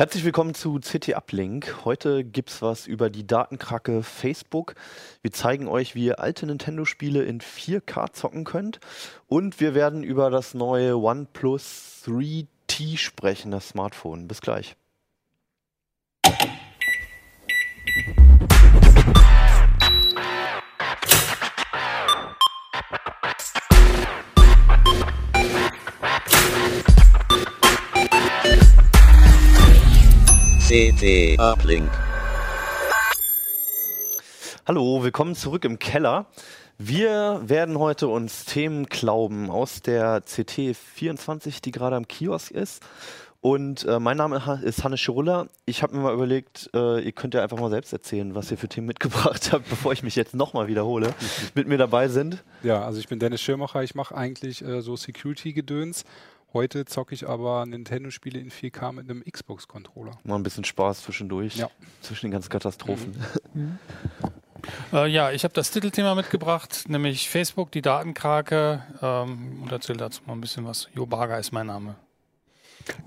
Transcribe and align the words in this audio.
Herzlich 0.00 0.24
willkommen 0.24 0.54
zu 0.54 0.80
CT 0.80 1.14
Uplink. 1.14 1.84
Heute 1.84 2.24
gibt 2.24 2.48
es 2.48 2.62
was 2.62 2.86
über 2.86 3.10
die 3.10 3.26
Datenkrake 3.26 4.02
Facebook. 4.02 4.74
Wir 5.20 5.30
zeigen 5.30 5.68
euch, 5.68 5.94
wie 5.94 6.06
ihr 6.06 6.20
alte 6.20 6.46
Nintendo-Spiele 6.46 7.22
in 7.22 7.42
4K 7.42 8.10
zocken 8.14 8.44
könnt. 8.44 8.80
Und 9.26 9.60
wir 9.60 9.74
werden 9.74 10.02
über 10.02 10.30
das 10.30 10.54
neue 10.54 10.96
OnePlus 10.96 12.02
3T 12.06 12.96
sprechen, 12.96 13.50
das 13.50 13.68
Smartphone. 13.68 14.26
Bis 14.26 14.40
gleich. 14.40 14.74
CT 30.70 31.36
Uplink. 31.40 31.90
Hallo, 34.68 35.02
willkommen 35.02 35.34
zurück 35.34 35.64
im 35.64 35.80
Keller. 35.80 36.26
Wir 36.78 37.40
werden 37.42 37.76
heute 37.76 38.06
uns 38.06 38.44
Themen 38.44 38.86
glauben 38.86 39.50
aus 39.50 39.82
der 39.82 40.22
CT24, 40.22 41.60
die 41.60 41.72
gerade 41.72 41.96
am 41.96 42.06
Kiosk 42.06 42.52
ist. 42.52 42.84
Und 43.40 43.84
äh, 43.84 43.98
mein 43.98 44.16
Name 44.16 44.60
ist 44.62 44.84
Hannes 44.84 45.00
Schirulla. 45.00 45.48
Ich 45.66 45.82
habe 45.82 45.96
mir 45.96 46.02
mal 46.02 46.14
überlegt, 46.14 46.70
äh, 46.72 47.00
ihr 47.00 47.12
könnt 47.12 47.34
ja 47.34 47.42
einfach 47.42 47.58
mal 47.58 47.70
selbst 47.70 47.92
erzählen, 47.92 48.36
was 48.36 48.48
ihr 48.52 48.56
für 48.56 48.68
Themen 48.68 48.86
mitgebracht 48.86 49.50
habt, 49.52 49.68
bevor 49.68 49.92
ich 49.92 50.04
mich 50.04 50.14
jetzt 50.14 50.34
nochmal 50.34 50.68
wiederhole. 50.68 51.12
Mit 51.56 51.66
mir 51.66 51.78
dabei 51.78 52.06
sind. 52.06 52.44
Ja, 52.62 52.84
also 52.84 53.00
ich 53.00 53.08
bin 53.08 53.18
Dennis 53.18 53.40
Schirmacher. 53.40 53.82
Ich 53.82 53.96
mache 53.96 54.16
eigentlich 54.16 54.64
äh, 54.64 54.82
so 54.82 54.94
Security-Gedöns 54.94 56.04
Heute 56.52 56.84
zocke 56.84 57.14
ich 57.14 57.28
aber 57.28 57.64
Nintendo-Spiele 57.64 58.38
in 58.38 58.50
4K 58.50 58.92
mit 58.92 59.08
einem 59.08 59.22
Xbox-Controller. 59.22 60.12
Mal 60.24 60.34
ein 60.36 60.42
bisschen 60.42 60.64
Spaß 60.64 61.02
zwischendurch. 61.02 61.56
Ja. 61.56 61.70
Zwischen 62.00 62.26
den 62.26 62.32
ganzen 62.32 62.50
Katastrophen. 62.50 63.16
Mhm. 63.54 63.78
Mhm. 64.92 64.92
Äh, 64.92 65.06
ja, 65.08 65.30
ich 65.32 65.44
habe 65.44 65.54
das 65.54 65.70
Titelthema 65.70 66.14
mitgebracht, 66.14 66.84
nämlich 66.88 67.30
Facebook, 67.30 67.72
die 67.72 67.82
Datenkrake. 67.82 68.82
Ähm, 69.00 69.62
und 69.62 69.72
erzähle 69.72 69.98
dazu 69.98 70.20
mal 70.26 70.34
ein 70.34 70.40
bisschen 70.40 70.66
was. 70.66 70.88
Jo 70.94 71.06
Barger 71.06 71.38
ist 71.38 71.50
mein 71.52 71.66
Name. 71.66 71.96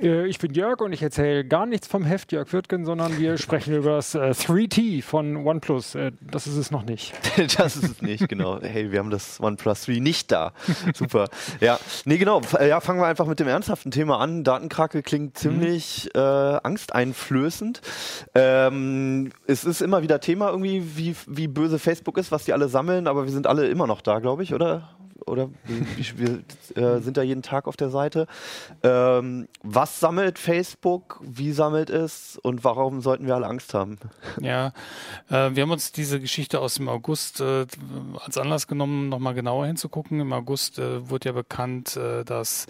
Äh, 0.02 0.28
ich 0.28 0.40
bin 0.40 0.54
Jörg 0.54 0.82
und 0.82 0.94
ich 0.94 1.02
erzähle 1.02 1.46
gar 1.46 1.66
nichts 1.66 1.88
vom 1.88 2.04
Heft 2.04 2.32
Jörg 2.32 2.52
Wirtgen, 2.54 2.86
sondern 2.86 3.18
wir 3.18 3.38
sprechen 3.40 3.76
über 3.76 3.96
das 3.98 4.16
äh, 4.16 4.32
3T 4.32 5.04
von 5.04 5.38
OnePlus. 5.38 5.96
Äh, 5.96 6.12
das 6.22 6.48
ist 6.48 6.58
es 6.58 6.72
noch 6.72 6.84
nicht. 6.84 7.14
das 7.58 7.76
ist 7.76 7.84
es 7.84 8.02
nicht, 8.02 8.28
genau. 8.28 8.60
Hey, 8.62 8.92
wir 8.92 9.00
haben 9.00 9.10
das 9.10 9.40
OnePlus 9.42 9.86
3 9.86 10.00
nicht 10.00 10.32
da. 10.32 10.54
Super. 10.94 11.30
Ja, 11.60 11.80
nee, 12.06 12.18
genau. 12.18 12.42
Äh, 12.60 12.70
ja, 12.70 12.80
fangen 12.80 13.00
wir 13.00 13.08
einfach 13.08 13.28
mit 13.28 13.40
dem 13.40 13.48
ernsthaften 13.48 13.92
Thema 13.92 14.20
an. 14.20 14.44
Datenkrake 14.44 15.04
klingt 15.04 15.38
ziemlich 15.38 16.10
mhm. 16.14 16.20
äh, 16.20 16.60
angsteinflößend. 16.64 17.82
Ähm, 18.36 19.32
es 19.48 19.64
ist 19.64 19.82
immer 19.82 20.02
wieder 20.02 20.20
Thema 20.20 20.50
irgendwie, 20.50 20.98
wie, 20.98 21.16
wie 21.28 21.48
böse 21.48 21.80
Facebook 21.80 22.18
ist, 22.18 22.32
was 22.32 22.46
die 22.46 22.54
alle 22.54 22.68
sammeln, 22.68 23.08
aber 23.08 23.26
wir 23.26 23.32
sind 23.32 23.48
alle 23.48 23.68
immer 23.68 23.88
noch 23.88 24.02
da, 24.02 24.20
glaube 24.20 24.44
ich, 24.44 24.54
oder? 24.54 24.90
Oder 25.26 25.50
wir, 25.66 26.44
äh, 26.76 27.00
sind 27.02 27.18
da 27.18 27.22
jeden 27.22 27.42
Tag 27.42 27.68
auf 27.68 27.78
der 27.78 27.90
Seite. 27.90 28.28
Ähm, 28.82 29.48
was 29.62 30.00
sammelt 30.00 30.40
Facebook? 30.40 31.20
Wie 31.22 31.52
sammelt 31.52 31.90
es? 31.90 32.40
Und 32.42 32.64
warum 32.64 33.02
sollten 33.02 33.26
wir 33.26 33.36
alle 33.36 33.48
Angst 33.48 33.74
haben? 33.74 33.98
Ja, 34.40 34.68
äh, 35.30 35.52
wir 35.54 35.64
haben 35.64 35.72
uns 35.72 35.92
diese 35.92 36.20
Geschichte 36.20 36.60
aus 36.60 36.76
dem 36.76 36.90
August 36.90 37.42
äh, 37.42 37.66
als 38.24 38.38
Anlass 38.38 38.68
genommen, 38.68 39.10
nochmal 39.10 39.34
genauer 39.34 39.66
hinzugucken. 39.68 40.20
Im 40.20 40.34
August 40.34 40.80
äh, 40.80 41.10
wurde 41.10 41.30
ja 41.30 41.34
bekannt, 41.34 41.98
äh, 41.98 42.24
dass 42.24 42.68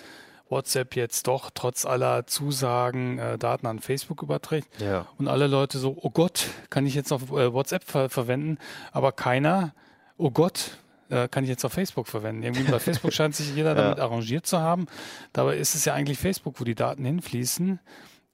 WhatsApp 0.49 0.95
jetzt 0.95 1.27
doch 1.27 1.49
trotz 1.53 1.85
aller 1.85 2.27
Zusagen 2.27 3.17
äh, 3.17 3.37
Daten 3.37 3.65
an 3.65 3.79
Facebook 3.79 4.21
überträgt. 4.21 4.67
Ja. 4.79 5.07
Und 5.17 5.27
alle 5.27 5.47
Leute 5.47 5.79
so, 5.79 5.97
oh 5.99 6.11
Gott, 6.11 6.45
kann 6.69 6.85
ich 6.85 6.93
jetzt 6.93 7.09
noch 7.09 7.21
äh, 7.31 7.51
WhatsApp 7.53 7.83
ver 7.83 8.09
verwenden? 8.09 8.57
Aber 8.91 9.11
keiner, 9.11 9.73
oh 10.17 10.31
Gott, 10.31 10.77
äh, 11.09 11.27
kann 11.27 11.43
ich 11.43 11.49
jetzt 11.49 11.65
auf 11.65 11.73
Facebook 11.73 12.07
verwenden. 12.07 12.43
Irgendwie 12.43 12.63
bei 12.63 12.79
Facebook 12.79 13.13
scheint 13.13 13.35
sich 13.35 13.55
jeder 13.55 13.75
damit 13.75 13.97
ja. 13.97 14.03
arrangiert 14.03 14.45
zu 14.45 14.59
haben. 14.59 14.87
Dabei 15.31 15.57
ist 15.57 15.75
es 15.75 15.85
ja 15.85 15.93
eigentlich 15.93 16.17
Facebook, 16.17 16.59
wo 16.59 16.63
die 16.63 16.75
Daten 16.75 17.05
hinfließen. 17.05 17.79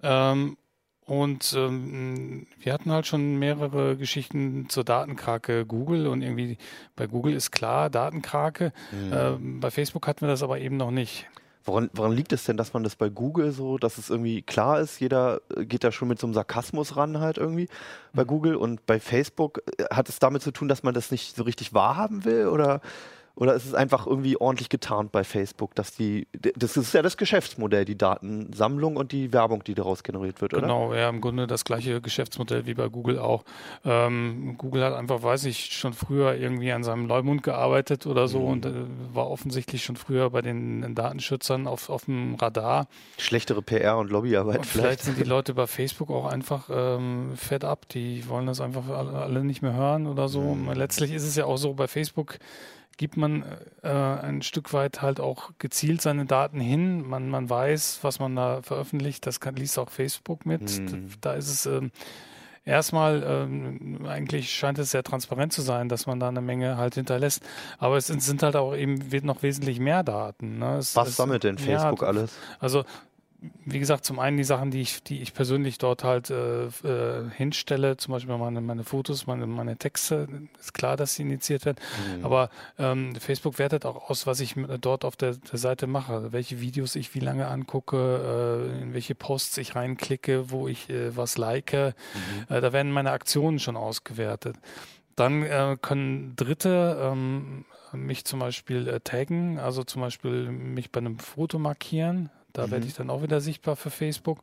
Ähm, 0.04 0.58
und 1.06 1.56
ähm, 1.58 2.46
wir 2.60 2.72
hatten 2.72 2.92
halt 2.92 3.08
schon 3.08 3.40
mehrere 3.40 3.98
Geschichten 3.98 4.70
zur 4.70 4.84
Datenkrake 4.84 5.66
Google 5.66 6.06
und 6.06 6.22
irgendwie 6.22 6.60
bei 6.96 7.08
Google 7.08 7.34
ist 7.34 7.50
klar 7.50 7.90
Datenkrake. 7.90 8.74
Mhm. 8.92 9.12
Ähm, 9.12 9.60
bei 9.60 9.72
Facebook 9.72 10.08
hatten 10.08 10.22
wir 10.22 10.28
das 10.28 10.44
aber 10.44 10.60
eben 10.60 10.78
noch 10.78 10.92
nicht. 10.92 11.28
Woran, 11.70 11.90
woran, 11.94 12.12
liegt 12.12 12.34
es 12.34 12.46
denn, 12.46 12.58
dass 12.58 12.74
man 12.74 12.84
das 12.84 12.96
bei 12.96 13.10
Google 13.10 13.52
so, 13.52 13.78
dass 13.78 13.98
es 14.00 14.10
irgendwie 14.10 14.42
klar 14.42 14.80
ist, 14.80 15.00
jeder 15.00 15.42
äh, 15.56 15.66
geht 15.66 15.84
da 15.84 15.92
schon 15.92 16.08
mit 16.08 16.20
so 16.20 16.26
einem 16.26 16.34
Sarkasmus 16.34 16.98
ran 16.98 17.20
halt 17.20 17.38
irgendwie 17.38 17.68
bei 18.14 18.24
mhm. 18.24 18.28
Google 18.28 18.56
und 18.56 18.86
bei 18.88 19.00
Facebook 19.00 19.62
äh, 19.78 19.84
hat 19.92 20.10
es 20.10 20.18
damit 20.18 20.42
zu 20.42 20.52
tun, 20.52 20.68
dass 20.68 20.84
man 20.84 20.94
das 20.94 21.12
nicht 21.12 21.36
so 21.36 21.44
richtig 21.44 21.74
wahrhaben 21.74 22.26
will 22.26 22.48
oder 22.48 22.82
oder 23.40 23.54
ist 23.54 23.66
es 23.66 23.74
einfach 23.74 24.06
irgendwie 24.06 24.36
ordentlich 24.36 24.68
getarnt 24.68 25.14
bei 25.14 25.24
Facebook, 25.24 25.74
dass 25.74 25.96
die, 25.96 26.28
das 26.34 26.76
ist 26.76 26.94
ja 26.94 27.02
das 27.02 27.16
Geschäftsmodell, 27.16 27.86
die 27.86 27.98
Datensammlung 27.98 28.98
und 28.98 29.14
die 29.14 29.32
Werbung, 29.32 29.64
die 29.64 29.76
daraus 29.76 30.04
generiert 30.04 30.42
wird, 30.42 30.54
oder? 30.54 30.64
Genau, 30.64 30.94
ja, 30.94 31.08
im 31.08 31.22
Grunde 31.22 31.48
das 31.48 31.64
gleiche 31.64 32.02
Geschäftsmodell 32.02 32.66
wie 32.66 32.74
bei 32.74 32.90
Google 32.90 33.18
auch. 33.18 33.46
Ähm, 33.86 34.56
Google 34.58 34.84
hat 34.84 34.94
einfach, 34.94 35.24
weiß 35.24 35.46
ich, 35.46 35.72
schon 35.72 35.94
früher 35.94 36.36
irgendwie 36.36 36.74
an 36.74 36.84
seinem 36.84 37.08
Leumund 37.08 37.42
gearbeitet 37.42 38.06
oder 38.08 38.28
so 38.28 38.40
mhm. 38.40 38.48
und 38.48 38.66
äh, 38.66 38.74
war 39.14 39.30
offensichtlich 39.30 39.86
schon 39.86 39.96
früher 39.96 40.30
bei 40.32 40.42
den 40.42 40.94
Datenschützern 40.94 41.66
auf, 41.66 41.90
auf 41.90 42.06
dem 42.06 42.36
Radar. 42.36 42.88
Schlechtere 43.18 43.62
PR 43.62 43.98
und 44.00 44.12
Lobbyarbeit 44.12 44.58
und 44.58 44.66
vielleicht. 44.66 45.00
Vielleicht 45.00 45.04
sind 45.04 45.18
die 45.18 45.24
Leute 45.30 45.54
bei 45.54 45.66
Facebook 45.66 46.10
auch 46.12 46.26
einfach 46.26 46.70
ähm, 46.70 47.32
fed 47.38 47.64
up, 47.64 47.88
die 47.88 48.28
wollen 48.28 48.48
das 48.48 48.60
einfach 48.60 48.90
alle 48.90 49.46
nicht 49.46 49.62
mehr 49.62 49.74
hören 49.74 50.08
oder 50.08 50.28
so. 50.28 50.42
Mhm. 50.42 50.74
Letztlich 50.74 51.14
ist 51.14 51.24
es 51.24 51.38
ja 51.38 51.46
auch 51.46 51.58
so 51.58 51.74
bei 51.74 51.88
Facebook, 51.88 52.38
gibt 53.00 53.16
man 53.16 53.46
äh, 53.82 53.88
ein 53.88 54.42
Stück 54.42 54.74
weit 54.74 55.02
halt 55.02 55.22
auch 55.22 55.52
gezielt 55.58 56.02
seine 56.02 56.26
Daten 56.26 56.60
hin. 56.60 57.08
Man, 57.08 57.30
man 57.30 57.50
weiß, 57.50 58.00
was 58.02 58.20
man 58.20 58.36
da 58.36 58.62
veröffentlicht. 58.62 59.26
Das 59.26 59.40
kann, 59.40 59.56
liest 59.56 59.80
auch 59.80 59.90
Facebook 59.90 60.46
mit. 60.46 60.78
Mhm. 60.78 61.08
Da 61.22 61.32
ist 61.32 61.48
es 61.48 61.66
ähm, 61.66 61.92
erstmal, 62.66 63.24
ähm, 63.26 64.06
eigentlich 64.06 64.52
scheint 64.52 64.80
es 64.80 64.92
sehr 64.92 65.04
transparent 65.04 65.54
zu 65.54 65.62
sein, 65.62 65.88
dass 65.88 66.08
man 66.08 66.20
da 66.20 66.28
eine 66.28 66.42
Menge 66.42 66.76
halt 66.76 66.96
hinterlässt. 66.96 67.42
Aber 67.78 67.96
es 67.96 68.08
sind 68.08 68.44
halt 68.44 68.58
auch 68.58 68.76
eben 68.76 69.00
noch 69.24 69.44
wesentlich 69.44 69.80
mehr 69.80 70.04
Daten. 70.04 70.60
Ne? 70.60 70.80
Es, 70.80 70.94
was 70.98 71.08
es, 71.08 71.16
sammelt 71.16 71.46
denn 71.46 71.58
Facebook 71.58 72.02
ja, 72.02 72.08
alles? 72.08 72.34
Also 72.60 72.84
wie 73.66 73.80
gesagt, 73.80 74.04
zum 74.04 74.20
einen 74.20 74.36
die 74.36 74.44
Sachen, 74.44 74.70
die 74.72 74.82
ich, 74.82 75.02
die 75.04 75.22
ich 75.22 75.34
persönlich 75.34 75.78
dort 75.78 76.04
halt 76.04 76.30
äh, 76.30 76.66
äh, 76.66 77.30
hinstelle, 77.36 77.96
zum 77.96 78.12
Beispiel 78.12 78.38
meine, 78.38 78.60
meine 78.60 78.84
Fotos, 78.84 79.28
meine, 79.28 79.48
meine 79.48 79.78
Texte, 79.78 80.28
ist 80.60 80.74
klar, 80.74 80.98
dass 80.98 81.16
sie 81.16 81.22
initiiert 81.22 81.66
werden. 81.66 81.78
Mhm. 82.18 82.26
Aber 82.26 82.50
ähm, 82.78 83.16
Facebook 83.16 83.58
wertet 83.58 83.86
auch 83.86 84.10
aus, 84.10 84.28
was 84.28 84.42
ich 84.42 84.56
dort 84.82 85.06
auf 85.06 85.16
der, 85.16 85.36
der 85.36 85.60
Seite 85.60 85.88
mache, 85.88 86.34
welche 86.34 86.60
Videos 86.60 86.96
ich 86.96 87.16
wie 87.16 87.20
lange 87.20 87.48
angucke, 87.48 88.68
äh, 88.78 88.82
in 88.82 88.94
welche 88.94 89.16
Posts 89.16 89.60
ich 89.60 89.76
reinklicke, 89.76 90.52
wo 90.52 90.68
ich 90.68 90.90
äh, 90.90 91.16
was 91.16 91.38
like. 91.38 91.72
Mhm. 91.74 92.54
Äh, 92.54 92.62
da 92.62 92.74
werden 92.74 92.92
meine 92.92 93.12
Aktionen 93.12 93.60
schon 93.60 93.78
ausgewertet. 93.78 94.58
Dann 95.16 95.44
äh, 95.44 95.78
können 95.82 96.36
Dritte 96.36 96.98
ähm, 97.02 97.66
mich 97.94 98.26
zum 98.26 98.40
Beispiel 98.40 98.88
äh, 98.88 99.00
taggen, 99.00 99.60
also 99.60 99.84
zum 99.84 100.02
Beispiel 100.02 100.52
mich 100.52 100.92
bei 100.92 101.00
einem 101.00 101.20
Foto 101.20 101.60
markieren, 101.60 102.30
da 102.54 102.68
mhm. 102.68 102.72
werde 102.72 102.88
ich 102.88 102.94
dann 102.96 103.10
auch 103.10 103.22
wieder 103.22 103.42
sichtbar 103.42 103.76
für 103.76 103.90
Facebook. 103.90 104.40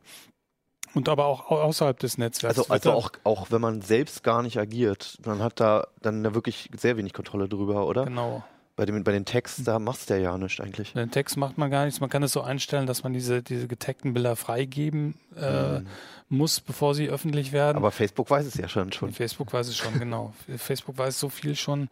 Und 0.93 1.09
aber 1.09 1.25
auch 1.25 1.51
außerhalb 1.51 1.99
des 1.99 2.17
Netzwerks. 2.17 2.57
Also, 2.57 2.71
also 2.71 2.91
auch, 2.93 3.11
auch 3.23 3.51
wenn 3.51 3.61
man 3.61 3.81
selbst 3.81 4.23
gar 4.23 4.41
nicht 4.41 4.57
agiert, 4.57 5.17
man 5.25 5.39
hat 5.43 5.59
da 5.59 5.87
dann 6.01 6.33
wirklich 6.33 6.69
sehr 6.77 6.97
wenig 6.97 7.13
Kontrolle 7.13 7.49
drüber, 7.49 7.87
oder? 7.87 8.05
Genau. 8.05 8.43
Bei, 8.75 8.85
dem, 8.85 9.03
bei 9.03 9.11
den 9.11 9.25
Texten, 9.25 9.63
da 9.63 9.79
machst 9.79 10.09
du 10.11 10.21
ja 10.21 10.37
nichts 10.37 10.61
eigentlich. 10.61 10.93
Den 10.93 11.09
Text 11.09 11.35
macht 11.35 11.57
man 11.57 11.71
gar 11.71 11.85
nichts. 11.85 11.99
Man 11.99 12.11
kann 12.11 12.21
es 12.21 12.31
so 12.31 12.41
einstellen, 12.41 12.85
dass 12.85 13.03
man 13.03 13.11
diese, 13.11 13.41
diese 13.41 13.67
getagten 13.67 14.13
Bilder 14.13 14.35
freigeben 14.35 15.15
äh, 15.35 15.79
mhm. 15.79 15.87
muss, 16.29 16.59
bevor 16.59 16.93
sie 16.93 17.09
öffentlich 17.09 17.51
werden. 17.51 17.77
Aber 17.77 17.89
Facebook 17.89 18.29
weiß 18.29 18.45
es 18.45 18.53
ja 18.53 18.67
schon. 18.67 18.91
schon. 18.91 19.13
Facebook 19.13 19.51
weiß 19.51 19.67
es 19.67 19.75
schon, 19.75 19.97
genau. 19.97 20.33
Facebook 20.57 20.95
weiß 20.95 21.19
so 21.19 21.29
viel 21.29 21.55
schon. 21.55 21.89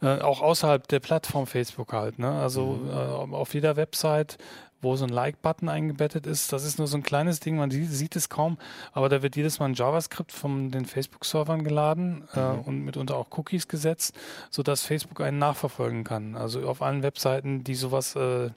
Mhm. 0.00 0.06
Äh, 0.06 0.20
auch 0.20 0.42
außerhalb 0.42 0.86
der 0.88 1.00
Plattform 1.00 1.46
Facebook 1.46 1.94
halt. 1.94 2.18
Ne? 2.18 2.30
Also 2.30 2.80
mhm. 2.82 2.90
äh, 2.90 3.34
auf 3.34 3.54
jeder 3.54 3.76
Website 3.76 4.36
wo 4.86 4.96
so 4.96 5.04
ein 5.04 5.10
Like-Button 5.10 5.68
eingebettet 5.68 6.26
ist. 6.26 6.52
Das 6.52 6.64
ist 6.64 6.78
nur 6.78 6.86
so 6.86 6.96
ein 6.96 7.02
kleines 7.02 7.40
Ding, 7.40 7.56
man 7.56 7.70
sieht 7.70 8.16
es 8.16 8.28
kaum, 8.28 8.56
aber 8.92 9.08
da 9.08 9.22
wird 9.22 9.36
jedes 9.36 9.58
Mal 9.58 9.66
ein 9.66 9.74
JavaScript 9.74 10.32
von 10.32 10.70
den 10.70 10.86
Facebook-Servern 10.86 11.64
geladen 11.64 12.24
äh, 12.34 12.40
mhm. 12.40 12.44
äh, 12.44 12.68
und 12.68 12.84
mitunter 12.84 13.16
auch 13.16 13.26
Cookies 13.36 13.68
gesetzt, 13.68 14.14
sodass 14.50 14.82
Facebook 14.82 15.20
einen 15.20 15.38
nachverfolgen 15.38 16.04
kann. 16.04 16.36
Also 16.36 16.66
auf 16.66 16.82
allen 16.82 17.02
Webseiten, 17.02 17.64
die 17.64 17.74
sowas 17.74 18.16
äh, 18.16 18.50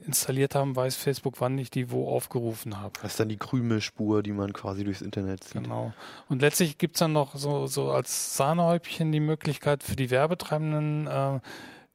installiert 0.00 0.54
haben, 0.54 0.74
weiß 0.74 0.96
Facebook, 0.96 1.40
wann 1.40 1.58
ich 1.58 1.70
die 1.70 1.90
wo 1.90 2.08
aufgerufen 2.08 2.80
habe. 2.80 2.92
Das 3.02 3.12
ist 3.12 3.20
dann 3.20 3.28
die 3.28 3.36
Krümelspur, 3.36 4.22
die 4.22 4.32
man 4.32 4.52
quasi 4.52 4.84
durchs 4.84 5.02
Internet 5.02 5.44
sieht. 5.44 5.62
Genau. 5.62 5.92
Und 6.28 6.42
letztlich 6.42 6.78
gibt 6.78 6.96
es 6.96 7.00
dann 7.00 7.12
noch 7.12 7.36
so, 7.36 7.66
so 7.66 7.90
als 7.90 8.36
Sahnehäubchen 8.36 9.12
die 9.12 9.20
Möglichkeit 9.20 9.82
für 9.82 9.96
die 9.96 10.10
Werbetreibenden, 10.10 11.06
äh, 11.06 11.40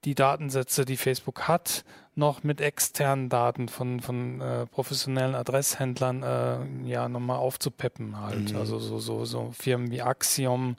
die 0.06 0.16
Datensätze, 0.16 0.86
die 0.86 0.98
Facebook 0.98 1.48
hat, 1.48 1.84
noch 2.16 2.44
mit 2.44 2.62
externen 2.62 3.28
Daten 3.28 3.68
von, 3.68 4.00
von 4.00 4.40
äh, 4.40 4.66
professionellen 4.68 5.36
Adresshändlern 5.36 6.24
äh, 6.24 6.88
ja 6.88 7.10
nochmal 7.10 7.38
aufzupeppen 7.38 8.22
halt. 8.22 8.52
Mhm. 8.52 8.58
Also 8.58 8.80
so, 8.80 9.00
so, 9.00 9.26
so 9.26 9.52
Firmen 9.52 9.92
wie 9.92 10.02
Axiom 10.02 10.78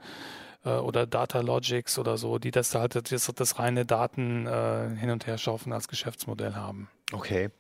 äh, 0.67 0.71
oder 0.71 1.07
Datalogics 1.07 1.99
oder 1.99 2.19
so, 2.19 2.39
die 2.39 2.51
das 2.51 2.75
halt 2.75 3.11
das, 3.11 3.33
das 3.35 3.59
reine 3.59 3.87
Daten 3.87 4.47
äh, 4.47 4.91
hin 4.97 5.11
und 5.11 5.27
her 5.27 5.39
schaufen 5.39 5.73
als 5.73 5.89
Geschäftsmodell 5.89 6.55
haben. 6.55 6.89
Okay. 7.13 7.51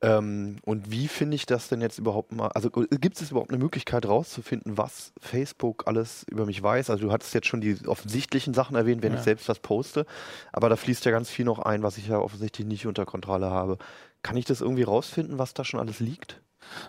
Ähm, 0.00 0.56
und 0.62 0.90
wie 0.90 1.06
finde 1.06 1.34
ich 1.34 1.44
das 1.44 1.68
denn 1.68 1.82
jetzt 1.82 1.98
überhaupt 1.98 2.32
mal? 2.32 2.48
Also 2.48 2.70
gibt 2.70 3.20
es 3.20 3.30
überhaupt 3.30 3.50
eine 3.50 3.58
Möglichkeit 3.58 4.06
rauszufinden, 4.06 4.78
was 4.78 5.12
Facebook 5.20 5.86
alles 5.86 6.24
über 6.30 6.46
mich 6.46 6.62
weiß? 6.62 6.88
Also 6.88 7.06
du 7.06 7.12
hattest 7.12 7.34
jetzt 7.34 7.46
schon 7.46 7.60
die 7.60 7.76
offensichtlichen 7.86 8.54
Sachen 8.54 8.74
erwähnt, 8.74 9.02
wenn 9.02 9.12
ja. 9.12 9.18
ich 9.18 9.24
selbst 9.24 9.48
was 9.50 9.58
poste, 9.58 10.06
aber 10.52 10.70
da 10.70 10.76
fließt 10.76 11.04
ja 11.04 11.10
ganz 11.10 11.28
viel 11.28 11.44
noch 11.44 11.58
ein, 11.58 11.82
was 11.82 11.98
ich 11.98 12.08
ja 12.08 12.18
offensichtlich 12.18 12.66
nicht 12.66 12.86
unter 12.86 13.04
Kontrolle 13.04 13.50
habe. 13.50 13.76
Kann 14.22 14.38
ich 14.38 14.46
das 14.46 14.62
irgendwie 14.62 14.82
rausfinden, 14.82 15.38
was 15.38 15.52
da 15.52 15.64
schon 15.64 15.78
alles 15.78 16.00
liegt? 16.00 16.40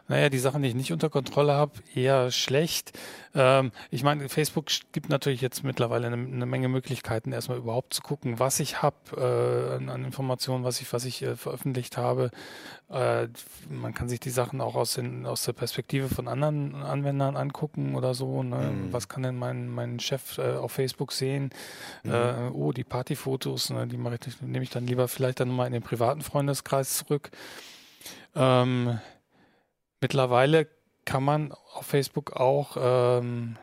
Naja, 0.07 0.29
die 0.29 0.39
Sachen, 0.39 0.61
die 0.61 0.69
ich 0.69 0.75
nicht 0.75 0.91
unter 0.91 1.09
Kontrolle 1.09 1.53
habe, 1.53 1.73
eher 1.93 2.31
schlecht. 2.31 2.97
Ähm, 3.35 3.71
ich 3.91 4.03
meine, 4.03 4.29
Facebook 4.29 4.67
gibt 4.91 5.09
natürlich 5.09 5.41
jetzt 5.41 5.63
mittlerweile 5.63 6.07
eine, 6.07 6.15
eine, 6.15 6.45
Menge 6.45 6.69
Möglichkeiten, 6.69 7.31
erstmal 7.31 7.57
überhaupt 7.57 7.93
zu 7.93 8.01
gucken, 8.01 8.39
was 8.39 8.59
ich 8.59 8.81
habe 8.81 8.95
äh, 9.15 9.75
an, 9.75 9.89
an, 9.89 10.05
Informationen, 10.05 10.63
was 10.63 10.81
ich, 10.81 10.91
was 10.91 11.05
ich 11.05 11.21
äh, 11.21 11.35
veröffentlicht 11.35 11.97
habe. 11.97 12.31
Äh, 12.89 13.27
man 13.69 13.93
kann 13.93 14.09
sich 14.09 14.19
die 14.19 14.29
Sachen 14.29 14.61
auch 14.61 14.75
aus, 14.75 14.93
den, 14.95 15.25
aus 15.25 15.43
der 15.43 15.53
Perspektive 15.53 16.09
von 16.09 16.27
anderen 16.27 16.75
Anwendern 16.75 17.35
angucken 17.35 17.95
oder 17.95 18.13
so. 18.13 18.43
Ne? 18.43 18.71
Mhm. 18.71 18.93
Was 18.93 19.07
kann 19.09 19.23
denn 19.23 19.35
mein, 19.35 19.67
mein 19.67 19.99
Chef 19.99 20.37
äh, 20.37 20.53
auf 20.53 20.71
Facebook 20.71 21.11
sehen? 21.11 21.51
Mhm. 22.03 22.11
Äh, 22.11 22.49
oh, 22.53 22.71
die 22.71 22.83
Partyfotos, 22.83 23.69
ne? 23.69 23.87
die 23.87 23.97
ich, 24.27 24.41
nehme 24.41 24.63
ich 24.63 24.69
dann 24.69 24.87
lieber 24.87 25.07
vielleicht 25.07 25.39
dann 25.39 25.49
nochmal 25.49 25.67
in 25.67 25.73
den 25.73 25.83
privaten 25.83 26.21
Freundeskreis 26.21 26.97
zurück. 26.97 27.29
Ähm, 28.35 28.99
Mittlerweile 30.01 30.67
kann 31.05 31.23
man 31.23 31.53
auf 31.73 31.85
Facebook 31.85 32.33
auch 32.33 32.77
ähm, 32.79 33.57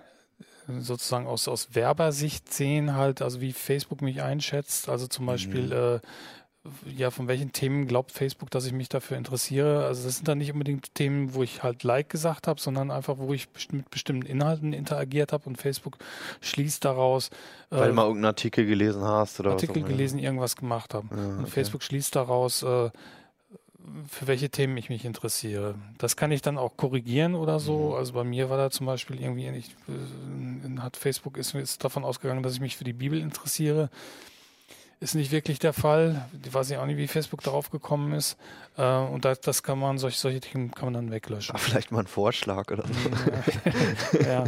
sozusagen 0.66 1.26
aus, 1.26 1.46
aus 1.48 1.74
Werbersicht 1.74 2.52
sehen, 2.52 2.94
halt, 2.94 3.22
also 3.22 3.40
wie 3.40 3.52
Facebook 3.52 4.02
mich 4.02 4.22
einschätzt. 4.22 4.88
Also 4.88 5.06
zum 5.06 5.26
Beispiel, 5.26 5.66
mhm. 5.66 5.72
äh, 5.72 6.00
ja, 6.96 7.10
von 7.10 7.28
welchen 7.28 7.52
Themen 7.52 7.86
glaubt 7.86 8.10
Facebook, 8.10 8.50
dass 8.50 8.64
ich 8.64 8.72
mich 8.72 8.88
dafür 8.88 9.18
interessiere? 9.18 9.84
Also 9.84 10.04
das 10.04 10.16
sind 10.16 10.28
dann 10.28 10.38
nicht 10.38 10.52
unbedingt 10.52 10.94
Themen, 10.94 11.34
wo 11.34 11.42
ich 11.42 11.62
halt 11.62 11.82
Like 11.82 12.08
gesagt 12.08 12.48
habe, 12.48 12.60
sondern 12.60 12.90
einfach, 12.90 13.18
wo 13.18 13.34
ich 13.34 13.48
mit 13.70 13.90
bestimmten 13.90 14.26
Inhalten 14.26 14.72
interagiert 14.72 15.32
habe 15.32 15.44
und 15.46 15.56
Facebook 15.58 15.98
schließt 16.40 16.84
daraus. 16.84 17.28
Äh, 17.70 17.76
Weil 17.76 17.92
mal 17.92 18.04
irgendeinen 18.04 18.26
Artikel 18.26 18.64
gelesen 18.64 19.02
hast 19.04 19.40
oder 19.40 19.50
Artikel 19.50 19.82
was 19.82 19.88
gelesen, 19.88 20.18
irgendwas 20.18 20.56
gemacht 20.56 20.94
habe. 20.94 21.06
Ja, 21.10 21.16
okay. 21.16 21.38
Und 21.38 21.48
Facebook 21.50 21.82
schließt 21.82 22.16
daraus, 22.16 22.62
äh, 22.62 22.90
für 24.08 24.26
welche 24.26 24.50
Themen 24.50 24.76
ich 24.76 24.88
mich 24.88 25.04
interessiere. 25.04 25.74
Das 25.98 26.16
kann 26.16 26.32
ich 26.32 26.42
dann 26.42 26.58
auch 26.58 26.76
korrigieren 26.76 27.34
oder 27.34 27.60
so. 27.60 27.90
Mhm. 27.90 27.94
Also 27.94 28.12
bei 28.14 28.24
mir 28.24 28.50
war 28.50 28.56
da 28.56 28.70
zum 28.70 28.86
Beispiel 28.86 29.20
irgendwie, 29.20 29.46
ich, 29.48 29.76
äh, 29.88 30.78
hat 30.78 30.96
Facebook 30.96 31.36
ist, 31.36 31.54
ist 31.54 31.84
davon 31.84 32.04
ausgegangen, 32.04 32.42
dass 32.42 32.54
ich 32.54 32.60
mich 32.60 32.76
für 32.76 32.84
die 32.84 32.92
Bibel 32.92 33.20
interessiere. 33.20 33.90
Ist 35.00 35.14
nicht 35.14 35.32
wirklich 35.32 35.58
der 35.58 35.72
Fall. 35.72 36.26
Ich 36.44 36.54
weiß 36.54 36.72
auch 36.72 36.86
nicht, 36.86 36.96
wie 36.96 37.08
Facebook 37.08 37.42
darauf 37.42 37.70
gekommen 37.70 38.12
ist. 38.12 38.36
Äh, 38.76 38.82
und 38.84 39.24
das, 39.24 39.40
das 39.40 39.62
kann 39.62 39.78
man, 39.78 39.98
solche, 39.98 40.18
solche 40.18 40.40
Themen 40.40 40.70
kann 40.70 40.86
man 40.86 40.94
dann 40.94 41.10
weglöschen. 41.10 41.54
Ach, 41.56 41.60
vielleicht 41.60 41.92
mal 41.92 42.00
ein 42.00 42.06
Vorschlag 42.06 42.70
oder 42.70 42.84
so. 42.86 44.18
ja. 44.26 44.44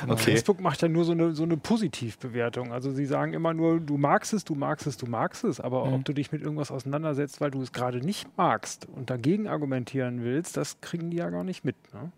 Genau. 0.00 0.14
Okay. 0.14 0.22
Facebook 0.22 0.60
macht 0.60 0.82
ja 0.82 0.88
nur 0.88 1.04
so 1.04 1.12
eine, 1.12 1.34
so 1.34 1.42
eine 1.42 1.56
Positivbewertung. 1.56 2.72
Also 2.72 2.90
sie 2.92 3.06
sagen 3.06 3.34
immer 3.34 3.54
nur, 3.54 3.80
du 3.80 3.98
magst 3.98 4.32
es, 4.32 4.44
du 4.44 4.54
magst 4.54 4.86
es, 4.86 4.96
du 4.96 5.06
magst 5.06 5.44
es. 5.44 5.60
Aber 5.60 5.84
mhm. 5.84 5.94
ob 5.94 6.04
du 6.04 6.12
dich 6.12 6.32
mit 6.32 6.42
irgendwas 6.42 6.70
auseinandersetzt, 6.70 7.40
weil 7.40 7.50
du 7.50 7.62
es 7.62 7.72
gerade 7.72 7.98
nicht 7.98 8.26
magst 8.36 8.86
und 8.86 9.10
dagegen 9.10 9.46
argumentieren 9.46 10.24
willst, 10.24 10.56
das 10.56 10.80
kriegen 10.80 11.10
die 11.10 11.18
ja 11.18 11.30
gar 11.30 11.44
nicht 11.44 11.64
mit. 11.64 11.76
Ne? 11.92 12.10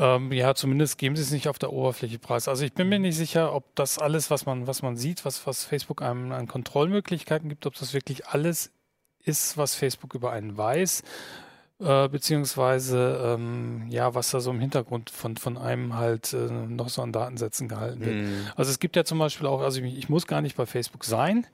Ähm, 0.00 0.32
ja, 0.32 0.54
zumindest 0.54 0.96
geben 0.96 1.14
sie 1.14 1.22
es 1.22 1.30
nicht 1.30 1.46
auf 1.46 1.58
der 1.58 1.74
Oberfläche 1.74 2.18
preis. 2.18 2.48
Also 2.48 2.64
ich 2.64 2.72
bin 2.72 2.88
mir 2.88 2.98
nicht 2.98 3.16
sicher, 3.16 3.54
ob 3.54 3.74
das 3.74 3.98
alles, 3.98 4.30
was 4.30 4.46
man, 4.46 4.66
was 4.66 4.80
man 4.80 4.96
sieht, 4.96 5.26
was, 5.26 5.46
was 5.46 5.64
Facebook 5.64 6.00
einem 6.00 6.32
an 6.32 6.48
Kontrollmöglichkeiten 6.48 7.50
gibt, 7.50 7.66
ob 7.66 7.74
das 7.74 7.92
wirklich 7.92 8.26
alles 8.26 8.70
ist, 9.22 9.58
was 9.58 9.74
Facebook 9.74 10.14
über 10.14 10.32
einen 10.32 10.56
weiß, 10.56 11.02
äh, 11.80 12.08
beziehungsweise 12.08 13.20
ähm, 13.22 13.88
ja, 13.90 14.14
was 14.14 14.30
da 14.30 14.40
so 14.40 14.50
im 14.50 14.60
Hintergrund 14.60 15.10
von, 15.10 15.36
von 15.36 15.58
einem 15.58 15.94
halt 15.98 16.32
äh, 16.32 16.50
noch 16.50 16.88
so 16.88 17.02
an 17.02 17.12
Datensätzen 17.12 17.68
gehalten 17.68 18.00
wird. 18.00 18.14
Mhm. 18.14 18.46
Also 18.56 18.70
es 18.70 18.78
gibt 18.78 18.96
ja 18.96 19.04
zum 19.04 19.18
Beispiel 19.18 19.46
auch, 19.46 19.60
also 19.60 19.82
ich, 19.82 19.98
ich 19.98 20.08
muss 20.08 20.26
gar 20.26 20.40
nicht 20.40 20.56
bei 20.56 20.64
Facebook 20.64 21.04
sein. 21.04 21.46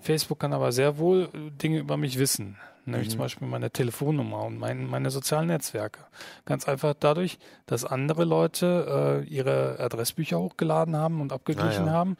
Facebook 0.00 0.40
kann 0.40 0.52
aber 0.52 0.72
sehr 0.72 0.98
wohl 0.98 1.28
Dinge 1.62 1.78
über 1.78 1.96
mich 1.96 2.18
wissen 2.18 2.58
nämlich 2.84 3.08
mhm. 3.08 3.12
zum 3.12 3.20
Beispiel 3.20 3.48
meine 3.48 3.70
Telefonnummer 3.70 4.44
und 4.44 4.58
mein, 4.58 4.86
meine 4.86 5.10
sozialen 5.10 5.48
Netzwerke. 5.48 6.00
Ganz 6.44 6.68
einfach 6.68 6.94
dadurch, 6.98 7.38
dass 7.66 7.84
andere 7.84 8.24
Leute 8.24 9.22
äh, 9.24 9.28
ihre 9.28 9.78
Adressbücher 9.78 10.38
hochgeladen 10.38 10.96
haben 10.96 11.20
und 11.20 11.32
abgeglichen 11.32 11.84
ah, 11.84 11.86
ja. 11.86 11.92
haben 11.92 12.16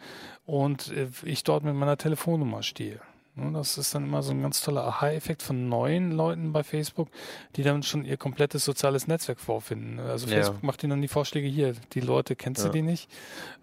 und 0.46 0.92
äh, 0.92 1.08
ich 1.24 1.44
dort 1.44 1.64
mit 1.64 1.74
meiner 1.74 1.96
Telefonnummer 1.96 2.62
stehe. 2.62 3.00
Das 3.34 3.78
ist 3.78 3.94
dann 3.94 4.04
immer 4.04 4.22
so 4.22 4.32
ein 4.32 4.42
ganz 4.42 4.60
toller 4.60 4.84
Aha-Effekt 4.84 5.42
von 5.42 5.70
neuen 5.70 6.12
Leuten 6.12 6.52
bei 6.52 6.62
Facebook, 6.62 7.08
die 7.56 7.62
dann 7.62 7.82
schon 7.82 8.04
ihr 8.04 8.18
komplettes 8.18 8.64
soziales 8.66 9.06
Netzwerk 9.06 9.40
vorfinden. 9.40 9.98
Also 10.00 10.26
Facebook 10.26 10.60
ja. 10.60 10.66
macht 10.66 10.82
ihnen 10.82 10.90
dann 10.90 11.02
die 11.02 11.08
Vorschläge 11.08 11.48
hier, 11.48 11.72
die 11.94 12.00
Leute 12.00 12.36
kennst 12.36 12.62
ja. 12.62 12.68
du 12.68 12.74
die 12.74 12.82
nicht? 12.82 13.10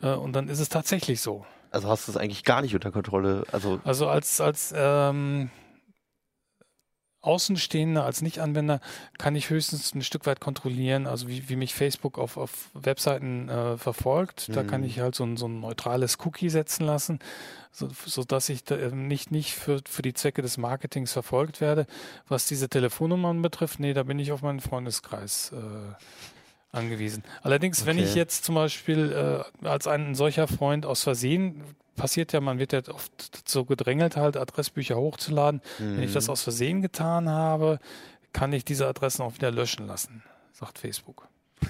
Äh, 0.01 0.13
und 0.13 0.33
dann 0.33 0.49
ist 0.49 0.59
es 0.59 0.69
tatsächlich 0.69 1.21
so. 1.21 1.45
Also 1.69 1.87
hast 1.87 2.07
du 2.07 2.11
es 2.11 2.17
eigentlich 2.17 2.43
gar 2.43 2.63
nicht 2.63 2.73
unter 2.73 2.91
Kontrolle? 2.91 3.43
Also, 3.51 3.79
also 3.83 4.07
als, 4.07 4.41
als 4.41 4.73
ähm, 4.75 5.51
Außenstehender, 7.21 8.05
als 8.05 8.21
Nicht-Anwender 8.21 8.79
kann 9.17 9.35
ich 9.35 9.49
höchstens 9.49 9.93
ein 9.93 10.01
Stück 10.01 10.25
weit 10.25 10.39
kontrollieren, 10.39 11.05
also 11.05 11.27
wie, 11.27 11.49
wie 11.49 11.57
mich 11.57 11.73
Facebook 11.73 12.17
auf, 12.17 12.37
auf 12.37 12.69
Webseiten 12.73 13.49
äh, 13.49 13.77
verfolgt. 13.77 14.47
Mhm. 14.47 14.53
Da 14.53 14.63
kann 14.63 14.81
mhm. 14.81 14.87
ich 14.87 14.99
halt 14.99 15.15
so 15.15 15.25
ein, 15.25 15.35
so 15.35 15.47
ein 15.47 15.59
neutrales 15.59 16.17
Cookie 16.25 16.49
setzen 16.49 16.85
lassen, 16.85 17.19
so, 17.71 17.89
so 18.05 18.23
dass 18.23 18.47
ich 18.47 18.63
da 18.63 18.75
nicht, 18.91 19.31
nicht 19.31 19.53
für, 19.53 19.81
für 19.87 20.01
die 20.01 20.13
Zwecke 20.13 20.41
des 20.41 20.57
Marketings 20.57 21.11
verfolgt 21.11 21.59
werde. 21.59 21.87
Was 22.27 22.47
diese 22.47 22.69
Telefonnummern 22.69 23.41
betrifft, 23.41 23.79
nee, 23.79 23.93
da 23.93 24.03
bin 24.03 24.17
ich 24.19 24.31
auf 24.31 24.41
meinen 24.41 24.61
Freundeskreis 24.61 25.51
äh, 25.51 25.93
angewiesen. 26.71 27.23
Allerdings, 27.41 27.81
okay. 27.81 27.89
wenn 27.89 27.99
ich 27.99 28.15
jetzt 28.15 28.45
zum 28.45 28.55
Beispiel 28.55 29.43
äh, 29.63 29.67
als 29.67 29.87
ein 29.87 30.15
solcher 30.15 30.47
Freund 30.47 30.85
aus 30.85 31.03
Versehen 31.03 31.63
passiert 31.95 32.31
ja, 32.31 32.39
man 32.39 32.59
wird 32.59 32.71
ja 32.71 32.81
oft 32.93 33.47
so 33.47 33.65
gedrängelt, 33.65 34.15
halt 34.15 34.37
Adressbücher 34.37 34.95
hochzuladen. 34.95 35.61
Mhm. 35.79 35.97
Wenn 35.97 36.03
ich 36.03 36.13
das 36.13 36.27
mhm. 36.27 36.31
aus 36.31 36.41
Versehen 36.41 36.81
getan 36.81 37.29
habe, 37.29 37.79
kann 38.31 38.53
ich 38.53 38.63
diese 38.63 38.87
Adressen 38.87 39.21
auch 39.21 39.35
wieder 39.35 39.51
löschen 39.51 39.85
lassen, 39.85 40.23
sagt 40.53 40.79
Facebook. 40.79 41.27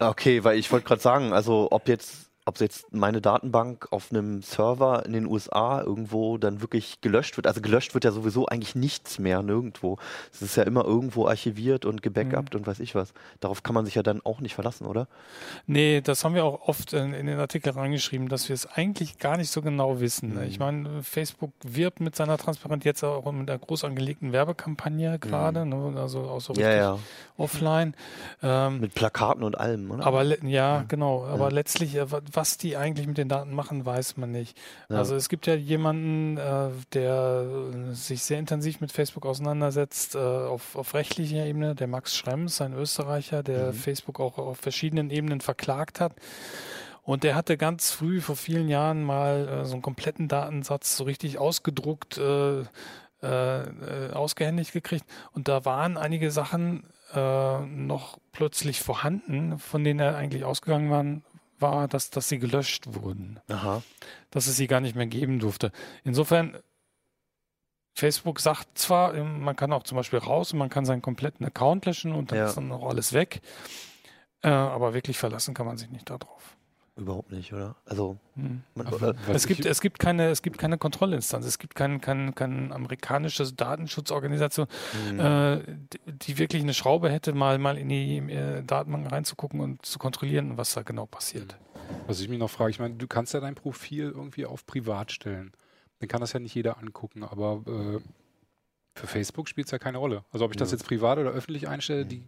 Okay, 0.00 0.44
weil 0.44 0.56
ich 0.60 0.70
wollte 0.70 0.86
gerade 0.86 1.02
sagen, 1.02 1.32
also 1.32 1.66
ob 1.72 1.88
jetzt 1.88 2.27
ob 2.48 2.60
jetzt 2.60 2.92
meine 2.92 3.20
Datenbank 3.20 3.88
auf 3.90 4.10
einem 4.10 4.42
Server 4.42 5.04
in 5.04 5.12
den 5.12 5.26
USA 5.26 5.82
irgendwo 5.82 6.38
dann 6.38 6.62
wirklich 6.62 7.02
gelöscht 7.02 7.36
wird. 7.36 7.46
Also 7.46 7.60
gelöscht 7.60 7.92
wird 7.92 8.04
ja 8.04 8.10
sowieso 8.10 8.46
eigentlich 8.46 8.74
nichts 8.74 9.18
mehr 9.18 9.42
nirgendwo. 9.42 9.98
Es 10.32 10.40
ist 10.40 10.56
ja 10.56 10.62
immer 10.62 10.84
irgendwo 10.84 11.26
archiviert 11.26 11.84
und 11.84 12.02
gebackupt 12.02 12.54
mhm. 12.54 12.60
und 12.60 12.66
weiß 12.66 12.80
ich 12.80 12.94
was. 12.94 13.12
Darauf 13.40 13.62
kann 13.62 13.74
man 13.74 13.84
sich 13.84 13.94
ja 13.94 14.02
dann 14.02 14.22
auch 14.24 14.40
nicht 14.40 14.54
verlassen, 14.54 14.86
oder? 14.86 15.08
Nee, 15.66 16.00
das 16.00 16.24
haben 16.24 16.34
wir 16.34 16.44
auch 16.44 16.66
oft 16.66 16.94
in, 16.94 17.12
in 17.12 17.26
den 17.26 17.38
Artikel 17.38 17.70
reingeschrieben, 17.72 18.28
dass 18.28 18.48
wir 18.48 18.54
es 18.54 18.66
eigentlich 18.66 19.18
gar 19.18 19.36
nicht 19.36 19.50
so 19.50 19.60
genau 19.60 20.00
wissen. 20.00 20.36
Mhm. 20.36 20.42
Ich 20.44 20.58
meine, 20.58 21.02
Facebook 21.02 21.52
wirbt 21.62 22.00
mit 22.00 22.16
seiner 22.16 22.38
Transparenz 22.38 22.84
jetzt 22.84 23.04
auch 23.04 23.30
mit 23.30 23.50
einer 23.50 23.58
groß 23.58 23.84
angelegten 23.84 24.32
Werbekampagne 24.32 25.18
gerade, 25.18 25.66
mhm. 25.66 25.92
ne? 25.92 26.00
also 26.00 26.20
auch 26.20 26.40
so 26.40 26.54
richtig 26.54 26.72
ja, 26.72 26.94
ja. 26.94 26.98
offline. 27.36 27.94
Ähm, 28.42 28.80
mit 28.80 28.94
Plakaten 28.94 29.44
und 29.44 29.58
allem, 29.58 29.90
oder? 29.90 30.06
Aber 30.06 30.24
ja, 30.24 30.84
genau. 30.88 31.26
Aber 31.26 31.50
letztlich, 31.50 31.94
äh, 31.94 32.06
was 32.38 32.56
die 32.56 32.76
eigentlich 32.76 33.08
mit 33.08 33.18
den 33.18 33.28
Daten 33.28 33.52
machen, 33.52 33.84
weiß 33.84 34.16
man 34.16 34.30
nicht. 34.30 34.56
Ja. 34.88 34.98
Also 34.98 35.16
es 35.16 35.28
gibt 35.28 35.48
ja 35.48 35.54
jemanden, 35.54 36.36
äh, 36.36 36.70
der 36.92 37.44
sich 37.90 38.22
sehr 38.22 38.38
intensiv 38.38 38.80
mit 38.80 38.92
Facebook 38.92 39.26
auseinandersetzt 39.26 40.14
äh, 40.14 40.18
auf, 40.18 40.76
auf 40.76 40.94
rechtlicher 40.94 41.44
Ebene, 41.44 41.74
der 41.74 41.88
Max 41.88 42.16
Schrems, 42.16 42.60
ein 42.60 42.74
Österreicher, 42.74 43.42
der 43.42 43.72
mhm. 43.72 43.72
Facebook 43.72 44.20
auch 44.20 44.38
auf 44.38 44.58
verschiedenen 44.58 45.10
Ebenen 45.10 45.40
verklagt 45.40 45.98
hat. 45.98 46.12
Und 47.02 47.24
der 47.24 47.34
hatte 47.34 47.56
ganz 47.56 47.90
früh, 47.90 48.20
vor 48.20 48.36
vielen 48.36 48.68
Jahren, 48.68 49.02
mal 49.02 49.48
äh, 49.48 49.64
so 49.64 49.72
einen 49.72 49.82
kompletten 49.82 50.28
Datensatz 50.28 50.96
so 50.96 51.04
richtig 51.04 51.38
ausgedruckt, 51.38 52.18
äh, 52.18 52.60
äh, 52.60 52.66
äh 53.22 54.12
ausgehändigt 54.12 54.72
gekriegt. 54.72 55.06
Und 55.32 55.48
da 55.48 55.64
waren 55.64 55.96
einige 55.96 56.30
Sachen 56.30 56.84
äh, 57.14 57.60
noch 57.62 58.18
plötzlich 58.30 58.80
vorhanden, 58.80 59.58
von 59.58 59.82
denen 59.82 59.98
er 59.98 60.16
eigentlich 60.16 60.44
ausgegangen 60.44 60.90
waren, 60.90 61.24
war, 61.60 61.88
dass, 61.88 62.10
dass 62.10 62.28
sie 62.28 62.38
gelöscht 62.38 62.84
wurden. 62.86 63.40
Aha. 63.48 63.82
Dass 64.30 64.46
es 64.46 64.56
sie 64.56 64.66
gar 64.66 64.80
nicht 64.80 64.96
mehr 64.96 65.06
geben 65.06 65.38
durfte. 65.38 65.72
Insofern, 66.04 66.56
Facebook 67.94 68.40
sagt 68.40 68.78
zwar, 68.78 69.12
man 69.24 69.56
kann 69.56 69.72
auch 69.72 69.82
zum 69.82 69.96
Beispiel 69.96 70.20
raus 70.20 70.52
und 70.52 70.58
man 70.58 70.68
kann 70.68 70.84
seinen 70.84 71.02
kompletten 71.02 71.44
Account 71.44 71.86
löschen 71.86 72.12
und 72.12 72.30
dann 72.30 72.38
ja. 72.38 72.46
ist 72.46 72.56
dann 72.56 72.70
auch 72.70 72.88
alles 72.88 73.12
weg. 73.12 73.40
Äh, 74.42 74.50
aber 74.50 74.94
wirklich 74.94 75.18
verlassen 75.18 75.54
kann 75.54 75.66
man 75.66 75.76
sich 75.76 75.90
nicht 75.90 76.08
darauf. 76.08 76.56
Überhaupt 76.98 77.32
nicht, 77.32 77.52
oder? 77.52 77.76
Also 77.84 78.18
hm. 78.34 78.62
man, 78.74 78.86
oder 78.88 79.14
es 79.28 79.46
gibt 79.46 79.64
es 79.64 79.80
gibt 79.80 79.98
keine 79.98 80.28
es 80.28 80.42
gibt 80.42 80.58
keine 80.58 80.78
Kontrollinstanz, 80.78 81.46
es 81.46 81.58
gibt 81.58 81.74
keine 81.74 82.00
kein, 82.00 82.34
kein 82.34 82.72
amerikanische 82.72 83.50
Datenschutzorganisation, 83.52 84.66
mhm. 85.10 85.20
äh, 85.20 85.60
die 86.06 86.38
wirklich 86.38 86.62
eine 86.62 86.74
Schraube 86.74 87.10
hätte, 87.10 87.32
mal 87.32 87.58
mal 87.58 87.78
in 87.78 87.88
die 87.88 88.18
äh, 88.18 88.62
Datenbank 88.62 89.10
reinzugucken 89.10 89.60
und 89.60 89.86
zu 89.86 89.98
kontrollieren, 89.98 90.56
was 90.56 90.74
da 90.74 90.82
genau 90.82 91.06
passiert. 91.06 91.56
Was 92.06 92.20
ich 92.20 92.28
mich 92.28 92.38
noch 92.38 92.50
frage, 92.50 92.70
ich 92.70 92.78
meine, 92.78 92.94
du 92.94 93.06
kannst 93.06 93.32
ja 93.34 93.40
dein 93.40 93.54
Profil 93.54 94.12
irgendwie 94.14 94.44
auf 94.44 94.66
privat 94.66 95.12
stellen. 95.12 95.52
Dann 96.00 96.08
kann 96.08 96.20
das 96.20 96.32
ja 96.32 96.40
nicht 96.40 96.54
jeder 96.54 96.78
angucken, 96.78 97.24
aber 97.24 97.62
äh, 97.66 98.00
für 98.98 99.06
Facebook 99.06 99.48
spielt 99.48 99.68
es 99.68 99.70
ja 99.70 99.78
keine 99.78 99.98
Rolle. 99.98 100.24
Also 100.32 100.44
ob 100.44 100.50
ich 100.50 100.56
das 100.56 100.72
jetzt 100.72 100.86
privat 100.86 101.18
oder 101.18 101.30
öffentlich 101.30 101.68
einstelle, 101.68 102.04
die 102.04 102.22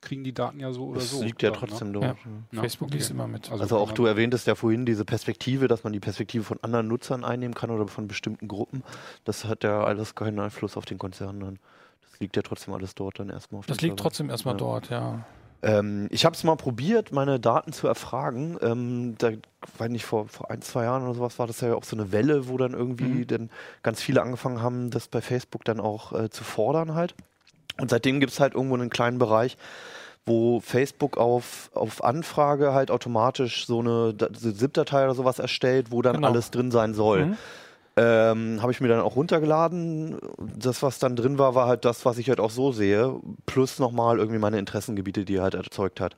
kriegen 0.00 0.24
die 0.24 0.32
Daten 0.32 0.60
ja 0.60 0.72
so 0.72 0.86
oder 0.86 1.00
das 1.00 1.10
so. 1.10 1.18
Das 1.18 1.26
liegt 1.26 1.42
ja 1.42 1.50
ne? 1.50 1.56
trotzdem 1.58 1.88
ne? 1.88 2.00
dort. 2.00 2.18
Ja. 2.52 2.60
Facebook 2.60 2.88
okay. 2.88 2.98
liest 2.98 3.10
immer 3.10 3.26
mit. 3.26 3.50
Also, 3.50 3.62
also 3.62 3.78
auch 3.78 3.92
du 3.92 4.06
erwähntest 4.06 4.46
ja 4.46 4.54
vorhin 4.54 4.86
diese 4.86 5.04
Perspektive, 5.04 5.68
dass 5.68 5.84
man 5.84 5.92
die 5.92 6.00
Perspektive 6.00 6.44
von 6.44 6.58
anderen 6.62 6.88
Nutzern 6.88 7.24
einnehmen 7.24 7.54
kann 7.54 7.70
oder 7.70 7.86
von 7.88 8.08
bestimmten 8.08 8.48
Gruppen. 8.48 8.82
Das 9.24 9.44
hat 9.44 9.64
ja 9.64 9.84
alles 9.84 10.14
keinen 10.14 10.38
Einfluss 10.38 10.76
auf 10.76 10.84
den 10.84 10.98
Konzern 10.98 11.40
dann. 11.40 11.58
Das 12.10 12.20
liegt 12.20 12.36
ja 12.36 12.42
trotzdem 12.42 12.74
alles 12.74 12.94
dort 12.94 13.18
dann 13.18 13.30
erstmal 13.30 13.60
auf 13.60 13.66
Das 13.66 13.80
liegt 13.80 13.92
Server. 13.92 14.02
trotzdem 14.02 14.30
erstmal 14.30 14.54
ja. 14.54 14.58
dort, 14.58 14.90
ja. 14.90 15.24
Ähm, 15.62 16.08
ich 16.10 16.24
habe 16.24 16.34
es 16.34 16.42
mal 16.42 16.56
probiert, 16.56 17.12
meine 17.12 17.38
Daten 17.38 17.72
zu 17.72 17.86
erfragen. 17.86 18.58
Ähm, 18.60 19.14
da, 19.18 19.30
weiß 19.78 19.90
nicht, 19.90 20.04
vor, 20.04 20.28
vor 20.28 20.50
ein, 20.50 20.60
zwei 20.60 20.84
Jahren 20.84 21.04
oder 21.04 21.14
sowas 21.14 21.38
war 21.38 21.46
das 21.46 21.60
ja 21.60 21.74
auch 21.74 21.84
so 21.84 21.96
eine 21.96 22.10
Welle, 22.10 22.48
wo 22.48 22.56
dann 22.56 22.72
irgendwie 22.72 23.04
mhm. 23.04 23.26
dann 23.26 23.50
ganz 23.82 24.02
viele 24.02 24.22
angefangen 24.22 24.60
haben, 24.60 24.90
das 24.90 25.08
bei 25.08 25.20
Facebook 25.20 25.64
dann 25.64 25.80
auch 25.80 26.12
äh, 26.12 26.30
zu 26.30 26.42
fordern 26.42 26.94
halt. 26.94 27.14
Und 27.80 27.90
seitdem 27.90 28.20
gibt 28.20 28.32
es 28.32 28.40
halt 28.40 28.54
irgendwo 28.54 28.74
einen 28.74 28.90
kleinen 28.90 29.18
Bereich, 29.18 29.56
wo 30.26 30.60
Facebook 30.60 31.16
auf, 31.16 31.70
auf 31.74 32.02
Anfrage 32.04 32.72
halt 32.72 32.90
automatisch 32.90 33.66
so 33.66 33.80
eine 33.80 34.14
ZIP-Datei 34.16 35.04
oder 35.04 35.14
sowas 35.14 35.38
erstellt, 35.38 35.90
wo 35.90 36.02
dann 36.02 36.16
genau. 36.16 36.28
alles 36.28 36.50
drin 36.50 36.70
sein 36.70 36.94
soll. 36.94 37.26
Mhm. 37.26 37.36
Ähm, 37.94 38.62
habe 38.62 38.72
ich 38.72 38.80
mir 38.80 38.88
dann 38.88 39.00
auch 39.00 39.16
runtergeladen. 39.16 40.18
Das, 40.56 40.82
was 40.82 40.98
dann 40.98 41.14
drin 41.14 41.38
war, 41.38 41.54
war 41.54 41.66
halt 41.66 41.84
das, 41.84 42.06
was 42.06 42.16
ich 42.16 42.30
halt 42.30 42.40
auch 42.40 42.50
so 42.50 42.72
sehe, 42.72 43.20
plus 43.44 43.78
nochmal 43.78 44.18
irgendwie 44.18 44.38
meine 44.38 44.58
Interessengebiete, 44.58 45.26
die 45.26 45.36
er 45.36 45.42
halt 45.42 45.54
erzeugt 45.54 46.00
hat. 46.00 46.16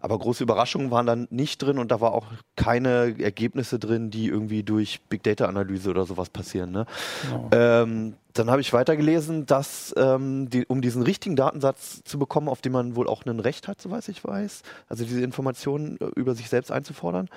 Aber 0.00 0.18
große 0.18 0.42
Überraschungen 0.42 0.90
waren 0.90 1.06
dann 1.06 1.26
nicht 1.30 1.62
drin 1.62 1.78
und 1.78 1.90
da 1.90 2.02
war 2.02 2.12
auch 2.12 2.26
keine 2.56 3.16
Ergebnisse 3.18 3.78
drin, 3.78 4.10
die 4.10 4.26
irgendwie 4.26 4.62
durch 4.62 5.00
Big 5.08 5.22
Data 5.22 5.46
Analyse 5.46 5.88
oder 5.88 6.04
sowas 6.04 6.28
passieren. 6.28 6.72
Ne? 6.72 6.84
Genau. 7.22 7.48
Ähm, 7.52 8.14
dann 8.34 8.50
habe 8.50 8.60
ich 8.60 8.74
weitergelesen, 8.74 9.46
dass 9.46 9.94
ähm, 9.96 10.50
die, 10.50 10.66
um 10.66 10.82
diesen 10.82 11.02
richtigen 11.02 11.36
Datensatz 11.36 12.02
zu 12.04 12.18
bekommen, 12.18 12.48
auf 12.48 12.60
den 12.60 12.72
man 12.72 12.96
wohl 12.96 13.08
auch 13.08 13.24
ein 13.24 13.40
Recht 13.40 13.66
hat, 13.66 13.80
soweit 13.80 14.06
ich 14.08 14.22
weiß, 14.22 14.60
also 14.90 15.04
diese 15.04 15.22
Informationen 15.22 15.96
äh, 15.98 16.06
über 16.16 16.34
sich 16.34 16.50
selbst 16.50 16.70
einzufordern, 16.70 17.30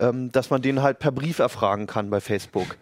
ähm, 0.00 0.32
dass 0.32 0.50
man 0.50 0.62
den 0.62 0.82
halt 0.82 0.98
per 0.98 1.12
Brief 1.12 1.38
erfragen 1.38 1.86
kann 1.86 2.10
bei 2.10 2.20
Facebook. 2.20 2.76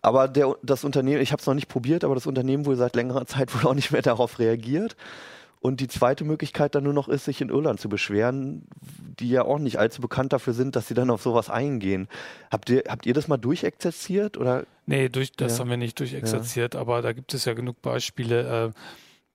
Aber 0.00 0.28
der, 0.28 0.56
das 0.62 0.84
Unternehmen, 0.84 1.22
ich 1.22 1.32
habe 1.32 1.40
es 1.40 1.46
noch 1.46 1.54
nicht 1.54 1.68
probiert, 1.68 2.04
aber 2.04 2.14
das 2.14 2.26
Unternehmen 2.26 2.66
wohl 2.66 2.76
seit 2.76 2.96
längerer 2.96 3.26
Zeit 3.26 3.54
wohl 3.54 3.70
auch 3.70 3.74
nicht 3.74 3.92
mehr 3.92 4.02
darauf 4.02 4.38
reagiert. 4.38 4.96
Und 5.60 5.78
die 5.78 5.86
zweite 5.86 6.24
Möglichkeit 6.24 6.74
dann 6.74 6.82
nur 6.82 6.92
noch 6.92 7.08
ist, 7.08 7.24
sich 7.24 7.40
in 7.40 7.48
Irland 7.48 7.78
zu 7.78 7.88
beschweren, 7.88 8.66
die 9.20 9.28
ja 9.28 9.42
auch 9.44 9.60
nicht 9.60 9.78
allzu 9.78 10.00
bekannt 10.00 10.32
dafür 10.32 10.54
sind, 10.54 10.74
dass 10.74 10.88
sie 10.88 10.94
dann 10.94 11.08
auf 11.08 11.22
sowas 11.22 11.50
eingehen. 11.50 12.08
Habt 12.50 12.68
ihr, 12.68 12.82
habt 12.88 13.06
ihr 13.06 13.14
das 13.14 13.28
mal 13.28 13.36
durchexerziert? 13.36 14.36
Oder? 14.36 14.64
Nee, 14.86 15.08
durch, 15.08 15.30
das 15.30 15.52
ja. 15.52 15.60
haben 15.60 15.70
wir 15.70 15.76
nicht 15.76 16.00
durchexerziert, 16.00 16.74
ja. 16.74 16.80
aber 16.80 17.00
da 17.00 17.12
gibt 17.12 17.32
es 17.32 17.44
ja 17.44 17.54
genug 17.54 17.80
Beispiele, 17.80 18.72
äh, 18.74 18.78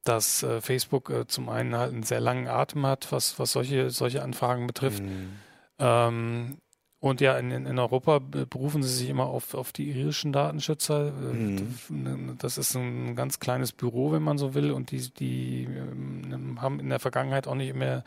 dass 0.03 0.43
äh, 0.43 0.59
Facebook 0.59 1.09
äh, 1.09 1.27
zum 1.27 1.47
einen 1.47 1.73
halt 1.75 1.93
einen 1.93 2.03
sehr 2.03 2.19
langen 2.19 2.49
Atem 2.49 2.85
hat, 2.85 3.09
was, 3.11 3.39
was 3.39 3.53
solche, 3.53 3.89
solche 3.89 4.21
Anfragen 4.21 4.67
betrifft. 4.67 5.03
Mhm. 5.03 5.29
Ähm, 5.79 6.57
und 6.99 7.21
ja, 7.21 7.37
in, 7.37 7.51
in 7.51 7.77
Europa 7.77 8.17
berufen 8.19 8.81
sie 8.81 8.89
sich 8.89 9.09
immer 9.09 9.27
auf, 9.27 9.53
auf 9.53 9.71
die 9.71 9.91
irischen 9.91 10.33
Datenschützer. 10.33 11.11
Mhm. 11.11 12.35
Das 12.39 12.57
ist 12.57 12.75
ein 12.75 13.15
ganz 13.15 13.39
kleines 13.39 13.71
Büro, 13.71 14.11
wenn 14.13 14.23
man 14.23 14.39
so 14.39 14.55
will. 14.55 14.71
Und 14.71 14.89
die, 14.89 15.07
die 15.11 15.65
ähm, 15.65 16.59
haben 16.59 16.79
in 16.79 16.89
der 16.89 16.97
Vergangenheit 16.97 17.47
auch 17.47 17.53
nicht 17.53 17.75
mehr 17.75 18.03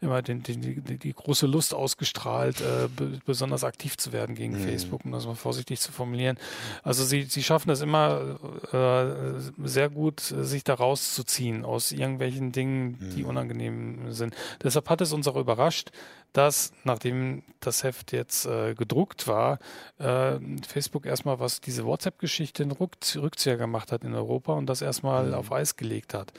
immer 0.00 0.22
den, 0.22 0.42
den, 0.42 0.62
die, 0.62 0.98
die 0.98 1.12
große 1.12 1.46
Lust 1.46 1.74
ausgestrahlt, 1.74 2.62
äh, 2.62 2.88
besonders 3.26 3.62
aktiv 3.62 3.98
zu 3.98 4.14
werden 4.14 4.34
gegen 4.34 4.54
mhm. 4.54 4.64
Facebook, 4.64 5.04
um 5.04 5.12
das 5.12 5.26
mal 5.26 5.34
vorsichtig 5.34 5.78
zu 5.78 5.92
formulieren. 5.92 6.38
Also 6.82 7.04
sie, 7.04 7.24
sie 7.24 7.42
schaffen 7.42 7.68
es 7.68 7.82
immer 7.82 8.38
äh, 8.72 9.38
sehr 9.68 9.90
gut, 9.90 10.20
sich 10.20 10.64
da 10.64 10.72
rauszuziehen 10.72 11.66
aus 11.66 11.92
irgendwelchen 11.92 12.52
Dingen, 12.52 12.96
die 13.14 13.22
mhm. 13.22 13.28
unangenehm 13.28 14.12
sind. 14.12 14.34
Deshalb 14.62 14.88
hat 14.88 15.02
es 15.02 15.12
uns 15.12 15.28
auch 15.28 15.36
überrascht, 15.36 15.90
dass 16.32 16.72
nachdem 16.84 17.42
das 17.60 17.82
Heft 17.84 18.12
jetzt 18.12 18.46
äh, 18.46 18.74
gedruckt 18.74 19.26
war, 19.26 19.58
äh, 19.98 20.38
Facebook 20.66 21.06
erstmal 21.06 21.40
was 21.40 21.60
diese 21.60 21.84
WhatsApp-Geschichte 21.84 22.62
einen 22.62 22.72
Rückzieher 22.72 23.56
gemacht 23.56 23.92
hat 23.92 24.04
in 24.04 24.14
Europa 24.14 24.54
und 24.54 24.66
das 24.66 24.82
erstmal 24.82 25.28
mhm. 25.28 25.34
auf 25.34 25.52
Eis 25.52 25.76
gelegt 25.76 26.14
hat. 26.14 26.32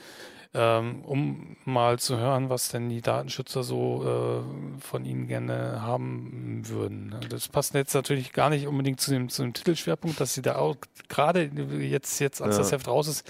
Ähm, 0.54 1.02
um 1.06 1.56
mal 1.64 1.98
zu 1.98 2.18
hören, 2.18 2.50
was 2.50 2.68
denn 2.68 2.90
die 2.90 3.00
Datenschützer 3.00 3.62
so 3.62 4.04
äh, 4.04 4.80
von 4.82 5.06
ihnen 5.06 5.26
gerne 5.26 5.80
haben 5.80 6.60
würden. 6.68 7.16
Das 7.30 7.48
passt 7.48 7.72
jetzt 7.72 7.94
natürlich 7.94 8.34
gar 8.34 8.50
nicht 8.50 8.66
unbedingt 8.66 9.00
zu 9.00 9.12
dem, 9.12 9.30
zu 9.30 9.40
dem 9.40 9.54
Titelschwerpunkt, 9.54 10.20
dass 10.20 10.34
sie 10.34 10.42
da 10.42 10.56
auch 10.56 10.76
gerade 11.08 11.44
jetzt, 11.80 12.18
jetzt 12.18 12.42
als 12.42 12.56
ja. 12.56 12.62
das 12.62 12.72
Heft 12.72 12.86
raus 12.86 13.08
ist, 13.08 13.26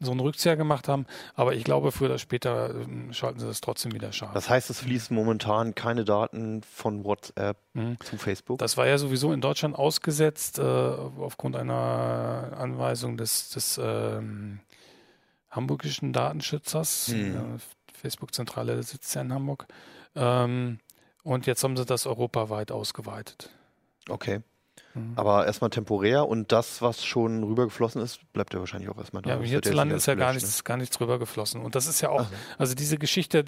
so 0.00 0.10
einen 0.10 0.20
Rückzieher 0.20 0.56
gemacht 0.56 0.88
haben. 0.88 1.06
Aber 1.34 1.54
ich 1.54 1.64
glaube, 1.64 1.92
früher 1.92 2.08
oder 2.08 2.18
später 2.18 2.74
äh, 2.74 3.12
schalten 3.12 3.38
sie 3.38 3.46
das 3.46 3.60
trotzdem 3.60 3.92
wieder 3.92 4.12
scharf. 4.12 4.32
Das 4.32 4.48
heißt, 4.48 4.70
es 4.70 4.80
fließen 4.80 5.14
momentan 5.14 5.74
keine 5.74 6.04
Daten 6.04 6.62
von 6.62 7.04
WhatsApp 7.04 7.58
mhm. 7.74 7.98
zu 8.00 8.16
Facebook? 8.16 8.58
Das 8.58 8.76
war 8.76 8.86
ja 8.86 8.98
sowieso 8.98 9.32
in 9.32 9.40
Deutschland 9.40 9.76
ausgesetzt 9.76 10.58
äh, 10.58 10.62
aufgrund 10.62 11.56
einer 11.56 12.52
Anweisung 12.56 13.16
des, 13.16 13.50
des 13.50 13.78
ähm, 13.82 14.60
hamburgischen 15.50 16.12
Datenschützers. 16.12 17.08
Mhm. 17.08 17.60
Facebook-Zentrale 17.92 18.82
sitzt 18.82 19.14
ja 19.14 19.20
in 19.20 19.32
Hamburg. 19.32 19.66
Ähm, 20.14 20.78
und 21.22 21.46
jetzt 21.46 21.62
haben 21.62 21.76
sie 21.76 21.84
das 21.84 22.06
europaweit 22.06 22.72
ausgeweitet. 22.72 23.50
Okay. 24.08 24.40
Mhm. 24.94 25.12
Aber 25.14 25.46
erstmal 25.46 25.70
temporär 25.70 26.26
und 26.26 26.50
das, 26.50 26.82
was 26.82 27.04
schon 27.04 27.44
rübergeflossen 27.44 28.02
ist, 28.02 28.20
bleibt 28.32 28.54
ja 28.54 28.60
wahrscheinlich 28.60 28.90
auch 28.90 28.98
erstmal 28.98 29.22
da. 29.22 29.30
Ja, 29.30 29.40
hierzulande 29.40 29.94
ist 29.94 30.06
ja 30.06 30.14
gar 30.14 30.32
nichts, 30.32 30.58
ne? 30.58 30.64
gar 30.64 30.76
nichts 30.76 31.00
rübergeflossen. 31.00 31.60
Und 31.60 31.74
das 31.76 31.86
ist 31.86 32.00
ja 32.00 32.08
auch, 32.08 32.22
so. 32.22 32.34
also 32.58 32.74
diese 32.74 32.98
Geschichte 32.98 33.44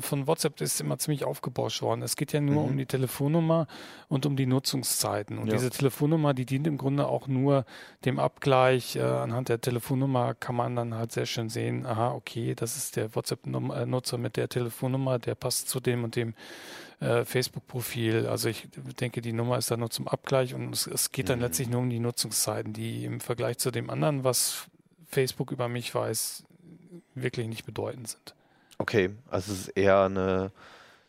von 0.00 0.26
WhatsApp 0.26 0.60
ist 0.60 0.80
immer 0.80 0.98
ziemlich 0.98 1.24
aufgebauscht 1.24 1.82
worden. 1.82 2.02
Es 2.02 2.16
geht 2.16 2.32
ja 2.32 2.40
nur 2.40 2.64
mhm. 2.64 2.70
um 2.70 2.76
die 2.76 2.86
Telefonnummer 2.86 3.68
und 4.08 4.26
um 4.26 4.36
die 4.36 4.46
Nutzungszeiten. 4.46 5.38
Und 5.38 5.46
ja. 5.46 5.54
diese 5.54 5.70
Telefonnummer, 5.70 6.34
die 6.34 6.46
dient 6.46 6.66
im 6.66 6.76
Grunde 6.76 7.06
auch 7.06 7.28
nur 7.28 7.64
dem 8.04 8.18
Abgleich. 8.18 8.96
Äh, 8.96 9.02
anhand 9.02 9.48
der 9.48 9.60
Telefonnummer 9.60 10.34
kann 10.34 10.56
man 10.56 10.74
dann 10.74 10.94
halt 10.94 11.12
sehr 11.12 11.26
schön 11.26 11.48
sehen, 11.48 11.86
aha, 11.86 12.12
okay, 12.12 12.54
das 12.56 12.76
ist 12.76 12.96
der 12.96 13.14
WhatsApp-Nutzer 13.14 14.18
mit 14.18 14.36
der 14.36 14.48
Telefonnummer, 14.48 15.18
der 15.20 15.36
passt 15.36 15.68
zu 15.68 15.78
dem 15.78 16.02
und 16.02 16.16
dem 16.16 16.34
äh, 17.00 17.24
Facebook-Profil. 17.24 18.26
Also 18.26 18.48
ich 18.48 18.68
denke, 19.00 19.20
die 19.22 19.32
Nummer 19.32 19.58
ist 19.58 19.70
da 19.70 19.76
nur 19.76 19.90
zum 19.90 20.06
Abgleich 20.06 20.54
und 20.54 20.72
es, 20.74 20.86
es 20.86 21.12
geht 21.12 21.28
dann 21.28 21.38
mhm. 21.38 21.46
letztlich 21.46 21.68
nur 21.68 21.80
um 21.80 21.90
die 21.90 21.98
Nutzungszeiten, 21.98 22.72
die 22.72 23.04
im 23.04 23.20
Vergleich 23.20 23.58
zu 23.58 23.70
dem 23.70 23.90
anderen, 23.90 24.22
was 24.22 24.66
Facebook 25.06 25.50
über 25.50 25.68
mich 25.68 25.94
weiß, 25.94 26.44
wirklich 27.14 27.48
nicht 27.48 27.64
bedeutend 27.64 28.08
sind. 28.08 28.34
Okay, 28.78 29.10
also 29.30 29.52
es 29.52 29.60
ist 29.60 29.68
eher 29.68 30.02
eine, 30.02 30.52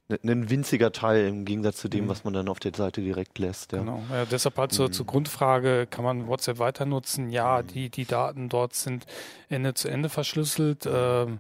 eine, 0.10 0.32
ein 0.32 0.50
winziger 0.50 0.92
Teil 0.92 1.28
im 1.28 1.46
Gegensatz 1.46 1.78
zu 1.78 1.90
dem, 1.90 2.06
mhm. 2.06 2.10
was 2.10 2.24
man 2.24 2.34
dann 2.34 2.50
auf 2.50 2.60
der 2.60 2.74
Seite 2.74 3.02
direkt 3.02 3.38
lässt. 3.40 3.72
Ja. 3.72 3.80
Genau, 3.80 4.02
ja, 4.12 4.26
deshalb 4.26 4.58
halt 4.58 4.72
zur, 4.72 4.88
mhm. 4.88 4.94
zur 4.94 5.06
Grundfrage, 5.06 5.88
kann 5.90 6.04
man 6.04 6.28
WhatsApp 6.28 6.60
weiter 6.60 6.86
nutzen? 6.86 7.30
Ja, 7.30 7.62
mhm. 7.62 7.68
die, 7.68 7.90
die 7.90 8.06
Daten 8.06 8.50
dort 8.50 8.76
sind 8.76 9.06
Ende 9.50 9.74
zu 9.74 9.88
Ende 9.88 10.10
verschlüsselt. 10.10 10.88
Ähm, 10.90 11.40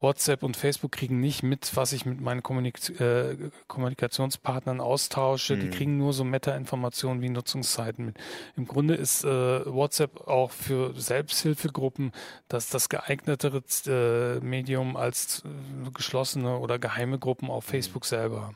WhatsApp 0.00 0.42
und 0.42 0.56
Facebook 0.56 0.92
kriegen 0.92 1.20
nicht 1.20 1.42
mit, 1.42 1.76
was 1.76 1.92
ich 1.92 2.06
mit 2.06 2.20
meinen 2.20 2.42
Kommunik 2.42 2.78
äh, 3.00 3.36
Kommunikationspartnern 3.68 4.80
austausche. 4.80 5.56
Mhm. 5.56 5.60
Die 5.60 5.70
kriegen 5.70 5.96
nur 5.98 6.12
so 6.12 6.24
Meta-Informationen 6.24 7.20
wie 7.20 7.28
Nutzungszeiten 7.28 8.06
mit. 8.06 8.16
Im 8.56 8.66
Grunde 8.66 8.94
ist 8.94 9.24
äh, 9.24 9.28
WhatsApp 9.66 10.26
auch 10.26 10.50
für 10.50 10.98
Selbsthilfegruppen 10.98 12.12
das, 12.48 12.70
das 12.70 12.88
geeignetere 12.88 13.62
äh, 13.86 14.40
Medium 14.40 14.96
als 14.96 15.44
äh, 15.44 15.90
geschlossene 15.90 16.58
oder 16.58 16.78
geheime 16.78 17.18
Gruppen 17.18 17.50
auf 17.50 17.66
mhm. 17.66 17.70
Facebook 17.70 18.06
selber. 18.06 18.54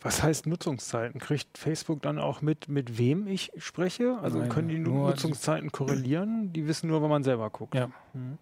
Was 0.00 0.22
heißt 0.22 0.46
Nutzungszeiten? 0.46 1.18
Kriegt 1.18 1.56
Facebook 1.56 2.02
dann 2.02 2.18
auch 2.18 2.42
mit, 2.42 2.68
mit 2.68 2.98
wem 2.98 3.26
ich 3.26 3.52
spreche? 3.56 4.18
Also 4.22 4.38
Nein, 4.38 4.50
können 4.50 4.68
die 4.68 4.78
Nutzungszeiten 4.78 5.72
korrelieren? 5.72 6.52
Die 6.52 6.66
wissen 6.68 6.88
nur, 6.88 7.02
wenn 7.02 7.08
man 7.08 7.24
selber 7.24 7.48
guckt. 7.48 7.74
Ja. 7.74 7.90
Mhm. 8.12 8.38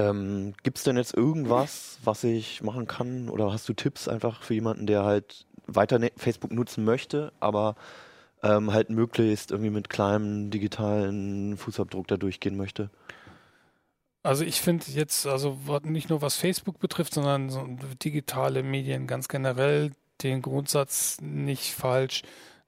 Ähm, 0.00 0.54
Gibt 0.62 0.78
es 0.78 0.84
denn 0.84 0.96
jetzt 0.96 1.14
irgendwas, 1.14 1.98
was 2.04 2.24
ich 2.24 2.62
machen 2.62 2.86
kann? 2.86 3.28
Oder 3.28 3.52
hast 3.52 3.68
du 3.68 3.74
Tipps 3.74 4.08
einfach 4.08 4.42
für 4.42 4.54
jemanden, 4.54 4.86
der 4.86 5.04
halt 5.04 5.46
weiter 5.66 5.98
ne-, 5.98 6.12
Facebook 6.16 6.52
nutzen 6.52 6.84
möchte, 6.84 7.32
aber 7.40 7.74
ähm, 8.42 8.72
halt 8.72 8.88
möglichst 8.88 9.50
irgendwie 9.50 9.70
mit 9.70 9.90
kleinem 9.90 10.50
digitalen 10.50 11.56
Fußabdruck 11.56 12.08
da 12.08 12.16
durchgehen 12.16 12.56
möchte? 12.56 12.88
Also 14.22 14.44
ich 14.44 14.60
finde 14.60 14.86
jetzt, 14.88 15.26
also 15.26 15.58
nicht 15.82 16.08
nur 16.10 16.22
was 16.22 16.36
Facebook 16.36 16.78
betrifft, 16.78 17.14
sondern 17.14 17.50
so 17.50 17.66
digitale 18.02 18.62
Medien 18.62 19.06
ganz 19.06 19.28
generell, 19.28 19.92
den 20.22 20.42
Grundsatz 20.42 21.18
nicht 21.20 21.74
falsch, 21.74 22.22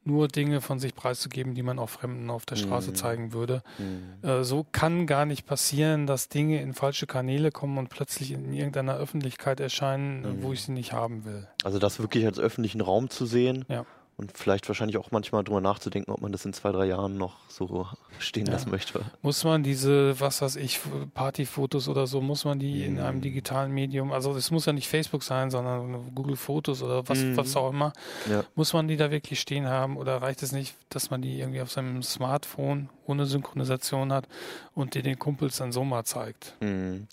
nur 0.05 0.29
Dinge 0.29 0.61
von 0.61 0.79
sich 0.79 0.95
preiszugeben, 0.95 1.55
die 1.55 1.63
man 1.63 1.79
auch 1.79 1.89
Fremden 1.89 2.31
auf 2.31 2.45
der 2.45 2.57
Straße 2.57 2.91
mhm. 2.91 2.95
zeigen 2.95 3.33
würde. 3.33 3.63
Mhm. 3.79 4.29
Äh, 4.29 4.45
so 4.45 4.67
kann 4.73 5.07
gar 5.07 5.25
nicht 5.25 5.47
passieren, 5.47 6.07
dass 6.07 6.29
Dinge 6.29 6.61
in 6.61 6.75
falsche 6.75 7.07
Kanäle 7.07 7.51
kommen 7.51 7.79
und 7.79 7.89
plötzlich 7.89 8.33
in 8.33 8.53
irgendeiner 8.53 8.97
Öffentlichkeit 8.97 9.61
erscheinen, 9.61 10.23
mhm. 10.23 10.43
wo 10.43 10.53
ich 10.53 10.63
sie 10.63 10.73
nicht 10.73 10.93
haben 10.93 11.25
will. 11.25 11.47
Also 11.65 11.79
das 11.79 11.99
wirklich 12.01 12.27
als 12.27 12.39
öffentlichen 12.39 12.81
Raum 12.81 13.11
zu 13.11 13.27
sehen. 13.27 13.65
Ja 13.69 13.87
und 14.17 14.37
vielleicht 14.37 14.69
wahrscheinlich 14.69 14.99
auch 14.99 15.11
manchmal 15.11 15.43
drüber 15.43 15.61
nachzudenken, 15.61 16.13
ob 16.13 16.21
man 16.21 16.33
das 16.33 16.45
in 16.45 16.53
zwei, 16.53 16.71
drei 16.71 16.87
Jahren 16.87 17.17
noch 17.17 17.37
so 17.49 17.87
stehen 18.19 18.47
ja. 18.47 18.53
lassen 18.53 18.71
möchte. 18.71 19.01
Muss 19.23 19.43
man 19.45 19.63
diese, 19.63 20.19
was 20.21 20.43
weiß 20.43 20.57
ich, 20.57 20.81
Partyfotos 21.15 21.89
oder 21.89 22.07
so, 22.07 22.21
muss 22.21 22.45
man 22.45 22.59
die 22.59 22.85
in 22.85 23.01
einem 23.01 23.21
digitalen 23.21 23.73
Medium, 23.73 24.13
also 24.13 24.37
es 24.37 24.51
muss 24.51 24.67
ja 24.67 24.73
nicht 24.73 24.89
Facebook 24.89 25.23
sein, 25.23 25.51
sondern 25.51 26.15
Google 26.15 26.37
Fotos 26.37 26.83
oder 26.83 27.09
was, 27.09 27.19
mhm. 27.19 27.37
was 27.37 27.57
auch 27.57 27.71
immer, 27.71 27.93
ja. 28.31 28.45
muss 28.55 28.73
man 28.73 28.89
die 28.89 28.97
da 28.97 29.11
wirklich 29.11 29.41
stehen 29.41 29.67
haben 29.67 29.97
oder 29.97 30.21
reicht 30.21 30.43
es 30.43 30.53
nicht, 30.53 30.77
dass 30.89 31.11
man 31.11 31.23
die 31.23 31.39
irgendwie 31.39 31.61
auf 31.61 31.71
seinem 31.71 32.03
Smartphone 32.03 32.91
ohne 33.07 33.27
Synchronisation 33.27 34.13
hat 34.13 34.29
und 34.75 34.95
dir 34.95 35.03
den 35.03 35.19
Kumpels 35.19 35.57
dann 35.57 35.73
so 35.73 35.85
mal 35.85 36.05
zeigt? 36.05 36.55
Mhm. 36.61 37.09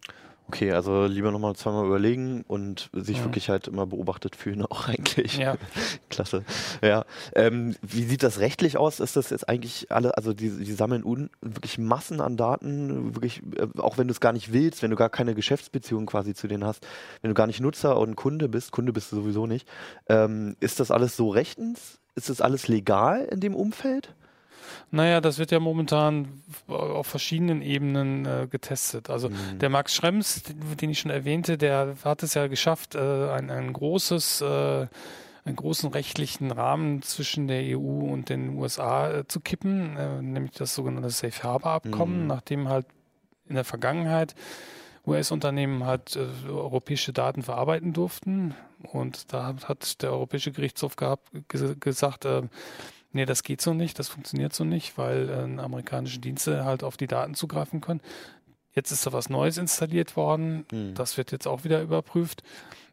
Okay, 0.52 0.72
also 0.72 1.06
lieber 1.06 1.30
nochmal 1.30 1.56
zweimal 1.56 1.86
überlegen 1.86 2.44
und 2.48 2.90
sich 2.92 3.18
ja. 3.18 3.24
wirklich 3.24 3.50
halt 3.50 3.68
immer 3.68 3.86
beobachtet 3.86 4.36
fühlen 4.36 4.66
auch 4.66 4.88
eigentlich. 4.88 5.38
Ja. 5.38 5.58
Klasse. 6.10 6.44
Ja. 6.82 7.06
Ähm, 7.36 7.76
wie 7.84 8.04
sieht 8.04 8.24
das 8.24 8.40
rechtlich 8.40 8.76
aus? 8.76 9.00
Ist 9.00 9.16
das 9.16 9.30
jetzt 9.30 9.48
eigentlich 9.48 9.92
alle, 9.92 10.18
also 10.18 10.34
die, 10.34 10.50
die 10.50 10.74
sammeln 10.74 11.04
un, 11.04 11.30
wirklich 11.42 11.78
Massen 11.78 12.20
an 12.20 12.36
Daten, 12.36 13.14
wirklich, 13.14 13.44
äh, 13.58 13.68
auch 13.78 14.00
wenn 14.00 14.08
du 14.08 14.12
es 14.12 14.22
gar 14.22 14.34
nicht 14.34 14.52
willst, 14.52 14.82
wenn 14.82 14.90
du 14.90 14.96
gar 14.96 15.12
keine 15.12 15.36
Geschäftsbeziehung 15.36 16.08
quasi 16.08 16.34
zu 16.34 16.48
denen 16.48 16.66
hast, 16.66 16.84
wenn 17.22 17.30
du 17.30 17.36
gar 17.36 17.46
nicht 17.46 17.62
Nutzer 17.62 18.00
und 18.00 18.16
Kunde 18.16 18.50
bist, 18.50 18.72
Kunde 18.72 18.92
bist 18.92 19.12
du 19.12 19.18
sowieso 19.18 19.46
nicht, 19.46 19.70
ähm, 20.08 20.56
ist 20.60 20.80
das 20.80 20.90
alles 20.90 21.16
so 21.16 21.30
rechtens? 21.30 22.00
Ist 22.16 22.32
das 22.32 22.42
alles 22.42 22.68
legal 22.68 23.26
in 23.32 23.40
dem 23.40 23.54
Umfeld? 23.54 24.16
Naja, 24.92 25.22
das 25.22 25.38
wird 25.38 25.52
ja 25.52 25.60
momentan 25.60 26.42
auf 26.68 27.08
verschiedenen 27.08 27.62
Ebenen 27.62 28.26
äh, 28.26 28.48
getestet. 28.50 29.10
Also 29.10 29.30
mhm. 29.30 29.60
der 29.60 29.70
Max 29.70 29.96
Schrems, 29.96 30.44
den 30.82 30.90
ich 30.90 31.00
schon 31.00 31.12
erwähnte, 31.12 31.58
der 31.58 31.96
hat 32.04 32.24
es 32.24 32.34
ja 32.34 32.48
geschafft, 32.48 32.96
äh, 32.96 33.30
ein, 33.30 33.50
ein 33.50 33.74
großes 33.74 34.42
äh, 34.42 34.88
einen 35.46 35.56
großen 35.56 35.90
rechtlichen 35.90 36.52
Rahmen 36.52 37.02
zwischen 37.02 37.48
der 37.48 37.78
EU 37.78 38.12
und 38.12 38.30
den 38.30 38.58
USA 38.58 39.10
äh, 39.10 39.28
zu 39.28 39.40
kippen, 39.40 39.98
äh, 39.98 40.22
nämlich 40.22 40.52
das 40.52 40.76
sogenannte 40.76 41.10
Safe 41.10 41.44
Harbor 41.44 41.72
Abkommen, 41.72 42.22
mhm. 42.22 42.28
nachdem 42.28 42.70
halt 42.70 42.86
in 43.48 43.56
der 43.56 43.64
Vergangenheit 43.64 44.36
US-Unternehmen 45.06 45.86
halt 45.86 46.16
äh, 46.16 46.50
europäische 46.50 47.14
Daten 47.14 47.42
verarbeiten 47.42 47.94
durften. 47.94 48.54
Und 48.84 49.34
da 49.34 49.56
hat 49.66 50.02
der 50.02 50.12
Europäische 50.12 50.52
Gerichtshof 50.52 50.96
gehabt, 50.96 51.30
gesagt, 51.80 52.26
äh, 52.26 52.44
nee, 53.12 53.26
das 53.26 53.44
geht 53.44 53.62
so 53.62 53.74
nicht, 53.74 54.00
das 54.00 54.08
funktioniert 54.08 54.54
so 54.54 54.64
nicht, 54.64 54.98
weil 54.98 55.30
äh, 55.30 55.62
amerikanische 55.62 56.20
Dienste 56.20 56.66
halt 56.66 56.84
auf 56.84 56.98
die 56.98 57.08
Daten 57.08 57.34
zugreifen 57.34 57.82
können. 57.82 58.02
Jetzt 58.74 58.92
ist 58.92 59.06
da 59.06 59.14
was 59.14 59.30
Neues 59.30 59.58
installiert 59.58 60.16
worden, 60.16 60.66
hm. 60.72 60.94
das 60.94 61.18
wird 61.18 61.32
jetzt 61.32 61.48
auch 61.48 61.64
wieder 61.64 61.82
überprüft. 61.82 62.44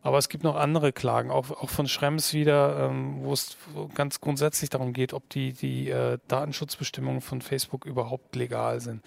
Aber 0.03 0.19
es 0.19 0.29
gibt 0.29 0.45
noch 0.45 0.55
andere 0.55 0.93
Klagen, 0.93 1.31
auch, 1.31 1.51
auch 1.51 1.69
von 1.69 1.89
Schrems 1.89 2.33
wieder, 2.33 2.89
ähm, 2.89 3.17
wo 3.23 3.33
es 3.33 3.57
ganz 3.95 4.21
grundsätzlich 4.21 4.71
darum 4.71 4.93
geht, 4.93 5.13
ob 5.13 5.29
die, 5.31 5.53
die 5.53 5.91
äh, 5.91 6.19
Datenschutzbestimmungen 6.29 7.21
von 7.21 7.43
Facebook 7.43 7.85
überhaupt 7.85 8.37
legal 8.37 8.81
sind. 8.81 9.03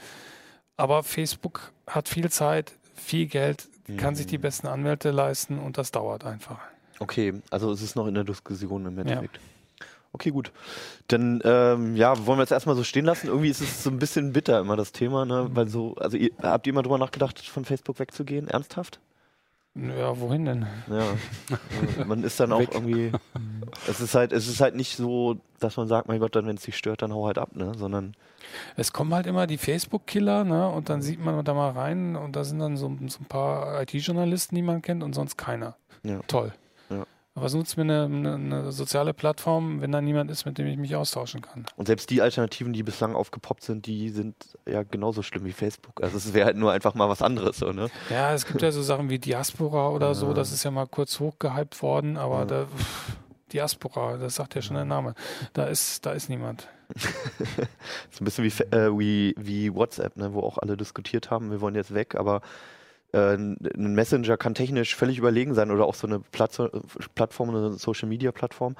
Aber 0.75 1.03
Facebook 1.03 1.71
hat 1.87 2.09
viel 2.09 2.29
Zeit, 2.29 2.73
viel 2.95 3.27
Geld, 3.27 3.69
kann 3.97 4.15
sich 4.15 4.27
die 4.27 4.35
hm. 4.35 4.41
besten 4.41 4.67
Anwälte 4.67 5.11
leisten 5.11 5.57
und 5.57 5.77
das 5.77 5.91
dauert 5.91 6.25
einfach. 6.25 6.59
Okay, 6.99 7.33
also 7.49 7.71
es 7.71 7.81
ist 7.81 7.95
noch 7.95 8.07
in 8.07 8.13
der 8.13 8.25
Diskussion 8.25 8.85
im 8.85 8.97
Endeffekt. 8.99 9.37
Ja. 9.37 9.41
Okay, 10.11 10.31
gut. 10.31 10.51
Dann 11.07 11.41
ähm, 11.43 11.95
ja, 11.95 12.25
wollen 12.25 12.39
wir 12.39 12.43
es 12.43 12.51
erstmal 12.51 12.75
so 12.75 12.83
stehen 12.83 13.05
lassen. 13.05 13.27
Irgendwie 13.27 13.49
ist 13.49 13.61
es 13.61 13.83
so 13.83 13.89
ein 13.89 13.99
bisschen 13.99 14.33
bitter 14.33 14.59
immer 14.59 14.75
das 14.75 14.91
Thema, 14.91 15.25
ne? 15.25 15.49
Weil 15.53 15.67
so, 15.67 15.95
also 15.95 16.17
ihr, 16.17 16.31
habt 16.41 16.65
ihr 16.65 16.73
mal 16.73 16.81
drüber 16.81 16.97
nachgedacht, 16.97 17.39
von 17.39 17.63
Facebook 17.63 17.99
wegzugehen? 17.99 18.47
Ernsthaft? 18.47 18.99
Ja, 19.75 20.19
wohin 20.19 20.45
denn? 20.45 20.67
Ja. 20.89 21.03
Also 21.49 22.05
man 22.05 22.23
ist 22.23 22.39
dann 22.39 22.51
auch 22.51 22.59
irgendwie. 22.59 23.11
Es 23.87 24.01
ist 24.01 24.15
halt, 24.15 24.33
es 24.33 24.47
ist 24.47 24.61
halt 24.61 24.75
nicht 24.75 24.97
so, 24.97 25.37
dass 25.59 25.77
man 25.77 25.87
sagt, 25.87 26.07
mein 26.07 26.19
Gott, 26.19 26.35
dann 26.35 26.47
wenn 26.47 26.57
es 26.57 26.63
dich 26.63 26.75
stört, 26.75 27.03
dann 27.03 27.13
hau 27.13 27.27
halt 27.27 27.37
ab, 27.37 27.55
ne? 27.55 27.73
Sondern. 27.77 28.15
Es 28.75 28.91
kommen 28.91 29.13
halt 29.13 29.27
immer 29.27 29.45
die 29.45 29.59
Facebook-Killer, 29.59 30.43
ne? 30.43 30.67
Und 30.67 30.89
dann 30.89 31.03
sieht 31.03 31.23
man 31.23 31.45
da 31.45 31.53
mal 31.53 31.71
rein 31.71 32.15
und 32.15 32.35
da 32.35 32.43
sind 32.43 32.59
dann 32.59 32.77
so, 32.77 32.91
so 33.07 33.19
ein 33.19 33.25
paar 33.25 33.81
IT-Journalisten, 33.83 34.55
die 34.55 34.63
man 34.63 34.81
kennt 34.81 35.03
und 35.03 35.13
sonst 35.13 35.37
keiner. 35.37 35.75
Ja. 36.03 36.19
Toll. 36.27 36.51
Was 37.41 37.53
nutzt 37.53 37.77
mir 37.77 37.83
eine, 37.83 38.05
eine, 38.05 38.33
eine, 38.35 38.71
soziale 38.71 39.13
Plattform, 39.13 39.81
wenn 39.81 39.91
da 39.91 40.01
niemand 40.01 40.31
ist, 40.31 40.45
mit 40.45 40.57
dem 40.57 40.67
ich 40.67 40.77
mich 40.77 40.95
austauschen 40.95 41.41
kann? 41.41 41.65
Und 41.75 41.87
selbst 41.87 42.09
die 42.09 42.21
Alternativen, 42.21 42.73
die 42.73 42.83
bislang 42.83 43.15
aufgepoppt 43.15 43.63
sind, 43.63 43.85
die 43.85 44.09
sind 44.09 44.35
ja 44.67 44.83
genauso 44.83 45.21
schlimm 45.21 45.45
wie 45.45 45.51
Facebook. 45.51 46.01
Also 46.03 46.17
es 46.17 46.33
wäre 46.33 46.45
halt 46.45 46.57
nur 46.57 46.71
einfach 46.71 46.93
mal 46.93 47.09
was 47.09 47.21
anderes, 47.21 47.57
so, 47.57 47.71
ne? 47.71 47.89
Ja, 48.09 48.33
es 48.33 48.45
gibt 48.45 48.61
ja 48.61 48.71
so 48.71 48.81
Sachen 48.81 49.09
wie 49.09 49.19
Diaspora 49.19 49.89
oder 49.89 50.15
so, 50.15 50.33
das 50.33 50.51
ist 50.51 50.63
ja 50.63 50.71
mal 50.71 50.87
kurz 50.87 51.19
hochgehypt 51.19 51.81
worden, 51.81 52.17
aber 52.17 52.39
ja. 52.39 52.45
da, 52.45 52.65
pff, 52.65 53.17
Diaspora, 53.53 54.17
das 54.17 54.35
sagt 54.35 54.55
ja 54.55 54.61
schon 54.61 54.75
der 54.75 54.85
Name. 54.85 55.15
Da 55.53 55.65
ist, 55.65 56.05
da 56.05 56.11
ist 56.11 56.29
niemand. 56.29 56.67
so 56.97 58.21
ein 58.21 58.25
bisschen 58.25 58.43
wie, 58.43 58.75
äh, 58.75 58.97
wie, 58.97 59.35
wie 59.37 59.73
WhatsApp, 59.73 60.17
ne, 60.17 60.33
wo 60.33 60.41
auch 60.41 60.57
alle 60.57 60.77
diskutiert 60.77 61.29
haben, 61.29 61.51
wir 61.51 61.61
wollen 61.61 61.75
jetzt 61.75 61.93
weg, 61.93 62.15
aber 62.15 62.41
äh, 63.13 63.33
ein 63.33 63.57
Messenger 63.95 64.37
kann 64.37 64.53
technisch 64.53 64.95
völlig 64.95 65.17
überlegen 65.17 65.53
sein 65.53 65.71
oder 65.71 65.85
auch 65.85 65.95
so 65.95 66.07
eine 66.07 66.19
Plattform, 66.19 67.49
eine 67.49 67.73
Social 67.73 68.07
Media 68.07 68.31
Plattform. 68.31 68.75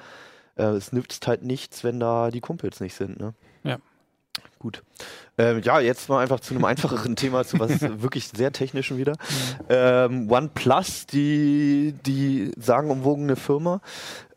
Äh, 0.56 0.64
es 0.64 0.92
nützt 0.92 1.26
halt 1.26 1.42
nichts, 1.42 1.84
wenn 1.84 2.00
da 2.00 2.30
die 2.30 2.40
Kumpels 2.40 2.80
nicht 2.80 2.94
sind. 2.94 3.18
Ne? 3.18 3.34
Ja. 3.64 3.78
Gut. 4.58 4.82
Ähm, 5.38 5.62
ja, 5.62 5.80
jetzt 5.80 6.08
mal 6.08 6.20
einfach 6.20 6.40
zu 6.40 6.54
einem 6.54 6.64
einfacheren 6.64 7.16
Thema, 7.16 7.44
zu 7.44 7.58
was 7.58 7.80
wirklich 7.80 8.28
sehr 8.28 8.52
technischen 8.52 8.98
wieder. 8.98 9.16
Ähm, 9.68 10.30
OnePlus, 10.30 11.06
die, 11.06 11.94
die 12.06 12.52
sagenumwogene 12.56 13.36
Firma, 13.36 13.80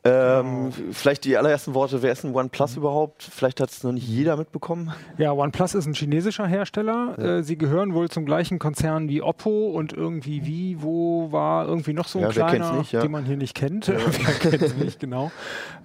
ähm, 0.06 0.72
genau. 0.76 0.92
Vielleicht 0.92 1.24
die 1.24 1.38
allerersten 1.38 1.74
Worte, 1.74 2.02
wer 2.02 2.12
ist 2.12 2.26
ein 2.26 2.36
OnePlus 2.36 2.72
mhm. 2.72 2.82
überhaupt? 2.82 3.24
Vielleicht 3.24 3.62
hat 3.62 3.70
es 3.70 3.84
noch 3.84 3.94
nicht 3.94 4.08
jeder 4.08 4.36
mitbekommen. 4.36 4.92
Ja, 5.18 5.32
OnePlus 5.32 5.76
ist 5.76 5.86
ein 5.86 5.94
chinesischer 5.94 6.46
Hersteller. 6.46 7.16
Ja. 7.18 7.38
Äh, 7.38 7.44
sie 7.44 7.58
gehören 7.58 7.94
wohl 7.94 8.10
zum 8.10 8.26
gleichen 8.26 8.60
Konzern 8.60 9.08
wie 9.08 9.22
Oppo 9.22 9.68
und 9.70 9.94
irgendwie 9.94 10.46
wie, 10.46 10.82
wo 10.82 11.32
war 11.32 11.68
irgendwie 11.68 11.94
noch 11.94 12.08
so 12.08 12.20
ein 12.20 12.26
ja, 12.26 12.32
kleiner, 12.32 12.74
nicht, 12.74 12.92
ja. 12.92 13.02
den 13.02 13.12
man 13.12 13.26
hier 13.26 13.38
nicht 13.38 13.56
kennt. 13.56 13.88
wer 13.88 14.34
kennt 14.34 14.62
es 14.62 14.76
nicht, 14.76 15.00
genau. 15.00 15.32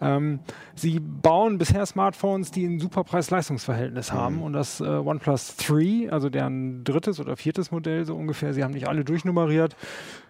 Ähm, 0.00 0.40
sie 0.74 0.98
bauen 0.98 1.58
bisher 1.58 1.86
Smartphones, 1.86 2.50
die 2.50 2.64
ein 2.64 2.80
super 2.80 3.04
Preis-Leistungs-Verhältnis 3.04 4.12
mhm. 4.12 4.16
haben 4.16 4.42
und 4.42 4.52
das 4.52 4.80
äh, 4.80 4.84
OnePlus 4.84 5.56
3, 5.56 6.10
also 6.10 6.28
deren 6.28 6.82
drittes 6.82 7.20
oder 7.20 7.36
viertes 7.36 7.70
Modell 7.70 8.04
so 8.04 8.16
ungefähr, 8.16 8.52
sie 8.52 8.64
haben 8.64 8.72
nicht 8.72 8.88
alle 8.88 9.04
durchnummeriert, 9.04 9.76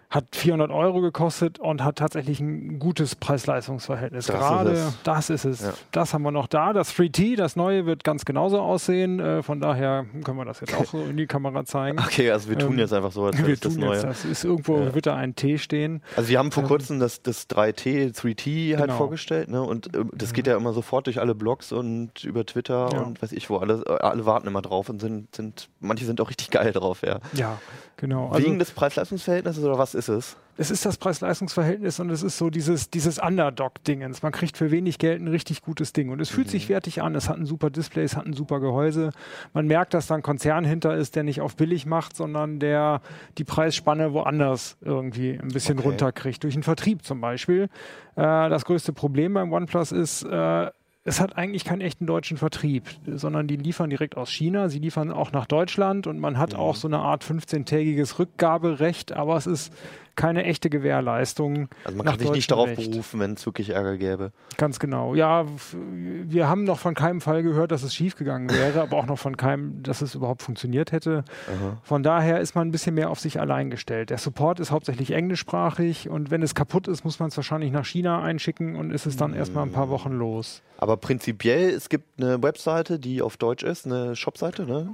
hat 0.09 0.35
400 0.35 0.71
Euro 0.71 1.01
gekostet 1.01 1.59
und 1.59 1.83
hat 1.83 1.97
tatsächlich 1.97 2.39
ein 2.39 2.79
gutes 2.79 3.15
Preis-Leistungs-Verhältnis. 3.15 4.25
Gerade 4.25 4.71
ist 4.71 4.97
das 5.03 5.29
ist 5.29 5.45
es. 5.45 5.61
Ja. 5.61 5.73
Das 5.91 6.15
haben 6.15 6.23
wir 6.23 6.31
noch 6.31 6.47
da. 6.47 6.73
Das 6.73 6.95
3T, 6.95 7.35
das 7.35 7.55
neue, 7.55 7.85
wird 7.85 8.03
ganz 8.03 8.25
genauso 8.25 8.59
aussehen. 8.59 9.19
Äh, 9.19 9.43
von 9.43 9.59
daher 9.59 10.07
können 10.23 10.37
wir 10.37 10.45
das 10.45 10.61
jetzt 10.61 10.75
auch 10.75 10.85
so 10.85 11.03
in 11.09 11.15
die 11.17 11.27
Kamera 11.27 11.63
zeigen. 11.63 11.99
Okay, 11.99 12.31
also 12.31 12.49
wir 12.49 12.57
tun 12.57 12.73
ähm, 12.73 12.79
jetzt 12.79 12.93
einfach 12.93 13.11
so, 13.11 13.25
als 13.25 13.37
wäre 13.45 13.55
das 13.55 13.75
neue. 13.75 13.93
Jetzt, 13.93 14.03
das 14.03 14.25
ist 14.25 14.43
irgendwo, 14.43 14.79
ja. 14.79 14.95
wird 14.95 15.05
da 15.05 15.15
ein 15.15 15.35
T 15.35 15.59
stehen. 15.59 16.01
Also 16.15 16.29
wir 16.29 16.39
haben 16.39 16.51
vor 16.51 16.63
ähm, 16.63 16.69
kurzem 16.69 16.99
das, 16.99 17.21
das 17.21 17.47
3T, 17.47 18.15
3T 18.15 18.77
halt 18.77 18.87
genau. 18.87 18.97
vorgestellt. 18.97 19.49
Ne? 19.49 19.61
Und 19.61 19.95
äh, 19.95 20.03
das 20.11 20.33
geht 20.33 20.47
ja 20.47 20.57
immer 20.57 20.73
sofort 20.73 21.05
durch 21.05 21.19
alle 21.19 21.35
Blogs 21.35 21.71
und 21.71 22.23
über 22.23 22.47
Twitter 22.47 22.89
ja. 22.91 23.01
und 23.01 23.21
weiß 23.21 23.31
ich 23.31 23.47
wo. 23.51 23.57
Alle, 23.57 23.83
alle 24.01 24.25
warten 24.25 24.47
immer 24.47 24.63
drauf 24.63 24.89
und 24.89 25.01
sind, 25.01 25.35
sind, 25.35 25.69
manche 25.79 26.05
sind 26.05 26.19
auch 26.19 26.29
richtig 26.29 26.49
geil 26.49 26.71
drauf, 26.71 27.03
ja. 27.03 27.19
Ja, 27.33 27.59
genau. 27.97 28.29
Also, 28.29 28.43
Wegen 28.43 28.57
des 28.57 28.71
Preis-Leistungs-Verhältnisses 28.71 29.63
oder 29.63 29.77
was 29.77 29.98
ist 29.99 30.09
es? 30.09 30.37
Es 30.57 30.71
ist 30.71 30.85
das 30.85 30.97
Preis-Leistungs-Verhältnis 30.97 32.01
und 32.01 32.09
es 32.09 32.21
ist 32.21 32.37
so 32.37 32.49
dieses, 32.49 32.89
dieses 32.89 33.17
Underdog-Dingens. 33.17 34.23
Man 34.23 34.33
kriegt 34.33 34.57
für 34.57 34.71
wenig 34.71 34.97
Geld 34.97 35.21
ein 35.21 35.29
richtig 35.29 35.61
gutes 35.61 35.93
Ding 35.93 36.09
und 36.09 36.19
es 36.19 36.29
fühlt 36.29 36.47
mhm. 36.47 36.51
sich 36.51 36.67
wertig 36.67 37.01
an. 37.01 37.15
Es 37.15 37.29
hat 37.29 37.37
ein 37.37 37.45
super 37.45 37.69
Display, 37.69 38.03
es 38.03 38.17
hat 38.17 38.25
ein 38.25 38.33
super 38.33 38.59
Gehäuse. 38.59 39.11
Man 39.53 39.67
merkt, 39.67 39.93
dass 39.93 40.07
da 40.07 40.15
ein 40.15 40.21
Konzern 40.21 40.65
hinter 40.65 40.97
ist, 40.97 41.15
der 41.15 41.23
nicht 41.23 41.39
auf 41.39 41.55
billig 41.55 41.85
macht, 41.85 42.13
sondern 42.13 42.59
der 42.59 43.01
die 43.37 43.45
Preisspanne 43.45 44.11
woanders 44.11 44.75
irgendwie 44.81 45.39
ein 45.39 45.47
bisschen 45.47 45.79
okay. 45.79 45.87
runterkriegt. 45.87 46.43
Durch 46.43 46.55
einen 46.55 46.63
Vertrieb 46.63 47.05
zum 47.05 47.21
Beispiel. 47.21 47.69
Äh, 48.17 48.49
das 48.49 48.65
größte 48.65 48.91
Problem 48.91 49.35
beim 49.35 49.53
OnePlus 49.53 49.93
ist, 49.93 50.23
äh, 50.23 50.71
es 51.09 51.19
hat 51.19 51.37
eigentlich 51.37 51.65
keinen 51.65 51.81
echten 51.81 52.05
deutschen 52.05 52.37
Vertrieb, 52.37 52.83
sondern 53.07 53.47
die 53.47 53.55
liefern 53.55 53.89
direkt 53.89 54.15
aus 54.15 54.29
China. 54.29 54.69
Sie 54.69 54.77
liefern 54.77 55.11
auch 55.11 55.31
nach 55.31 55.47
Deutschland 55.47 56.05
und 56.05 56.19
man 56.19 56.37
hat 56.37 56.53
mhm. 56.53 56.59
auch 56.59 56.75
so 56.75 56.87
eine 56.87 56.99
Art 56.99 57.23
15-tägiges 57.23 58.19
Rückgaberecht, 58.19 59.13
aber 59.13 59.35
es 59.35 59.47
ist 59.47 59.73
keine 60.19 60.43
echte 60.43 60.69
Gewährleistung. 60.69 61.69
Also 61.85 61.97
man 61.97 62.05
kann 62.05 62.19
sich 62.19 62.29
nicht 62.31 62.51
darauf 62.51 62.67
Recht. 62.67 62.91
berufen, 62.91 63.21
wenn 63.21 63.33
es 63.35 63.45
wirklich 63.45 63.69
Ärger 63.69 63.95
gäbe. 63.95 64.31
Ganz 64.57 64.77
genau. 64.77 65.15
Ja, 65.15 65.45
wir 65.71 66.49
haben 66.49 66.65
noch 66.65 66.77
von 66.77 66.93
keinem 66.93 67.21
Fall 67.21 67.41
gehört, 67.41 67.71
dass 67.71 67.83
es 67.83 67.95
schiefgegangen 67.95 68.49
wäre, 68.49 68.81
aber 68.81 68.97
auch 68.97 69.05
noch 69.05 69.17
von 69.17 69.37
keinem, 69.37 69.81
dass 69.81 70.01
es 70.01 70.15
überhaupt 70.15 70.41
funktioniert 70.41 70.91
hätte. 70.91 71.23
Aha. 71.47 71.77
Von 71.83 72.03
daher 72.03 72.41
ist 72.41 72.53
man 72.53 72.67
ein 72.67 72.71
bisschen 72.71 72.95
mehr 72.95 73.11
auf 73.11 73.21
sich 73.21 73.39
allein 73.39 73.69
gestellt. 73.69 74.09
Der 74.09 74.17
Support 74.17 74.59
ist 74.59 74.71
hauptsächlich 74.71 75.11
englischsprachig 75.11 76.09
und 76.09 76.31
wenn 76.31 76.43
es 76.43 76.53
kaputt 76.53 76.89
ist, 76.89 77.05
muss 77.05 77.19
man 77.19 77.29
es 77.29 77.37
wahrscheinlich 77.37 77.71
nach 77.71 77.85
China 77.85 78.21
einschicken 78.21 78.75
und 78.75 78.91
ist 78.91 79.05
es 79.05 79.15
dann 79.15 79.31
mhm. 79.31 79.37
erstmal 79.37 79.65
ein 79.65 79.71
paar 79.71 79.89
Wochen 79.89 80.11
los. 80.11 80.61
Aber 80.81 80.95
prinzipiell, 80.95 81.71
es 81.71 81.89
gibt 81.89 82.21
eine 82.21 82.41
Webseite, 82.41 82.99
die 82.99 83.21
auf 83.21 83.35
Deutsch 83.35 83.63
ist, 83.63 83.85
eine 83.85 84.15
Shopseite, 84.15 84.65
ne? 84.65 84.89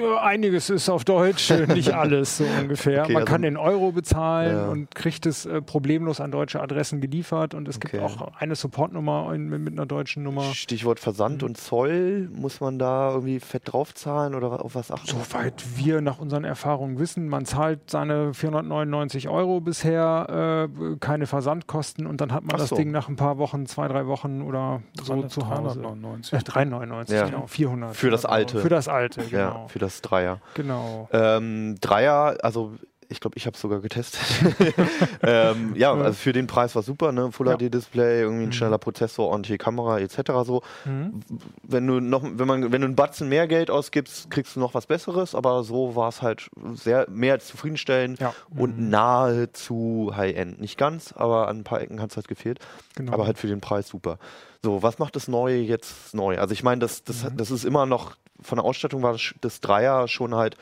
Ja, 0.00 0.22
einiges 0.22 0.70
ist 0.70 0.88
auf 0.88 1.04
Deutsch, 1.04 1.50
nicht 1.50 1.90
alles 1.94 2.38
so 2.38 2.44
ungefähr. 2.60 3.02
Okay, 3.02 3.14
Man 3.14 3.22
also 3.22 3.32
kann 3.32 3.42
in 3.42 3.56
Euro 3.56 3.90
bezahlen 3.90 4.47
ja. 4.52 4.68
und 4.68 4.94
kriegt 4.94 5.26
es 5.26 5.46
äh, 5.46 5.62
problemlos 5.62 6.20
an 6.20 6.30
deutsche 6.30 6.60
Adressen 6.60 7.00
geliefert 7.00 7.54
und 7.54 7.68
es 7.68 7.76
okay. 7.76 7.98
gibt 7.98 8.02
auch 8.02 8.32
eine 8.38 8.54
Supportnummer 8.54 9.36
mit 9.36 9.72
einer 9.72 9.86
deutschen 9.86 10.22
Nummer. 10.22 10.42
Stichwort 10.54 11.00
Versand 11.00 11.42
mhm. 11.42 11.48
und 11.48 11.58
Zoll, 11.58 12.28
muss 12.32 12.60
man 12.60 12.78
da 12.78 13.10
irgendwie 13.10 13.40
fett 13.40 13.72
drauf 13.72 13.94
zahlen 13.94 14.34
oder 14.34 14.64
auf 14.64 14.74
was 14.74 14.90
achten? 14.90 15.06
Soweit 15.06 15.64
wir 15.76 16.00
nach 16.00 16.18
unseren 16.18 16.44
Erfahrungen 16.44 16.98
wissen, 16.98 17.28
man 17.28 17.44
zahlt 17.44 17.90
seine 17.90 18.34
499 18.34 19.28
Euro 19.28 19.60
bisher, 19.60 20.68
äh, 20.68 20.96
keine 21.00 21.26
Versandkosten 21.26 22.06
und 22.06 22.20
dann 22.20 22.32
hat 22.32 22.44
man 22.44 22.56
Ach 22.56 22.60
das 22.60 22.70
so. 22.70 22.76
Ding 22.76 22.90
nach 22.90 23.08
ein 23.08 23.16
paar 23.16 23.38
Wochen, 23.38 23.66
zwei, 23.66 23.88
drei 23.88 24.06
Wochen 24.06 24.42
oder 24.42 24.82
so 25.02 25.22
zu 25.24 25.48
Hause. 25.48 25.80
399. 25.80 26.32
Äh, 26.32 26.42
399, 26.42 27.16
ja. 27.16 27.26
genau. 27.26 27.46
400. 27.46 27.96
Für 27.96 28.10
das 28.10 28.24
alte. 28.24 28.60
Für 28.60 28.68
das 28.68 28.88
alte, 28.88 29.22
genau. 29.24 29.38
Ja, 29.38 29.68
für 29.68 29.78
das 29.78 30.00
Dreier. 30.02 30.40
Genau. 30.54 31.08
Ähm, 31.12 31.76
Dreier, 31.80 32.38
also 32.42 32.72
ich 33.10 33.20
glaube, 33.20 33.36
ich 33.36 33.46
habe 33.46 33.54
es 33.54 33.60
sogar 33.60 33.80
getestet. 33.80 34.20
ähm, 35.22 35.74
ja, 35.76 35.92
also 35.94 36.12
für 36.12 36.32
den 36.32 36.46
Preis 36.46 36.74
war 36.74 36.82
super, 36.82 37.12
ne? 37.12 37.32
Full 37.32 37.46
HD 37.46 37.72
Display, 37.72 38.20
irgendwie 38.20 38.44
ein 38.44 38.46
mhm. 38.48 38.52
schneller 38.52 38.78
Prozessor, 38.78 39.28
ordentliche 39.28 39.58
Kamera 39.58 39.98
etc. 39.98 40.18
So. 40.44 40.62
Mhm. 40.84 41.20
Wenn 41.62 41.86
du 41.86 42.00
noch, 42.00 42.22
wenn 42.22 42.46
man, 42.46 42.72
wenn 42.72 42.80
du 42.80 42.86
einen 42.86 42.96
Batzen 42.96 43.28
mehr 43.28 43.48
Geld 43.48 43.70
ausgibst, 43.70 44.30
kriegst 44.30 44.56
du 44.56 44.60
noch 44.60 44.74
was 44.74 44.86
Besseres, 44.86 45.34
aber 45.34 45.64
so 45.64 45.96
war 45.96 46.08
es 46.08 46.20
halt 46.20 46.50
sehr 46.74 47.06
mehr 47.08 47.34
als 47.34 47.46
zufriedenstellend 47.46 48.20
ja. 48.20 48.34
und 48.54 48.78
mhm. 48.78 48.90
nahezu 48.90 50.12
High-End. 50.14 50.60
Nicht 50.60 50.76
ganz, 50.76 51.12
aber 51.16 51.48
an 51.48 51.58
ein 51.58 51.64
paar 51.64 51.80
Ecken 51.80 52.02
hat 52.02 52.10
es 52.10 52.16
halt 52.16 52.28
gefehlt. 52.28 52.58
Genau. 52.94 53.12
Aber 53.12 53.26
halt 53.26 53.38
für 53.38 53.46
den 53.46 53.60
Preis 53.60 53.88
super. 53.88 54.18
So, 54.62 54.82
was 54.82 54.98
macht 54.98 55.16
das 55.16 55.28
Neue 55.28 55.58
jetzt 55.58 56.14
neu? 56.14 56.38
Also 56.38 56.52
ich 56.52 56.62
meine, 56.62 56.80
das, 56.80 57.04
das, 57.04 57.24
mhm. 57.24 57.36
das 57.36 57.50
ist 57.50 57.64
immer 57.64 57.86
noch, 57.86 58.16
von 58.40 58.56
der 58.56 58.64
Ausstattung 58.64 59.02
war 59.02 59.12
das, 59.12 59.34
das 59.40 59.60
Dreier 59.60 60.08
schon 60.08 60.34
halt 60.34 60.56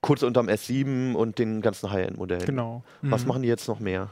kurz 0.00 0.22
unterm 0.22 0.48
S7 0.48 1.14
und 1.14 1.38
den 1.38 1.60
ganzen 1.60 1.90
High-End-Modellen. 1.90 2.46
Genau. 2.46 2.82
Was 3.02 3.22
mhm. 3.22 3.28
machen 3.28 3.42
die 3.42 3.48
jetzt 3.48 3.68
noch 3.68 3.80
mehr? 3.80 4.08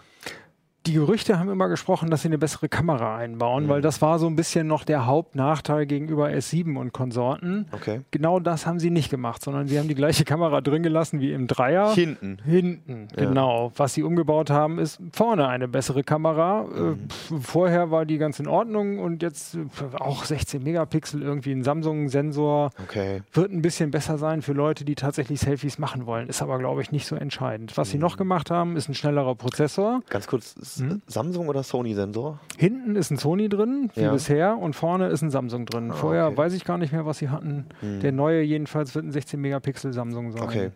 Die 0.87 0.95
Gerüchte 0.95 1.39
haben 1.39 1.51
immer 1.51 1.69
gesprochen, 1.69 2.09
dass 2.11 2.23
sie 2.23 2.29
eine 2.29 2.39
bessere 2.39 2.69
Kamera 2.69 3.17
einbauen, 3.17 3.65
mhm. 3.65 3.69
weil 3.69 3.81
das 3.83 4.01
war 4.01 4.19
so 4.19 4.27
ein 4.27 4.37
bisschen 4.37 4.67
noch 4.67 4.85
der 4.85 5.07
Hauptnachteil 5.07 5.87
gegenüber 5.87 6.29
S7 6.29 6.77
und 6.77 6.93
Konsorten. 6.93 7.67
Okay. 7.73 8.01
Genau 8.11 8.41
das 8.41 8.67
haben 8.67 8.79
sie 8.79 8.91
nicht 8.91 9.11
gemacht, 9.11 9.43
sondern 9.43 9.67
sie 9.67 9.79
haben 9.79 9.89
die 9.89 9.95
gleiche 9.95 10.25
Kamera 10.25 10.61
drin 10.61 10.83
gelassen 10.83 11.21
wie 11.21 11.33
im 11.33 11.47
Dreier. 11.47 11.93
Hinten. 11.93 12.39
Hinten, 12.45 13.09
ja. 13.17 13.27
genau. 13.27 13.73
Was 13.77 13.95
sie 13.95 14.03
umgebaut 14.03 14.51
haben, 14.51 14.79
ist 14.79 15.01
vorne 15.13 15.49
eine 15.49 15.69
bessere 15.69 16.05
Kamera. 16.05 16.67
Äh, 16.75 16.81
mhm. 16.81 17.41
vorher 17.41 17.91
war 17.91 18.07
die 18.07 18.19
ganz 18.19 18.41
in 18.41 18.47
Ordnung 18.47 18.99
und 18.99 19.23
jetzt 19.23 19.59
auch 19.99 20.25
16 20.25 20.63
Megapixel, 20.63 21.23
irgendwie 21.23 21.53
ein 21.53 21.65
Samsung-Sensor. 21.65 22.71
Okay. 22.83 23.23
Wird 23.33 23.53
ein 23.53 23.63
bisschen 23.63 23.91
besser 23.91 24.17
sein 24.17 24.43
für 24.43 24.53
Leute, 24.53 24.85
die 24.85 24.95
tatsächlich 24.95 25.41
Selfies 25.41 25.79
machen 25.79 26.07
wollen. 26.07 26.29
Ist 26.29 26.41
aber, 26.41 26.59
glaube 26.59 26.81
ich, 26.83 26.93
nicht 26.93 27.07
so 27.07 27.17
entscheidend. 27.17 27.77
Was 27.77 27.89
mhm. 27.89 27.93
sie 27.93 27.99
noch 27.99 28.17
gemacht 28.17 28.51
haben, 28.51 28.77
ist 28.77 28.89
ein 28.89 28.95
schnellerer 28.95 29.35
Prozessor. 29.35 30.01
Ganz 30.09 30.27
kurz, 30.27 30.55
hm? 30.77 31.03
Samsung 31.07 31.49
oder 31.49 31.63
Sony-Sensor? 31.63 32.41
Hinten 32.57 32.97
ist 32.97 33.11
ein 33.11 33.17
Sony 33.17 33.49
drin, 33.49 33.91
wie 33.95 34.03
ja. 34.03 34.13
bisher, 34.13 34.57
und 34.57 34.75
vorne 34.75 35.09
ist 35.09 35.23
ein 35.23 35.31
Samsung 35.31 35.67
drin. 35.67 35.91
Ah, 35.91 35.95
Vorher 35.95 36.27
okay. 36.29 36.37
weiß 36.37 36.53
ich 36.55 36.65
gar 36.65 36.79
nicht 36.79 36.93
mehr, 36.93 37.07
was 37.07 37.19
sie 37.19 37.29
hatten. 37.29 37.67
Hm. 37.81 38.01
Der 38.01 38.13
neue 38.13 38.43
jedenfalls 38.43 38.95
wird 38.95 39.05
ein 39.05 39.13
16 39.13 39.41
Megapixel 39.41 39.93
Samsung 39.93 40.33
sein. 40.33 40.43
Okay. 40.43 40.71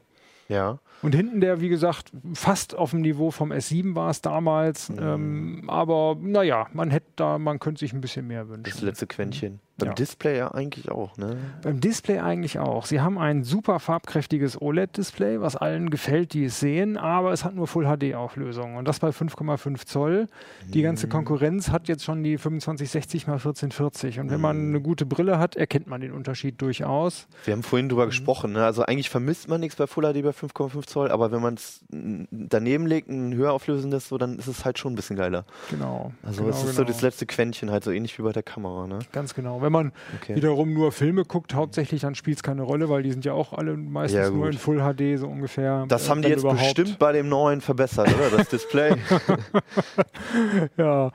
Ja. 0.49 0.79
Und 1.01 1.15
hinten 1.15 1.41
der, 1.41 1.61
wie 1.61 1.69
gesagt, 1.69 2.13
fast 2.35 2.77
auf 2.77 2.91
dem 2.91 3.01
Niveau 3.01 3.31
vom 3.31 3.53
S7 3.53 3.95
war 3.95 4.11
es 4.11 4.21
damals. 4.21 4.91
Mhm. 4.91 4.99
Ähm, 5.01 5.65
aber 5.69 6.17
naja, 6.21 6.67
man 6.73 6.91
hätte 6.91 7.07
da, 7.17 7.39
man 7.39 7.59
könnte 7.59 7.81
sich 7.81 7.93
ein 7.93 8.01
bisschen 8.01 8.27
mehr 8.27 8.49
wünschen. 8.49 8.65
Das 8.65 8.83
letzte 8.83 9.07
Quäntchen. 9.07 9.61
Beim 9.79 9.89
ja. 9.89 9.95
Display 9.95 10.37
ja 10.37 10.51
eigentlich 10.53 10.91
auch, 10.91 11.17
ne? 11.17 11.37
Beim 11.63 11.81
Display 11.81 12.19
eigentlich 12.19 12.59
auch. 12.59 12.85
Sie 12.85 13.01
haben 13.01 13.19
ein 13.19 13.43
super 13.43 13.81
farbkräftiges 13.81 14.61
OLED-Display, 14.61 15.41
was 15.41 15.57
allen 15.57 15.89
gefällt, 15.89 16.35
die 16.35 16.45
es 16.45 16.61
sehen, 16.61 16.99
aber 16.99 17.33
es 17.33 17.45
hat 17.45 17.55
nur 17.55 17.67
Full 17.67 17.87
HD-Auflösung 17.87 18.77
und 18.77 18.87
das 18.87 19.01
bei 19.01 19.09
5,5 19.09 19.87
Zoll. 19.87 20.27
Die 20.69 20.81
mhm. 20.81 20.83
ganze 20.83 21.09
Konkurrenz 21.09 21.71
hat 21.71 21.89
jetzt 21.89 22.05
schon 22.05 22.23
die 22.23 22.37
2560 22.37 23.23
x 23.23 23.29
1440 23.29 24.21
und 24.21 24.31
wenn 24.31 24.37
mhm. 24.37 24.43
man 24.43 24.69
eine 24.69 24.81
gute 24.83 25.07
Brille 25.07 25.39
hat, 25.39 25.57
erkennt 25.57 25.87
man 25.87 26.03
den 26.03 26.13
Unterschied 26.13 26.61
durchaus. 26.61 27.27
Wir 27.45 27.55
haben 27.55 27.63
vorhin 27.63 27.89
drüber 27.89 28.05
mhm. 28.05 28.11
gesprochen, 28.11 28.53
ne? 28.53 28.65
also 28.65 28.83
eigentlich 28.83 29.09
vermisst 29.09 29.49
man 29.49 29.61
nichts 29.61 29.77
bei 29.77 29.87
Full 29.87 30.05
HD 30.05 30.23
bei 30.23 30.31
5,5 30.31 30.87
Zoll, 30.87 31.11
aber 31.11 31.33
wenn 31.33 31.41
man 31.41 31.55
es 31.55 31.81
daneben 31.89 32.87
legt, 32.87 33.09
ein 33.09 33.35
höher 33.35 33.53
auflösendes, 33.53 34.09
so, 34.09 34.19
dann 34.19 34.39
ist 34.39 34.49
es 34.49 34.67
halt 34.67 34.79
schon 34.79 34.93
ein 34.93 34.97
bisschen 34.97 35.17
geiler. 35.17 35.47
Genau. 35.71 36.13
Also 36.23 36.43
genau, 36.43 36.51
es 36.51 36.59
ist 36.59 36.63
genau. 36.63 36.77
so 36.77 36.85
das 36.85 37.01
letzte 37.01 37.25
Quäntchen, 37.25 37.71
halt 37.71 37.85
so 37.85 37.91
ähnlich 37.91 38.19
wie 38.19 38.23
bei 38.23 38.33
der 38.33 38.43
Kamera. 38.43 38.87
Ne? 38.87 38.99
Ganz 39.13 39.35
genau. 39.35 39.62
Wenn 39.63 39.73
man 39.73 39.93
okay. 40.21 40.37
wiederum 40.37 40.73
nur 40.73 40.93
Filme 40.93 41.25
guckt, 41.25 41.55
hauptsächlich, 41.55 42.03
dann 42.03 42.15
spielt 42.15 42.39
es 42.39 42.43
keine 42.43 42.63
Rolle, 42.63 42.89
weil 42.89 43.03
die 43.03 43.11
sind 43.11 43.25
ja 43.25 43.33
auch 43.33 43.53
alle 43.53 43.77
meistens 43.77 44.21
ja, 44.21 44.31
nur 44.31 44.49
in 44.49 44.55
Full 44.55 44.79
HD 44.79 45.19
so 45.19 45.27
ungefähr. 45.27 45.87
Das 45.89 46.07
äh, 46.07 46.11
haben 46.11 46.23
die 46.23 46.29
jetzt 46.29 46.41
überhaupt. 46.41 46.61
bestimmt 46.61 46.99
bei 46.99 47.13
dem 47.13 47.29
neuen 47.29 47.61
verbessert, 47.61 48.09
oder? 48.15 48.37
Das 48.37 48.49
Display. 48.49 48.95
ja. 50.77 51.11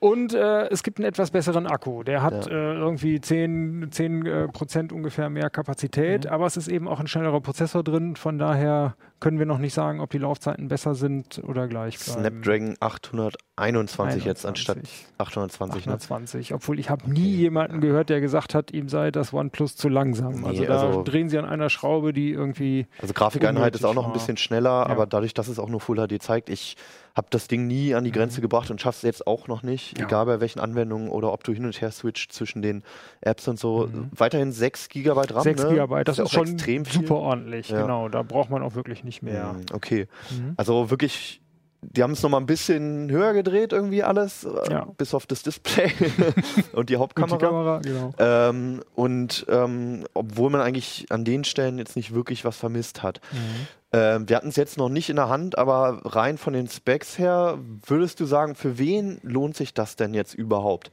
Und 0.00 0.32
äh, 0.32 0.66
es 0.68 0.82
gibt 0.82 0.98
einen 0.98 1.06
etwas 1.06 1.30
besseren 1.30 1.66
Akku. 1.66 2.02
Der 2.02 2.22
hat 2.22 2.46
ja. 2.46 2.52
äh, 2.52 2.74
irgendwie 2.76 3.20
10, 3.20 3.88
10 3.90 4.26
äh, 4.26 4.48
Prozent 4.48 4.92
ungefähr 4.92 5.28
mehr 5.28 5.50
Kapazität, 5.50 6.24
mhm. 6.24 6.30
aber 6.30 6.46
es 6.46 6.56
ist 6.56 6.68
eben 6.68 6.88
auch 6.88 7.00
ein 7.00 7.06
schnellerer 7.06 7.42
Prozessor 7.42 7.84
drin. 7.84 8.16
Von 8.16 8.38
daher 8.38 8.96
können 9.20 9.38
wir 9.38 9.46
noch 9.46 9.58
nicht 9.58 9.74
sagen, 9.74 10.00
ob 10.00 10.10
die 10.10 10.18
Laufzeiten 10.18 10.68
besser 10.68 10.94
sind 10.94 11.42
oder 11.44 11.68
gleich 11.68 11.98
bleiben. 11.98 12.20
Snapdragon 12.20 12.76
821 12.80 14.24
jetzt 14.24 14.46
anstatt 14.46 14.78
820. 15.18 15.82
820, 15.82 16.50
ne? 16.50 16.56
obwohl 16.56 16.80
ich 16.80 16.88
habe 16.88 17.10
nie 17.10 17.36
jemanden 17.36 17.80
gehört, 17.80 18.08
der 18.08 18.20
gesagt 18.20 18.54
hat, 18.54 18.72
ihm 18.72 18.88
sei 18.88 19.10
das 19.10 19.32
OnePlus 19.32 19.76
zu 19.76 19.88
langsam. 19.88 20.44
Also 20.44 20.62
nee, 20.62 20.66
da 20.66 20.80
also 20.80 21.02
drehen 21.02 21.28
sie 21.28 21.38
an 21.38 21.44
einer 21.44 21.68
Schraube, 21.68 22.12
die 22.12 22.30
irgendwie. 22.30 22.86
Also 23.00 23.12
Grafikeinheit 23.12 23.74
ist 23.74 23.84
auch 23.84 23.94
noch 23.94 24.06
ein 24.06 24.12
bisschen 24.12 24.38
schneller, 24.38 24.70
ja. 24.70 24.86
aber 24.86 25.06
dadurch, 25.06 25.34
dass 25.34 25.48
es 25.48 25.58
auch 25.58 25.68
nur 25.68 25.80
Full 25.80 25.96
HD 25.96 26.22
zeigt, 26.22 26.48
ich 26.48 26.76
habe 27.14 27.26
das 27.30 27.48
Ding 27.48 27.66
nie 27.66 27.94
an 27.94 28.04
die 28.04 28.12
Grenze 28.12 28.40
mhm. 28.40 28.42
gebracht 28.42 28.70
und 28.70 28.80
schaffe 28.80 28.96
es 28.96 29.02
jetzt 29.02 29.26
auch 29.26 29.48
noch 29.48 29.62
nicht, 29.62 29.98
ja. 29.98 30.06
egal 30.06 30.26
bei 30.26 30.40
welchen 30.40 30.60
Anwendungen 30.60 31.08
oder 31.08 31.32
ob 31.32 31.44
du 31.44 31.52
hin 31.52 31.64
und 31.64 31.80
her 31.80 31.90
switcht 31.90 32.32
zwischen 32.32 32.62
den 32.62 32.82
Apps 33.20 33.48
und 33.48 33.58
so. 33.58 33.88
Mhm. 33.92 34.10
Weiterhin 34.16 34.52
6 34.52 34.88
GB 34.88 35.10
RAM. 35.10 35.42
6 35.42 35.64
ne? 35.64 35.74
GB, 35.74 36.04
das, 36.04 36.16
das 36.16 36.18
ist, 36.18 36.24
ist 36.24 36.32
schon 36.32 36.52
extrem 36.52 36.84
super 36.84 37.16
ordentlich, 37.16 37.68
ja. 37.68 37.82
genau. 37.82 38.08
Da 38.08 38.22
braucht 38.22 38.50
man 38.50 38.62
auch 38.62 38.74
wirklich 38.74 39.04
nicht 39.04 39.09
mehr. 39.22 39.54
Mhm, 39.54 39.66
okay. 39.72 40.08
Mhm. 40.30 40.54
Also 40.56 40.90
wirklich 40.90 41.40
die 41.82 42.02
haben 42.02 42.12
es 42.12 42.22
nochmal 42.22 42.40
ein 42.40 42.46
bisschen 42.46 43.10
höher 43.10 43.32
gedreht, 43.32 43.72
irgendwie 43.72 44.02
alles, 44.02 44.44
äh, 44.44 44.70
ja. 44.70 44.86
bis 44.96 45.14
auf 45.14 45.26
das 45.26 45.42
Display 45.42 45.92
und 46.72 46.90
die 46.90 46.96
Hauptkamera. 46.96 47.32
Und, 47.34 47.40
die 47.40 47.46
Kamera, 47.46 47.78
genau. 47.78 48.14
ähm, 48.18 48.82
und 48.94 49.46
ähm, 49.48 50.04
obwohl 50.12 50.50
man 50.50 50.60
eigentlich 50.60 51.06
an 51.10 51.24
den 51.24 51.44
Stellen 51.44 51.78
jetzt 51.78 51.96
nicht 51.96 52.14
wirklich 52.14 52.44
was 52.44 52.56
vermisst 52.56 53.02
hat. 53.02 53.20
Mhm. 53.32 53.66
Ähm, 53.92 54.28
wir 54.28 54.36
hatten 54.36 54.48
es 54.48 54.56
jetzt 54.56 54.76
noch 54.76 54.88
nicht 54.88 55.08
in 55.08 55.16
der 55.16 55.28
Hand, 55.28 55.58
aber 55.58 56.02
rein 56.04 56.38
von 56.38 56.52
den 56.52 56.68
Specs 56.68 57.18
her, 57.18 57.58
würdest 57.86 58.20
du 58.20 58.26
sagen, 58.26 58.54
für 58.54 58.78
wen 58.78 59.18
lohnt 59.22 59.56
sich 59.56 59.74
das 59.74 59.96
denn 59.96 60.14
jetzt 60.14 60.34
überhaupt? 60.34 60.90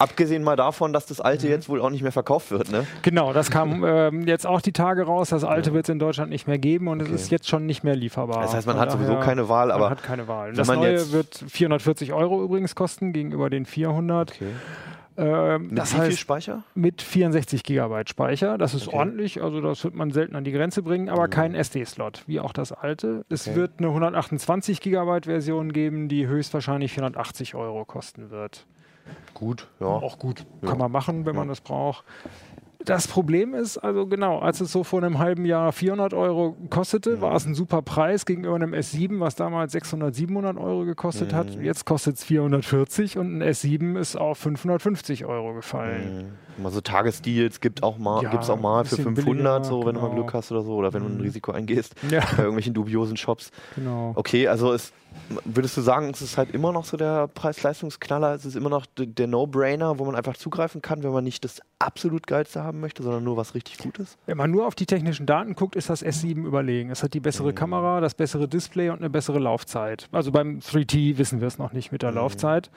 Abgesehen 0.00 0.44
mal 0.44 0.54
davon, 0.54 0.92
dass 0.92 1.06
das 1.06 1.20
alte 1.20 1.46
mhm. 1.46 1.52
jetzt 1.52 1.68
wohl 1.68 1.80
auch 1.80 1.90
nicht 1.90 2.02
mehr 2.02 2.12
verkauft 2.12 2.52
wird, 2.52 2.70
ne? 2.70 2.86
Genau, 3.02 3.32
das 3.32 3.50
kam 3.50 3.84
ähm, 3.86 4.28
jetzt 4.28 4.46
auch 4.46 4.60
die 4.60 4.72
Tage 4.72 5.02
raus. 5.02 5.30
Das 5.30 5.42
alte 5.42 5.70
ja. 5.70 5.74
wird 5.74 5.86
es 5.86 5.88
in 5.92 5.98
Deutschland 5.98 6.30
nicht 6.30 6.46
mehr 6.46 6.58
geben 6.58 6.86
und 6.86 7.02
okay. 7.02 7.12
es 7.12 7.22
ist 7.22 7.30
jetzt 7.32 7.48
schon 7.48 7.66
nicht 7.66 7.82
mehr 7.82 7.96
lieferbar. 7.96 8.42
Das 8.42 8.54
heißt, 8.54 8.66
man 8.68 8.78
hat 8.78 8.92
sowieso 8.92 9.18
keine 9.18 9.48
Wahl, 9.48 9.72
aber. 9.72 9.84
Man 9.86 9.90
hat 9.90 10.04
keine 10.04 10.28
Wahl. 10.28 10.52
Das 10.52 10.68
neue 10.68 11.10
wird 11.10 11.42
440 11.48 12.12
Euro 12.12 12.44
übrigens 12.44 12.76
kosten 12.76 13.12
gegenüber 13.12 13.50
den 13.50 13.66
400. 13.66 14.30
Okay. 14.30 14.46
Ähm, 15.16 15.66
mit 15.66 15.78
das 15.78 15.92
wie 15.92 15.98
heißt, 15.98 16.08
viel 16.10 16.16
Speicher? 16.16 16.62
Mit 16.76 17.02
64 17.02 17.64
Gigabyte 17.64 18.08
Speicher. 18.08 18.56
Das 18.56 18.74
ist 18.74 18.86
okay. 18.86 18.98
ordentlich, 18.98 19.42
also 19.42 19.60
das 19.60 19.82
wird 19.82 19.96
man 19.96 20.12
selten 20.12 20.36
an 20.36 20.44
die 20.44 20.52
Grenze 20.52 20.84
bringen, 20.84 21.08
aber 21.08 21.26
mhm. 21.26 21.30
kein 21.30 21.54
SD-Slot, 21.56 22.22
wie 22.28 22.38
auch 22.38 22.52
das 22.52 22.70
alte. 22.70 23.24
Es 23.28 23.48
okay. 23.48 23.56
wird 23.56 23.72
eine 23.78 23.88
128 23.88 24.80
Gigabyte 24.80 25.26
Version 25.26 25.72
geben, 25.72 26.08
die 26.08 26.28
höchstwahrscheinlich 26.28 26.92
480 26.92 27.56
Euro 27.56 27.84
kosten 27.84 28.30
wird. 28.30 28.64
Gut, 29.34 29.68
ja. 29.80 29.86
Auch 29.86 30.18
gut. 30.18 30.44
Ja. 30.62 30.70
Kann 30.70 30.78
man 30.78 30.90
machen, 30.90 31.26
wenn 31.26 31.34
ja. 31.34 31.40
man 31.40 31.48
das 31.48 31.60
braucht. 31.60 32.04
Das 32.84 33.08
Problem 33.08 33.54
ist, 33.54 33.76
also 33.76 34.06
genau, 34.06 34.38
als 34.38 34.60
es 34.60 34.70
so 34.70 34.84
vor 34.84 35.02
einem 35.02 35.18
halben 35.18 35.44
Jahr 35.44 35.72
400 35.72 36.14
Euro 36.14 36.56
kostete, 36.70 37.16
mhm. 37.16 37.20
war 37.20 37.34
es 37.34 37.44
ein 37.44 37.54
super 37.54 37.82
Preis 37.82 38.24
gegenüber 38.24 38.54
einem 38.54 38.72
S7, 38.72 39.18
was 39.18 39.34
damals 39.34 39.72
600, 39.72 40.14
700 40.14 40.56
Euro 40.56 40.84
gekostet 40.84 41.32
mhm. 41.32 41.36
hat. 41.36 41.54
Jetzt 41.56 41.84
kostet 41.84 42.16
es 42.16 42.24
440 42.24 43.18
und 43.18 43.38
ein 43.38 43.42
S7 43.42 43.98
ist 43.98 44.16
auf 44.16 44.38
550 44.38 45.26
Euro 45.26 45.54
gefallen. 45.54 46.34
Mhm. 46.56 46.62
Mal 46.62 46.70
so 46.70 46.80
Tagesdeals 46.80 47.60
gibt 47.60 47.82
auch 47.82 47.98
mal, 47.98 48.22
ja, 48.22 48.30
gibt's 48.30 48.48
auch 48.48 48.60
mal 48.60 48.84
für 48.84 48.96
500, 48.96 49.24
billiger, 49.24 49.64
so, 49.64 49.80
wenn 49.80 49.86
genau. 49.86 49.92
du 49.92 50.00
mal 50.00 50.08
genau. 50.08 50.22
Glück 50.22 50.34
hast 50.34 50.52
oder 50.52 50.62
so, 50.62 50.74
oder 50.74 50.92
wenn 50.92 51.02
du 51.02 51.08
ein 51.08 51.16
mhm. 51.16 51.22
Risiko 51.22 51.52
eingehst, 51.52 51.94
ja. 52.10 52.20
bei 52.20 52.44
irgendwelchen 52.44 52.74
dubiosen 52.74 53.16
Shops. 53.16 53.50
Genau. 53.74 54.12
Okay, 54.14 54.48
also 54.48 54.72
es 54.72 54.92
würdest 55.44 55.76
du 55.76 55.80
sagen, 55.80 56.10
es 56.10 56.22
ist 56.22 56.38
halt 56.38 56.52
immer 56.52 56.72
noch 56.72 56.84
so 56.84 56.96
der 56.96 57.28
Preis-Leistungsknaller? 57.28 58.34
Es 58.34 58.44
ist 58.44 58.56
immer 58.56 58.70
noch 58.70 58.86
der 58.96 59.26
No-Brainer, 59.26 59.98
wo 59.98 60.04
man 60.04 60.14
einfach 60.14 60.36
zugreifen 60.36 60.82
kann, 60.82 61.02
wenn 61.02 61.12
man 61.12 61.24
nicht 61.24 61.44
das 61.44 61.60
absolut 61.78 62.26
geilste 62.26 62.62
haben 62.62 62.80
möchte, 62.80 63.02
sondern 63.02 63.22
nur 63.22 63.36
was 63.36 63.54
richtig 63.54 63.78
Gutes? 63.78 64.16
Wenn 64.26 64.36
man 64.36 64.50
nur 64.50 64.66
auf 64.66 64.74
die 64.74 64.86
technischen 64.86 65.26
Daten 65.26 65.54
guckt, 65.54 65.76
ist 65.76 65.88
das 65.88 66.04
S7 66.04 66.44
überlegen. 66.44 66.90
Es 66.90 67.02
hat 67.02 67.14
die 67.14 67.20
bessere 67.20 67.50
mhm. 67.50 67.54
Kamera, 67.54 68.00
das 68.00 68.14
bessere 68.14 68.48
Display 68.48 68.90
und 68.90 68.98
eine 68.98 69.10
bessere 69.10 69.38
Laufzeit. 69.38 70.08
Also 70.10 70.32
beim 70.32 70.58
3T 70.58 71.18
wissen 71.18 71.40
wir 71.40 71.46
es 71.46 71.58
noch 71.58 71.72
nicht 71.72 71.92
mit 71.92 72.02
der 72.02 72.10
mhm. 72.10 72.16
Laufzeit. 72.16 72.70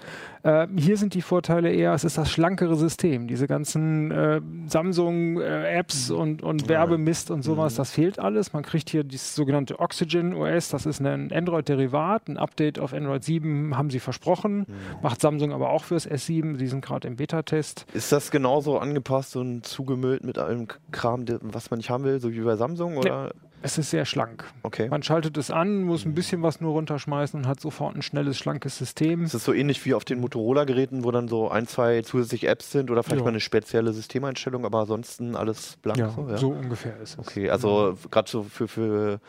Äh, 0.44 0.68
hier 0.78 0.98
sind 0.98 1.14
die 1.14 1.22
Vorteile 1.22 1.72
eher, 1.72 1.94
es 1.94 2.04
ist 2.04 2.18
das 2.18 2.32
schlankere 2.32 2.76
System. 2.76 3.28
Diese 3.28 3.48
ganzen 3.48 4.12
äh, 4.12 4.42
Samsung-Apps 4.68 6.10
äh, 6.10 6.14
und, 6.14 6.44
und 6.44 6.70
Werbemist 6.70 7.32
und 7.32 7.42
sowas, 7.42 7.74
mhm. 7.74 7.78
das 7.78 7.92
fehlt 7.92 8.20
alles. 8.20 8.54
Man 8.54 8.64
kriegt 8.64 8.90
hier 8.90 9.04
das 9.04 9.36
sogenannte 9.36 9.80
Oxygen 9.80 10.36
OS, 10.36 10.70
das 10.70 10.86
ist 10.86 11.02
ein 11.02 11.32
Android-Derivat, 11.32 12.24
ein 12.32 12.38
Update 12.38 12.80
auf 12.80 12.94
Android 12.94 13.24
7 13.24 13.78
haben 13.78 13.90
sie 13.90 14.00
versprochen, 14.00 14.60
mhm. 14.60 14.66
macht 15.02 15.22
Samsung 15.22 15.52
aber 15.52 15.70
auch 15.70 15.84
fürs 15.84 16.10
S7, 16.10 16.58
die 16.58 16.68
sind 16.68 16.84
gerade 16.84 17.08
im 17.08 17.16
Beta-Test. 17.16 17.86
Ist 17.94 18.12
das 18.12 18.32
genauso 18.32 18.78
angepasst 18.80 19.36
und 19.36 19.66
zugemüllt 19.66 20.24
mit 20.24 20.38
allem 20.38 20.68
Kram, 20.92 21.26
was 21.42 21.70
man 21.70 21.78
nicht 21.78 21.90
haben 21.90 22.04
will, 22.04 22.20
so 22.20 22.32
wie 22.32 22.42
bei 22.42 22.56
Samsung? 22.56 22.98
Oder? 22.98 23.26
Nee. 23.26 23.32
Es 23.64 23.78
ist 23.78 23.92
sehr 23.92 24.06
schlank. 24.06 24.46
Okay. 24.64 24.90
Man 24.90 25.04
schaltet 25.04 25.38
es 25.38 25.52
an, 25.52 25.84
muss 25.84 26.06
ein 26.06 26.16
bisschen 26.16 26.42
was 26.42 26.62
nur 26.62 26.72
runterschmeißen 26.72 27.42
und 27.42 27.48
hat 27.48 27.60
sofort 27.60 27.96
ein 27.96 28.02
schnelles, 28.02 28.38
schlankes 28.38 28.78
System. 28.78 29.24
Ist 29.24 29.36
das 29.36 29.44
so 29.44 29.54
ähnlich 29.54 29.86
wie 29.86 29.94
auf 29.94 30.04
den 30.04 30.20
Motorola-Geräten, 30.20 31.04
wo 31.04 31.12
dann 31.12 31.28
so 31.28 31.50
ein, 31.50 31.68
zwei 31.68 32.02
zusätzliche 32.02 32.48
Apps 32.48 32.72
sind 32.72 32.90
oder 32.90 33.04
vielleicht 33.04 33.20
ja. 33.20 33.26
mal 33.26 33.30
eine 33.30 33.40
spezielle 33.40 33.94
Systemeinstellung, 33.94 34.66
aber 34.66 34.80
ansonsten 34.80 35.36
alles 35.36 35.78
blank? 35.82 36.00
Ja, 36.00 36.10
so, 36.10 36.28
ja? 36.28 36.38
so 36.38 36.50
ungefähr 36.50 37.00
ist 37.02 37.14
es. 37.14 37.20
Okay, 37.20 37.50
also 37.50 37.98
gerade 38.10 38.30
so 38.30 38.44
für, 38.44 38.68
für 38.68 39.20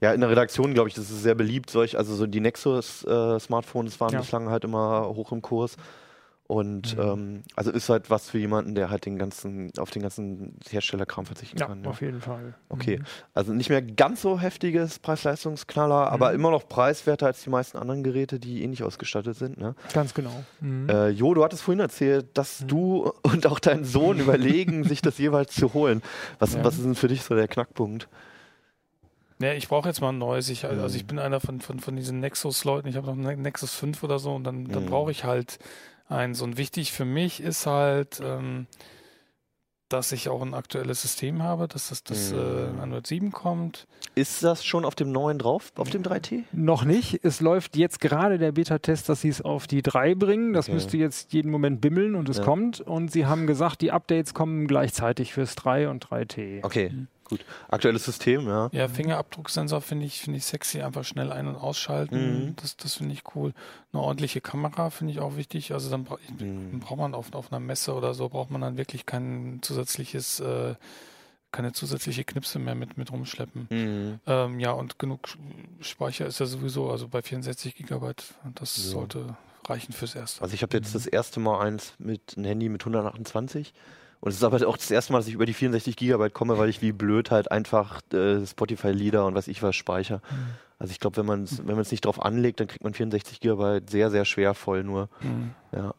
ja, 0.00 0.12
in 0.12 0.20
der 0.20 0.30
Redaktion, 0.30 0.74
glaube 0.74 0.88
ich, 0.88 0.94
das 0.94 1.10
ist 1.10 1.22
sehr 1.22 1.34
beliebt. 1.34 1.70
Solch, 1.70 1.98
also 1.98 2.14
so 2.14 2.26
die 2.26 2.40
Nexus-Smartphones 2.40 3.96
äh, 3.96 4.00
waren 4.00 4.12
ja. 4.12 4.20
bislang 4.20 4.48
halt 4.48 4.64
immer 4.64 5.08
hoch 5.14 5.32
im 5.32 5.42
Kurs. 5.42 5.76
Und 6.50 6.96
mhm. 6.96 7.02
ähm, 7.02 7.42
also 7.54 7.70
ist 7.70 7.88
halt 7.90 8.10
was 8.10 8.28
für 8.28 8.38
jemanden, 8.38 8.74
der 8.74 8.90
halt 8.90 9.06
den 9.06 9.18
ganzen, 9.18 9.70
auf 9.78 9.90
den 9.90 10.02
ganzen 10.02 10.56
Herstellerkram 10.68 11.24
verzichten 11.24 11.58
ja, 11.58 11.66
kann. 11.66 11.84
Ja, 11.84 11.90
auf 11.90 12.00
jeden 12.00 12.20
Fall. 12.20 12.54
Okay. 12.68 12.98
Mhm. 12.98 13.04
Also 13.34 13.52
nicht 13.52 13.70
mehr 13.70 13.80
ganz 13.80 14.22
so 14.22 14.40
heftiges 14.40 14.98
Preis-Leistungsknaller, 14.98 16.06
mhm. 16.06 16.12
aber 16.12 16.32
immer 16.32 16.50
noch 16.50 16.68
preiswerter 16.68 17.26
als 17.26 17.44
die 17.44 17.50
meisten 17.50 17.78
anderen 17.78 18.02
Geräte, 18.02 18.40
die 18.40 18.64
ähnlich 18.64 18.82
ausgestattet 18.82 19.36
sind. 19.36 19.58
Ne? 19.58 19.76
Ganz 19.92 20.12
genau. 20.12 20.42
Mhm. 20.60 20.88
Äh, 20.88 21.10
jo, 21.10 21.34
du 21.34 21.44
hattest 21.44 21.62
vorhin 21.62 21.78
erzählt, 21.78 22.26
dass 22.34 22.62
mhm. 22.62 22.66
du 22.66 23.12
und 23.22 23.46
auch 23.46 23.60
dein 23.60 23.84
Sohn 23.84 24.18
überlegen, 24.18 24.82
sich 24.82 25.02
das 25.02 25.18
jeweils 25.18 25.54
zu 25.54 25.72
holen. 25.72 26.02
Was, 26.40 26.54
ja. 26.54 26.64
was 26.64 26.78
ist 26.78 26.84
denn 26.84 26.96
für 26.96 27.06
dich 27.06 27.22
so 27.22 27.36
der 27.36 27.46
Knackpunkt? 27.46 28.08
Ja, 29.40 29.54
ich 29.54 29.68
brauche 29.68 29.88
jetzt 29.88 30.00
mal 30.02 30.10
ein 30.10 30.18
neues. 30.18 30.50
Ich, 30.50 30.66
also 30.66 30.94
ich 30.94 31.06
bin 31.06 31.18
einer 31.18 31.40
von, 31.40 31.60
von, 31.60 31.80
von 31.80 31.96
diesen 31.96 32.20
Nexus-Leuten. 32.20 32.88
Ich 32.88 32.96
habe 32.96 33.06
noch 33.06 33.30
einen 33.30 33.42
Nexus 33.42 33.74
5 33.74 34.02
oder 34.02 34.18
so 34.18 34.34
und 34.34 34.44
dann, 34.44 34.66
dann 34.66 34.84
brauche 34.84 35.10
ich 35.10 35.24
halt 35.24 35.58
eins. 36.08 36.42
Und 36.42 36.58
wichtig 36.58 36.92
für 36.92 37.06
mich 37.06 37.40
ist 37.40 37.66
halt, 37.66 38.20
ähm, 38.22 38.66
dass 39.88 40.12
ich 40.12 40.28
auch 40.28 40.42
ein 40.42 40.52
aktuelles 40.52 41.00
System 41.02 41.42
habe, 41.42 41.68
dass 41.68 41.88
das, 41.88 42.04
das 42.04 42.32
mhm. 42.32 42.38
äh, 42.38 42.82
Android 42.82 43.06
7 43.06 43.32
kommt. 43.32 43.86
Ist 44.14 44.44
das 44.44 44.62
schon 44.62 44.84
auf 44.84 44.94
dem 44.94 45.10
neuen 45.10 45.38
drauf, 45.38 45.72
auf 45.76 45.88
dem 45.88 46.02
3T? 46.02 46.44
Noch 46.52 46.84
nicht. 46.84 47.20
Es 47.24 47.40
läuft 47.40 47.76
jetzt 47.76 47.98
gerade 48.00 48.38
der 48.38 48.52
Beta-Test, 48.52 49.08
dass 49.08 49.22
sie 49.22 49.30
es 49.30 49.40
auf 49.40 49.66
die 49.66 49.80
3 49.80 50.14
bringen. 50.16 50.52
Das 50.52 50.66
okay. 50.66 50.74
müsste 50.74 50.96
jetzt 50.98 51.32
jeden 51.32 51.50
Moment 51.50 51.80
bimmeln 51.80 52.14
und 52.14 52.28
es 52.28 52.38
ja. 52.38 52.44
kommt. 52.44 52.80
Und 52.80 53.10
sie 53.10 53.24
haben 53.24 53.46
gesagt, 53.46 53.80
die 53.80 53.90
Updates 53.90 54.34
kommen 54.34 54.66
gleichzeitig 54.66 55.32
fürs 55.32 55.54
3 55.54 55.88
und 55.88 56.06
3T. 56.06 56.62
Okay. 56.62 56.90
Mhm. 56.90 57.08
Gut. 57.30 57.44
Aktuelles 57.68 58.04
System, 58.04 58.46
ja. 58.48 58.68
Ja, 58.72 58.88
Fingerabdrucksensor 58.88 59.80
finde 59.80 60.04
ich, 60.04 60.20
finde 60.20 60.38
ich 60.38 60.44
sexy, 60.44 60.82
einfach 60.82 61.04
schnell 61.04 61.32
ein- 61.32 61.46
und 61.46 61.54
ausschalten. 61.54 62.46
Mhm. 62.46 62.56
Das, 62.56 62.76
das 62.76 62.94
finde 62.94 63.14
ich 63.14 63.22
cool. 63.34 63.54
Eine 63.92 64.02
ordentliche 64.02 64.40
Kamera 64.40 64.90
finde 64.90 65.12
ich 65.12 65.20
auch 65.20 65.36
wichtig. 65.36 65.72
Also 65.72 65.90
dann, 65.90 66.04
bra 66.04 66.18
mhm. 66.38 66.80
braucht 66.80 66.98
man 66.98 67.14
auf, 67.14 67.32
auf 67.32 67.52
einer 67.52 67.60
Messe 67.60 67.94
oder 67.94 68.14
so, 68.14 68.28
braucht 68.28 68.50
man 68.50 68.60
dann 68.60 68.76
wirklich 68.76 69.06
kein 69.06 69.60
zusätzliches, 69.62 70.40
äh, 70.40 70.74
keine 71.52 71.72
zusätzliche 71.72 72.24
Knipse 72.24 72.58
mehr 72.58 72.74
mit, 72.74 72.98
mit 72.98 73.12
rumschleppen. 73.12 73.68
Mhm. 73.70 74.20
Ähm, 74.26 74.60
ja, 74.60 74.72
und 74.72 74.98
genug 74.98 75.28
Speicher 75.80 76.26
ist 76.26 76.40
ja 76.40 76.46
sowieso, 76.46 76.90
also 76.90 77.06
bei 77.08 77.22
64 77.22 77.76
Gigabyte, 77.76 78.24
das 78.56 78.76
ja. 78.76 78.82
sollte 78.90 79.36
reichen 79.68 79.92
fürs 79.92 80.16
Erste. 80.16 80.42
Also 80.42 80.54
ich 80.54 80.62
habe 80.62 80.76
jetzt 80.76 80.94
das 80.96 81.06
erste 81.06 81.38
Mal 81.38 81.60
eins 81.60 81.94
mit 81.98 82.34
einem 82.36 82.46
Handy 82.46 82.68
mit 82.68 82.82
128 82.82 83.72
und 84.20 84.30
es 84.30 84.36
ist 84.36 84.44
aber 84.44 84.66
auch 84.68 84.76
das 84.76 84.90
erste 84.90 85.12
Mal, 85.12 85.20
dass 85.20 85.28
ich 85.28 85.34
über 85.34 85.46
die 85.46 85.54
64 85.54 85.96
Gigabyte 85.96 86.34
komme, 86.34 86.58
weil 86.58 86.68
ich 86.68 86.82
wie 86.82 86.92
blöd 86.92 87.30
halt 87.30 87.50
einfach 87.50 88.00
äh, 88.12 88.44
Spotify-Lieder 88.44 89.24
und 89.24 89.34
was 89.34 89.48
ich 89.48 89.62
was 89.62 89.74
speichere. 89.74 90.20
Mhm. 90.30 90.46
Also 90.78 90.92
ich 90.92 91.00
glaube, 91.00 91.16
wenn 91.16 91.26
man 91.26 91.44
es 91.44 91.66
wenn 91.66 91.76
nicht 91.76 92.04
drauf 92.04 92.22
anlegt, 92.22 92.60
dann 92.60 92.66
kriegt 92.66 92.84
man 92.84 92.94
64 92.94 93.40
Gigabyte 93.40 93.88
sehr, 93.88 94.10
sehr 94.10 94.24
schwer 94.24 94.54
voll 94.54 94.84
nur. 94.84 95.08
Mhm. 95.20 95.52
Ja. 95.72 95.94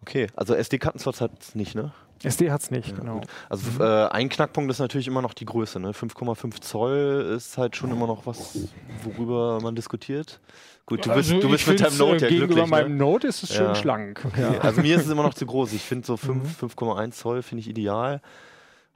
Okay, 0.00 0.28
also 0.36 0.54
SD-Kartenslots 0.54 1.20
hat 1.20 1.32
es 1.40 1.54
nicht, 1.54 1.74
ne? 1.74 1.92
SD 2.22 2.50
hat 2.50 2.62
es 2.62 2.70
nicht, 2.70 2.90
ja, 2.90 2.96
genau. 2.96 3.20
Gut. 3.20 3.26
Also 3.48 3.70
mhm. 3.70 3.80
äh, 3.80 4.08
ein 4.08 4.28
Knackpunkt 4.28 4.70
ist 4.70 4.78
natürlich 4.78 5.06
immer 5.06 5.22
noch 5.22 5.34
die 5.34 5.44
Größe. 5.44 5.78
Ne? 5.78 5.92
5,5 5.92 6.60
Zoll 6.60 7.34
ist 7.36 7.58
halt 7.58 7.76
schon 7.76 7.90
immer 7.90 8.06
noch 8.06 8.26
was, 8.26 8.68
worüber 9.04 9.60
man 9.60 9.76
diskutiert. 9.76 10.40
Gut, 10.88 11.04
du 11.04 11.12
bist, 11.12 11.30
also 11.30 11.40
du 11.42 11.50
bist 11.50 11.68
mit 11.68 11.80
deinem 11.80 11.98
Note 11.98 12.24
ja 12.24 12.28
gegenüber 12.28 12.46
glücklich. 12.46 12.48
Gegenüber 12.48 12.66
meinem 12.66 12.92
ne? 12.92 13.04
Note 13.04 13.26
ist 13.26 13.42
es 13.42 13.54
schön 13.54 13.66
ja. 13.66 13.74
schlank. 13.74 14.24
Okay. 14.24 14.58
Also 14.62 14.80
mir 14.80 14.96
ist 14.96 15.04
es 15.04 15.10
immer 15.10 15.22
noch 15.22 15.34
zu 15.34 15.44
groß. 15.44 15.74
Ich 15.74 15.82
finde 15.82 16.06
so 16.06 16.14
5,1 16.14 17.06
mhm. 17.06 17.12
Zoll 17.12 17.42
finde 17.42 17.60
ich 17.60 17.68
ideal. 17.68 18.22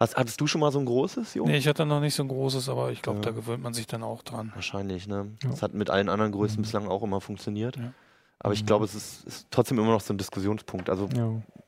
Hast, 0.01 0.17
hattest 0.17 0.41
du 0.41 0.47
schon 0.47 0.63
mal 0.63 0.73
so 0.73 0.79
ein 0.79 0.87
großes, 0.87 1.35
Jo? 1.35 1.45
Nee, 1.45 1.59
ich 1.59 1.69
hatte 1.69 1.85
noch 1.85 2.01
nicht 2.01 2.15
so 2.15 2.23
ein 2.23 2.29
großes, 2.29 2.71
aber 2.71 2.93
ich 2.93 3.03
glaube, 3.03 3.19
ja. 3.19 3.27
da 3.27 3.31
gewöhnt 3.33 3.63
man 3.63 3.75
sich 3.75 3.87
dann 3.87 4.03
auch 4.03 4.23
dran. 4.23 4.53
Wahrscheinlich, 4.55 5.07
ne? 5.07 5.33
Das 5.43 5.61
hat 5.61 5.75
mit 5.75 5.91
allen 5.91 6.09
anderen 6.09 6.33
Größen 6.33 6.57
mhm. 6.57 6.63
bislang 6.63 6.89
auch 6.89 7.03
immer 7.03 7.21
funktioniert. 7.21 7.77
Aber 8.39 8.55
ich 8.55 8.63
mhm. 8.63 8.67
glaube, 8.67 8.87
es 8.87 8.95
ist, 8.95 9.27
ist, 9.27 9.47
trotzdem 9.51 9.79
immer 9.79 9.93
noch 9.93 10.01
so 10.01 10.15
ein 10.15 10.19
Diskussionspunkt. 10.19 10.89
Also 10.89 11.11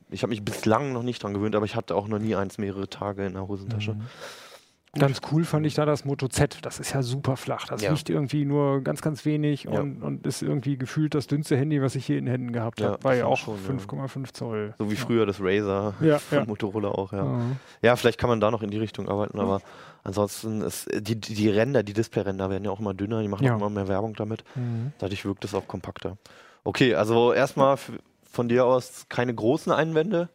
ich 0.09 0.23
habe 0.23 0.31
mich 0.31 0.43
bislang 0.43 0.91
noch 0.91 1.03
nicht 1.03 1.21
dran 1.21 1.35
gewöhnt, 1.35 1.55
aber 1.55 1.65
ich 1.65 1.75
hatte 1.75 1.95
auch 1.95 2.07
noch 2.07 2.19
nie 2.19 2.35
eins 2.35 2.57
mehrere 2.57 2.89
Tage 2.89 3.27
in 3.27 3.33
der 3.33 3.47
Hosentasche. 3.47 3.93
Mhm. 3.93 4.01
Ganz 4.99 5.21
cool 5.31 5.43
fand 5.43 5.65
ich 5.65 5.73
da 5.73 5.85
das 5.85 6.05
Moto 6.05 6.27
Z. 6.27 6.59
Das 6.61 6.79
ist 6.79 6.93
ja 6.93 7.03
super 7.03 7.35
flach. 7.35 7.67
Das 7.67 7.81
ja. 7.81 7.91
wiegt 7.91 8.09
irgendwie 8.09 8.45
nur 8.45 8.81
ganz, 8.81 9.01
ganz 9.01 9.25
wenig 9.25 9.63
ja. 9.63 9.79
und, 9.79 10.01
und, 10.01 10.25
ist 10.25 10.41
irgendwie 10.41 10.77
gefühlt 10.77 11.13
das 11.13 11.27
dünnste 11.27 11.57
Handy, 11.57 11.81
was 11.81 11.95
ich 11.95 12.07
je 12.07 12.17
in 12.17 12.27
Händen 12.27 12.53
gehabt 12.53 12.81
habe. 12.81 12.93
Ja, 12.93 13.03
War 13.03 13.15
ja 13.15 13.25
auch 13.25 13.39
5,5 13.39 14.33
Zoll. 14.33 14.73
So 14.77 14.89
wie 14.89 14.95
früher 14.95 15.25
das 15.25 15.37
Razer 15.41 15.93
von 16.29 16.47
Motorola 16.47 16.89
auch, 16.89 17.11
ja. 17.11 17.41
Ja, 17.81 17.95
vielleicht 17.95 18.19
kann 18.19 18.29
man 18.29 18.39
da 18.39 18.51
noch 18.51 18.61
in 18.61 18.71
die 18.71 18.77
Richtung 18.77 19.09
arbeiten, 19.09 19.39
aber 19.39 19.61
ansonsten 20.03 20.61
ist 20.61 20.87
die, 20.93 21.19
die 21.19 21.49
Ränder, 21.49 21.83
die 21.83 21.93
Displayränder 21.93 22.49
werden 22.49 22.63
ja 22.63 22.71
auch 22.71 22.79
immer 22.79 22.93
dünner, 22.93 23.21
die 23.21 23.27
machen 23.27 23.49
auch 23.49 23.57
immer 23.57 23.69
mehr 23.69 23.87
Werbung 23.87 24.13
damit. 24.15 24.43
Mhm. 24.55 24.93
Dadurch 24.99 25.25
wirkt 25.25 25.43
es 25.45 25.53
auch 25.53 25.67
kompakter. 25.67 26.17
Okay, 26.63 26.95
also 26.95 27.33
erstmal 27.33 27.77
von 28.31 28.49
dir 28.49 28.65
aus 28.65 29.05
keine 29.09 29.33
großen 29.33 29.71
Einwände 29.71 30.29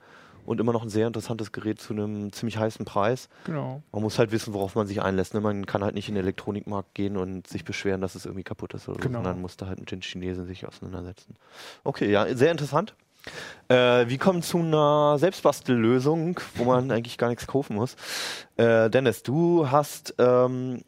und 0.46 0.60
immer 0.60 0.72
noch 0.72 0.82
ein 0.82 0.88
sehr 0.88 1.06
interessantes 1.06 1.52
Gerät 1.52 1.80
zu 1.80 1.92
einem 1.92 2.32
ziemlich 2.32 2.58
heißen 2.58 2.84
Preis. 2.84 3.28
Genau. 3.44 3.82
Man 3.92 4.02
muss 4.02 4.18
halt 4.18 4.32
wissen, 4.32 4.54
worauf 4.54 4.74
man 4.74 4.86
sich 4.86 5.02
einlässt. 5.02 5.34
Ne? 5.34 5.40
Man 5.40 5.66
kann 5.66 5.82
halt 5.82 5.94
nicht 5.94 6.08
in 6.08 6.14
den 6.14 6.24
Elektronikmarkt 6.24 6.94
gehen 6.94 7.16
und 7.16 7.46
sich 7.46 7.64
beschweren, 7.64 8.00
dass 8.00 8.14
es 8.14 8.24
irgendwie 8.24 8.44
kaputt 8.44 8.74
ist, 8.74 8.88
oder 8.88 8.98
genau. 8.98 9.18
so, 9.18 9.24
sondern 9.24 9.40
muss 9.40 9.56
da 9.56 9.66
halt 9.66 9.80
mit 9.80 9.90
den 9.90 10.00
Chinesen 10.00 10.46
sich 10.46 10.66
auseinandersetzen. 10.66 11.36
Okay, 11.84 12.10
ja, 12.10 12.34
sehr 12.34 12.50
interessant. 12.50 12.94
Äh, 13.68 14.08
wir 14.08 14.18
kommen 14.18 14.42
zu 14.42 14.58
einer 14.58 15.18
Selbstbastellösung, 15.18 16.40
wo 16.54 16.64
man 16.64 16.90
eigentlich 16.90 17.18
gar 17.18 17.28
nichts 17.28 17.46
kaufen 17.46 17.76
muss. 17.76 17.96
Äh, 18.56 18.90
Dennis, 18.90 19.22
du 19.22 19.70
hast 19.70 20.14
ähm, 20.18 20.82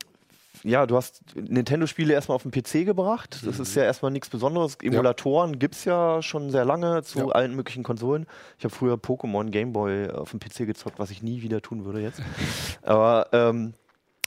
ja, 0.65 0.87
du 0.87 0.97
hast 0.97 1.23
Nintendo-Spiele 1.35 2.13
erstmal 2.13 2.37
auf 2.37 2.43
den 2.43 2.53
PC 2.53 2.87
gebracht. 2.87 3.41
Das 3.45 3.57
mhm. 3.57 3.63
ist 3.63 3.75
ja 3.75 3.85
erstmal 3.85 4.11
nichts 4.11 4.29
Besonderes. 4.29 4.77
Emulatoren 4.83 5.53
ja. 5.53 5.59
gibt 5.59 5.75
es 5.75 5.85
ja 5.85 6.23
schon 6.23 6.51
sehr 6.51 6.65
lange 6.65 7.03
zu 7.03 7.19
ja. 7.19 7.27
allen 7.29 7.55
möglichen 7.55 7.83
Konsolen. 7.83 8.27
Ich 8.59 8.65
habe 8.65 8.75
früher 8.75 8.95
Pokémon 8.95 9.51
Gameboy 9.51 10.11
auf 10.11 10.31
dem 10.31 10.41
PC 10.41 10.67
gezockt, 10.67 10.99
was 10.99 11.11
ich 11.11 11.23
nie 11.23 11.43
wieder 11.43 11.63
tun 11.63 11.85
würde 11.85 12.01
jetzt. 12.01 12.23
Aber 12.83 13.29
ähm, 13.33 13.75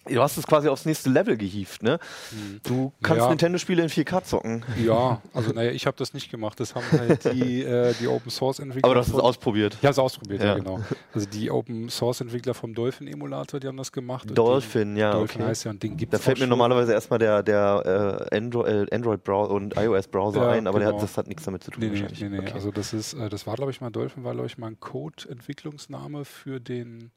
Du 0.07 0.21
hast 0.21 0.37
es 0.37 0.45
quasi 0.45 0.67
aufs 0.67 0.85
nächste 0.85 1.09
Level 1.09 1.35
gehievt, 1.37 1.81
ne? 1.81 1.99
Hm. 2.29 2.59
Du 2.63 2.93
kannst 3.01 3.23
ja. 3.23 3.29
Nintendo-Spiele 3.29 3.83
in 3.83 3.89
4K 3.89 4.23
zocken. 4.23 4.63
Ja, 4.83 5.21
also 5.33 5.51
naja, 5.51 5.71
ich 5.71 5.87
habe 5.87 5.97
das 5.97 6.13
nicht 6.13 6.29
gemacht. 6.29 6.59
Das 6.59 6.75
haben 6.75 6.85
halt 6.91 7.25
die, 7.33 7.63
äh, 7.63 7.93
die 7.99 8.07
Open 8.07 8.29
Source 8.29 8.59
Entwickler. 8.59 8.85
Aber 8.85 8.95
du 8.95 8.99
hast 9.01 9.09
es 9.09 9.15
ausprobiert. 9.15 9.75
Ich 9.79 9.85
habe 9.85 9.91
es 9.91 9.99
ausprobiert, 9.99 10.41
ja. 10.41 10.47
ja. 10.47 10.53
genau. 10.55 10.79
Also 11.13 11.27
die 11.27 11.49
Open 11.49 11.89
Source 11.89 12.21
Entwickler 12.21 12.53
vom 12.53 12.73
Dolphin 12.73 13.07
Emulator, 13.07 13.59
die 13.59 13.67
haben 13.67 13.77
das 13.77 13.91
gemacht. 13.91 14.29
Dolphin, 14.37 14.89
den, 14.89 14.97
ja. 14.97 15.11
Dolphin 15.11 15.41
okay. 15.41 15.49
heißt 15.49 15.65
ja 15.65 15.71
und 15.71 15.81
den 15.81 15.97
gibt 15.97 16.13
Da 16.13 16.19
fällt 16.19 16.39
mir 16.39 16.47
normalerweise 16.47 16.93
erstmal 16.93 17.19
der, 17.19 17.41
der 17.41 18.29
äh, 18.31 18.35
Android, 18.35 18.91
äh, 18.91 18.95
Android 18.95 19.23
Browser 19.23 19.51
und 19.51 19.75
iOS 19.75 20.07
Browser 20.07 20.43
ja, 20.43 20.49
ein, 20.51 20.67
aber 20.67 20.79
genau. 20.79 20.93
hat, 20.93 21.01
das 21.01 21.17
hat 21.17 21.27
nichts 21.27 21.43
damit 21.43 21.63
zu 21.63 21.71
tun. 21.71 21.83
Nee, 21.83 21.89
nee, 21.89 22.07
nee, 22.19 22.29
nee. 22.29 22.39
Okay. 22.39 22.53
Also 22.53 22.71
das 22.71 22.93
ist, 22.93 23.13
äh, 23.13 23.29
das 23.29 23.47
war 23.47 23.55
glaube 23.55 23.71
ich 23.71 23.81
mal 23.81 23.89
Dolphin, 23.89 24.23
war 24.23 24.33
glaube 24.33 24.47
ich 24.47 24.57
mal 24.57 24.67
ein 24.67 24.79
Code-Entwicklungsname 24.79 26.25
für 26.25 26.59
den 26.59 27.11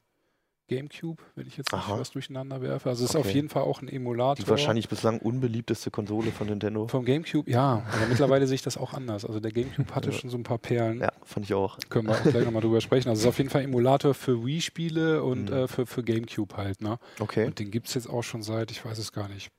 GameCube, 0.69 1.21
wenn 1.35 1.47
ich 1.47 1.57
jetzt 1.57 1.73
nicht 1.73 1.89
was 1.89 2.11
durcheinander 2.11 2.61
werfe. 2.61 2.89
Also 2.89 3.03
es 3.03 3.11
okay. 3.11 3.19
ist 3.19 3.27
auf 3.27 3.33
jeden 3.33 3.49
Fall 3.49 3.63
auch 3.63 3.81
ein 3.81 3.89
Emulator. 3.89 4.45
Die 4.45 4.49
wahrscheinlich 4.49 4.87
bislang 4.87 5.19
unbeliebteste 5.19 5.91
Konsole 5.91 6.31
von 6.31 6.47
Nintendo. 6.47 6.87
Vom 6.87 7.03
GameCube, 7.03 7.51
ja. 7.51 7.83
Aber 7.91 8.07
mittlerweile 8.07 8.47
sehe 8.47 8.55
ich 8.55 8.61
das 8.61 8.77
auch 8.77 8.93
anders. 8.93 9.25
Also 9.25 9.41
der 9.41 9.51
GameCube 9.51 9.93
hatte 9.93 10.13
schon 10.13 10.29
so 10.29 10.37
ein 10.37 10.43
paar 10.43 10.59
Perlen. 10.59 11.01
Ja, 11.01 11.11
fand 11.25 11.45
ich 11.45 11.53
auch. 11.53 11.77
Können 11.89 12.07
wir 12.07 12.15
auch 12.15 12.23
gleich 12.23 12.45
nochmal 12.45 12.61
drüber 12.61 12.79
sprechen. 12.79 13.09
Also 13.09 13.19
es 13.19 13.25
ist 13.25 13.29
auf 13.29 13.37
jeden 13.37 13.49
Fall 13.49 13.61
ein 13.61 13.69
Emulator 13.69 14.13
für 14.13 14.45
Wii-Spiele 14.45 15.23
und 15.23 15.49
mhm. 15.49 15.55
äh, 15.55 15.67
für, 15.67 15.85
für 15.85 16.03
GameCube 16.03 16.55
halt. 16.55 16.81
Ne? 16.81 16.99
Okay. 17.19 17.45
Und 17.45 17.59
den 17.59 17.71
gibt 17.71 17.87
es 17.87 17.95
jetzt 17.95 18.09
auch 18.09 18.23
schon 18.23 18.43
seit, 18.43 18.71
ich 18.71 18.85
weiß 18.85 18.97
es 18.97 19.11
gar 19.11 19.27
nicht, 19.27 19.49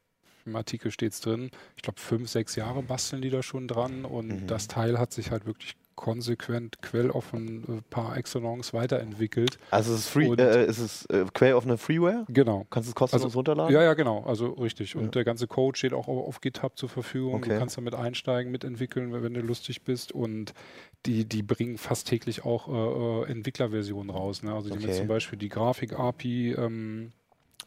im 0.47 0.57
Artikel 0.57 0.91
steht 0.91 1.13
es 1.13 1.21
drin, 1.21 1.51
ich 1.77 1.83
glaube 1.83 2.01
fünf, 2.01 2.29
sechs 2.31 2.57
Jahre 2.57 2.83
basteln 2.83 3.23
die 3.23 3.31
da 3.31 3.43
schon 3.43 3.69
dran 3.69 4.05
und 4.05 4.29
mhm. 4.29 4.47
das 4.47 4.69
Teil 4.69 4.99
hat 4.99 5.13
sich 5.13 5.31
halt 5.31 5.47
wirklich 5.47 5.77
konsequent 6.01 6.81
quelloffen 6.81 7.79
äh, 7.79 7.83
paar 7.91 8.17
Excellence 8.17 8.73
weiterentwickelt. 8.73 9.59
Also 9.71 9.93
ist 9.93 10.01
es, 10.01 10.09
free, 10.09 10.35
äh, 10.35 10.67
ist 10.67 10.79
es 10.79 11.05
äh, 11.07 11.27
quelloffene 11.35 11.77
Freeware? 11.77 12.25
Genau. 12.29 12.67
Kannst 12.71 12.89
du 12.89 12.93
es 12.93 12.95
kostenlos 12.95 13.27
also, 13.27 13.39
runterladen? 13.39 13.75
Ja, 13.75 13.83
ja, 13.83 13.93
genau. 13.93 14.25
Also 14.25 14.49
richtig. 14.55 14.97
Und 14.97 15.05
ja. 15.05 15.11
der 15.11 15.25
ganze 15.25 15.47
Code 15.47 15.77
steht 15.77 15.93
auch 15.93 16.09
auf, 16.09 16.27
auf 16.27 16.41
GitHub 16.41 16.79
zur 16.79 16.89
Verfügung. 16.89 17.35
Okay. 17.35 17.51
Du 17.51 17.59
kannst 17.59 17.77
damit 17.77 17.95
einsteigen, 17.95 18.51
mitentwickeln, 18.51 19.13
wenn 19.13 19.35
du 19.35 19.43
lustig 19.43 19.85
bist. 19.85 20.11
Und 20.13 20.55
die, 21.05 21.27
die 21.27 21.43
bringen 21.43 21.77
fast 21.77 22.09
täglich 22.09 22.47
auch 22.47 22.69
äh, 22.69 22.73
äh 23.29 23.31
Entwicklerversionen 23.31 24.09
raus. 24.09 24.43
Ne? 24.43 24.55
Also 24.55 24.71
die 24.71 24.79
okay. 24.79 24.87
haben 24.87 24.97
zum 24.97 25.09
Beispiel 25.09 25.39
die 25.39 25.51
Grafik-API 25.51 26.55
ähm, 26.55 27.13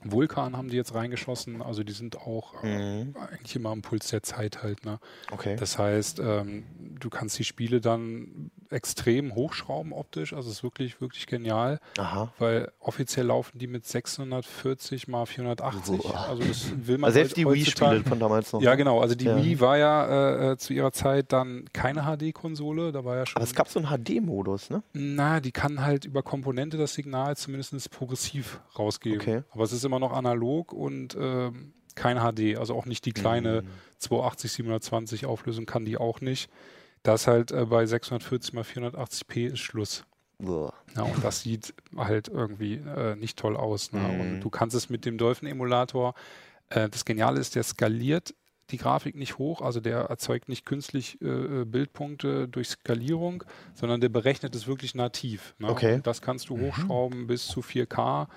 Vulkan 0.04 0.58
haben 0.58 0.70
die 0.70 0.76
jetzt 0.76 0.94
reingeschossen, 0.94 1.62
also 1.62 1.84
die 1.84 1.94
sind 1.94 2.18
auch 2.18 2.64
äh, 2.64 3.04
mhm. 3.04 3.16
eigentlich 3.18 3.56
immer 3.56 3.70
am 3.70 3.82
Puls 3.82 4.10
der 4.10 4.24
Zeit 4.24 4.64
halt. 4.64 4.86
Ne? 4.86 5.00
Okay. 5.32 5.56
Das 5.56 5.78
heißt, 5.78 6.20
ähm, 6.20 6.66
du 7.00 7.10
kannst 7.10 7.38
die 7.40 7.44
Spiele 7.44 7.82
dann 7.82 8.52
extrem 8.70 9.36
hochschrauben 9.36 9.94
optisch, 9.94 10.34
also 10.34 10.50
es 10.50 10.58
ist 10.58 10.64
wirklich, 10.64 11.00
wirklich 11.00 11.28
genial, 11.28 11.80
Aha. 11.98 12.34
weil 12.40 12.72
offiziell 12.80 13.28
laufen 13.28 13.60
die 13.60 13.68
mit 13.68 13.86
640 13.86 15.08
mal 15.08 15.26
480, 15.26 15.98
Boah. 15.98 16.28
also 16.30 16.44
das 16.44 16.72
will 16.76 16.98
man 16.98 17.10
also 17.10 17.16
Selbst 17.16 17.38
halt 17.38 17.48
die 17.48 17.52
Wii-Spiele 17.52 18.04
von 18.04 18.20
damals 18.20 18.52
noch. 18.52 18.62
Ja 18.62 18.72
ne? 18.72 18.78
genau, 18.78 19.00
also 19.00 19.16
die 19.16 19.26
ja. 19.26 19.38
Wii 19.38 19.60
war 19.60 19.78
ja 19.78 20.52
äh, 20.52 20.58
zu 20.58 20.74
ihrer 20.74 20.92
Zeit 20.92 21.32
dann 21.32 21.66
keine 21.72 22.04
HD-Konsole, 22.04 22.92
da 22.92 23.06
war 23.06 23.18
ja 23.18 23.26
schon... 23.26 23.38
Aber 23.38 23.46
es 23.46 23.54
gab 23.54 23.70
so 23.70 23.80
einen 23.80 23.90
HD-Modus, 23.90 24.70
ne? 24.70 24.84
Na, 24.94 25.40
die 25.40 25.52
kann 25.52 25.84
halt 25.84 26.06
über 26.06 26.24
Komponente 26.24 26.78
das 26.78 26.94
Signal 26.94 27.38
zumindest 27.38 27.92
progressiv 27.92 28.60
rausgeben, 28.78 29.22
okay. 29.22 29.44
aber 29.52 29.64
es 29.64 29.72
ist 29.72 29.83
immer 29.86 30.00
noch 30.00 30.14
analog 30.14 30.74
und 30.74 31.16
äh, 31.16 31.52
kein 31.96 32.18
HD, 32.18 32.58
also 32.58 32.76
auch 32.76 32.86
nicht 32.86 33.06
die 33.06 33.14
kleine 33.14 33.62
mhm. 33.62 33.68
280, 34.00 34.52
720 34.52 35.26
Auflösung 35.26 35.66
kann 35.66 35.86
die 35.86 35.98
auch 35.98 36.22
nicht. 36.22 36.50
Das 37.04 37.28
halt 37.28 37.52
äh, 37.52 37.66
bei 37.66 37.86
640 37.86 38.54
x 38.54 38.70
480p 38.70 39.54
ist 39.54 39.60
Schluss. 39.60 40.06
Ja, 40.96 41.04
und 41.04 41.24
das 41.24 41.42
sieht 41.42 41.74
halt 41.96 42.28
irgendwie 42.28 42.76
äh, 42.76 43.16
nicht 43.16 43.38
toll 43.38 43.56
aus. 43.56 43.92
Ne? 43.92 44.00
Mhm. 44.00 44.22
Und 44.22 44.40
du 44.42 44.50
kannst 44.50 44.76
es 44.76 44.90
mit 44.90 45.06
dem 45.06 45.18
Dolphin-Emulator, 45.18 46.16
äh, 46.70 46.90
das 46.90 47.06
Geniale 47.06 47.40
ist, 47.40 47.56
der 47.56 47.64
skaliert 47.64 48.34
die 48.72 48.78
Grafik 48.78 49.16
nicht 49.16 49.38
hoch, 49.38 49.62
also 49.62 49.80
der 49.80 50.00
erzeugt 50.06 50.50
nicht 50.50 50.66
künstlich 50.66 51.22
äh, 51.22 51.26
äh 51.26 51.66
Bildpunkte 51.66 52.48
durch 52.48 52.70
Skalierung, 52.70 53.44
sondern 53.74 54.02
der 54.02 54.10
berechnet 54.10 54.56
es 54.56 54.68
wirklich 54.68 54.96
nativ. 54.96 55.54
Ne? 55.60 55.70
Okay. 55.70 55.96
Und 55.96 56.08
das 56.08 56.22
kannst 56.22 56.50
du 56.50 56.58
mhm. 56.58 56.68
hochschrauben 56.68 57.28
bis 57.28 57.46
zu 57.48 57.60
4K 57.62 58.28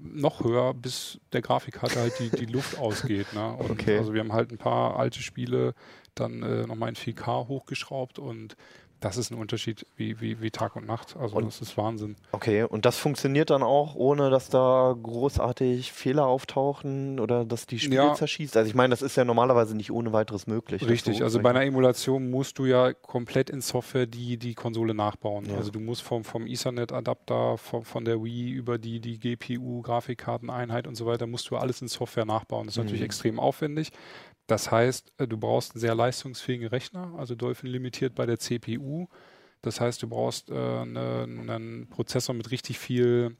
noch 0.00 0.42
höher, 0.42 0.74
bis 0.74 1.20
der 1.32 1.42
Grafikkarte 1.42 2.00
halt 2.00 2.18
die, 2.18 2.30
die 2.30 2.46
Luft 2.46 2.78
ausgeht. 2.78 3.32
Ne? 3.34 3.56
okay. 3.58 3.98
Also 3.98 4.14
wir 4.14 4.20
haben 4.20 4.32
halt 4.32 4.50
ein 4.50 4.58
paar 4.58 4.96
alte 4.96 5.22
Spiele 5.22 5.74
dann 6.14 6.42
äh, 6.42 6.66
nochmal 6.66 6.90
in 6.90 6.96
4K 6.96 7.48
hochgeschraubt 7.48 8.18
und 8.18 8.56
das 9.02 9.16
ist 9.16 9.30
ein 9.30 9.38
Unterschied 9.38 9.84
wie, 9.96 10.20
wie, 10.20 10.40
wie 10.40 10.50
Tag 10.50 10.76
und 10.76 10.86
Nacht. 10.86 11.16
Also 11.16 11.36
und, 11.36 11.46
das 11.46 11.60
ist 11.60 11.76
Wahnsinn. 11.76 12.16
Okay, 12.30 12.62
und 12.62 12.84
das 12.86 12.96
funktioniert 12.96 13.50
dann 13.50 13.62
auch, 13.62 13.94
ohne 13.94 14.30
dass 14.30 14.48
da 14.48 14.94
großartig 15.00 15.92
Fehler 15.92 16.26
auftauchen 16.26 17.18
oder 17.20 17.44
dass 17.44 17.66
die 17.66 17.78
Spiele 17.78 17.96
ja. 17.96 18.14
zerschießt? 18.14 18.56
Also 18.56 18.68
ich 18.68 18.74
meine, 18.74 18.90
das 18.90 19.02
ist 19.02 19.16
ja 19.16 19.24
normalerweise 19.24 19.76
nicht 19.76 19.90
ohne 19.90 20.12
weiteres 20.12 20.46
möglich. 20.46 20.86
Richtig, 20.86 21.22
also 21.22 21.40
bei 21.40 21.50
einer 21.50 21.64
Emulation 21.64 22.30
musst 22.30 22.58
du 22.58 22.66
ja 22.66 22.92
komplett 22.92 23.50
in 23.50 23.60
Software 23.60 24.06
die, 24.06 24.36
die 24.36 24.54
Konsole 24.54 24.94
nachbauen. 24.94 25.46
Ja. 25.46 25.56
Also 25.56 25.70
du 25.70 25.80
musst 25.80 26.02
vom, 26.02 26.24
vom 26.24 26.46
Ethernet-Adapter, 26.46 27.58
vom, 27.58 27.84
von 27.84 28.04
der 28.04 28.22
Wii 28.22 28.50
über 28.50 28.78
die, 28.78 29.00
die 29.00 29.18
GPU, 29.18 29.82
Grafikkarteneinheit 29.82 30.86
und 30.86 30.94
so 30.94 31.06
weiter, 31.06 31.26
musst 31.26 31.50
du 31.50 31.56
alles 31.56 31.82
in 31.82 31.88
Software 31.88 32.24
nachbauen. 32.24 32.66
Das 32.66 32.74
ist 32.74 32.78
mhm. 32.78 32.84
natürlich 32.84 33.04
extrem 33.04 33.40
aufwendig. 33.40 33.90
Das 34.52 34.70
heißt, 34.70 35.14
äh, 35.16 35.26
du 35.26 35.38
brauchst 35.38 35.72
einen 35.72 35.80
sehr 35.80 35.94
leistungsfähigen 35.94 36.66
Rechner, 36.66 37.14
also 37.16 37.34
Dolphin 37.34 37.70
limitiert 37.70 38.14
bei 38.14 38.26
der 38.26 38.38
CPU. 38.38 39.06
Das 39.62 39.80
heißt, 39.80 40.02
du 40.02 40.08
brauchst 40.08 40.50
äh, 40.50 40.52
eine, 40.52 41.22
einen 41.22 41.88
Prozessor 41.88 42.34
mit 42.34 42.50
richtig 42.50 42.78
viel 42.78 43.34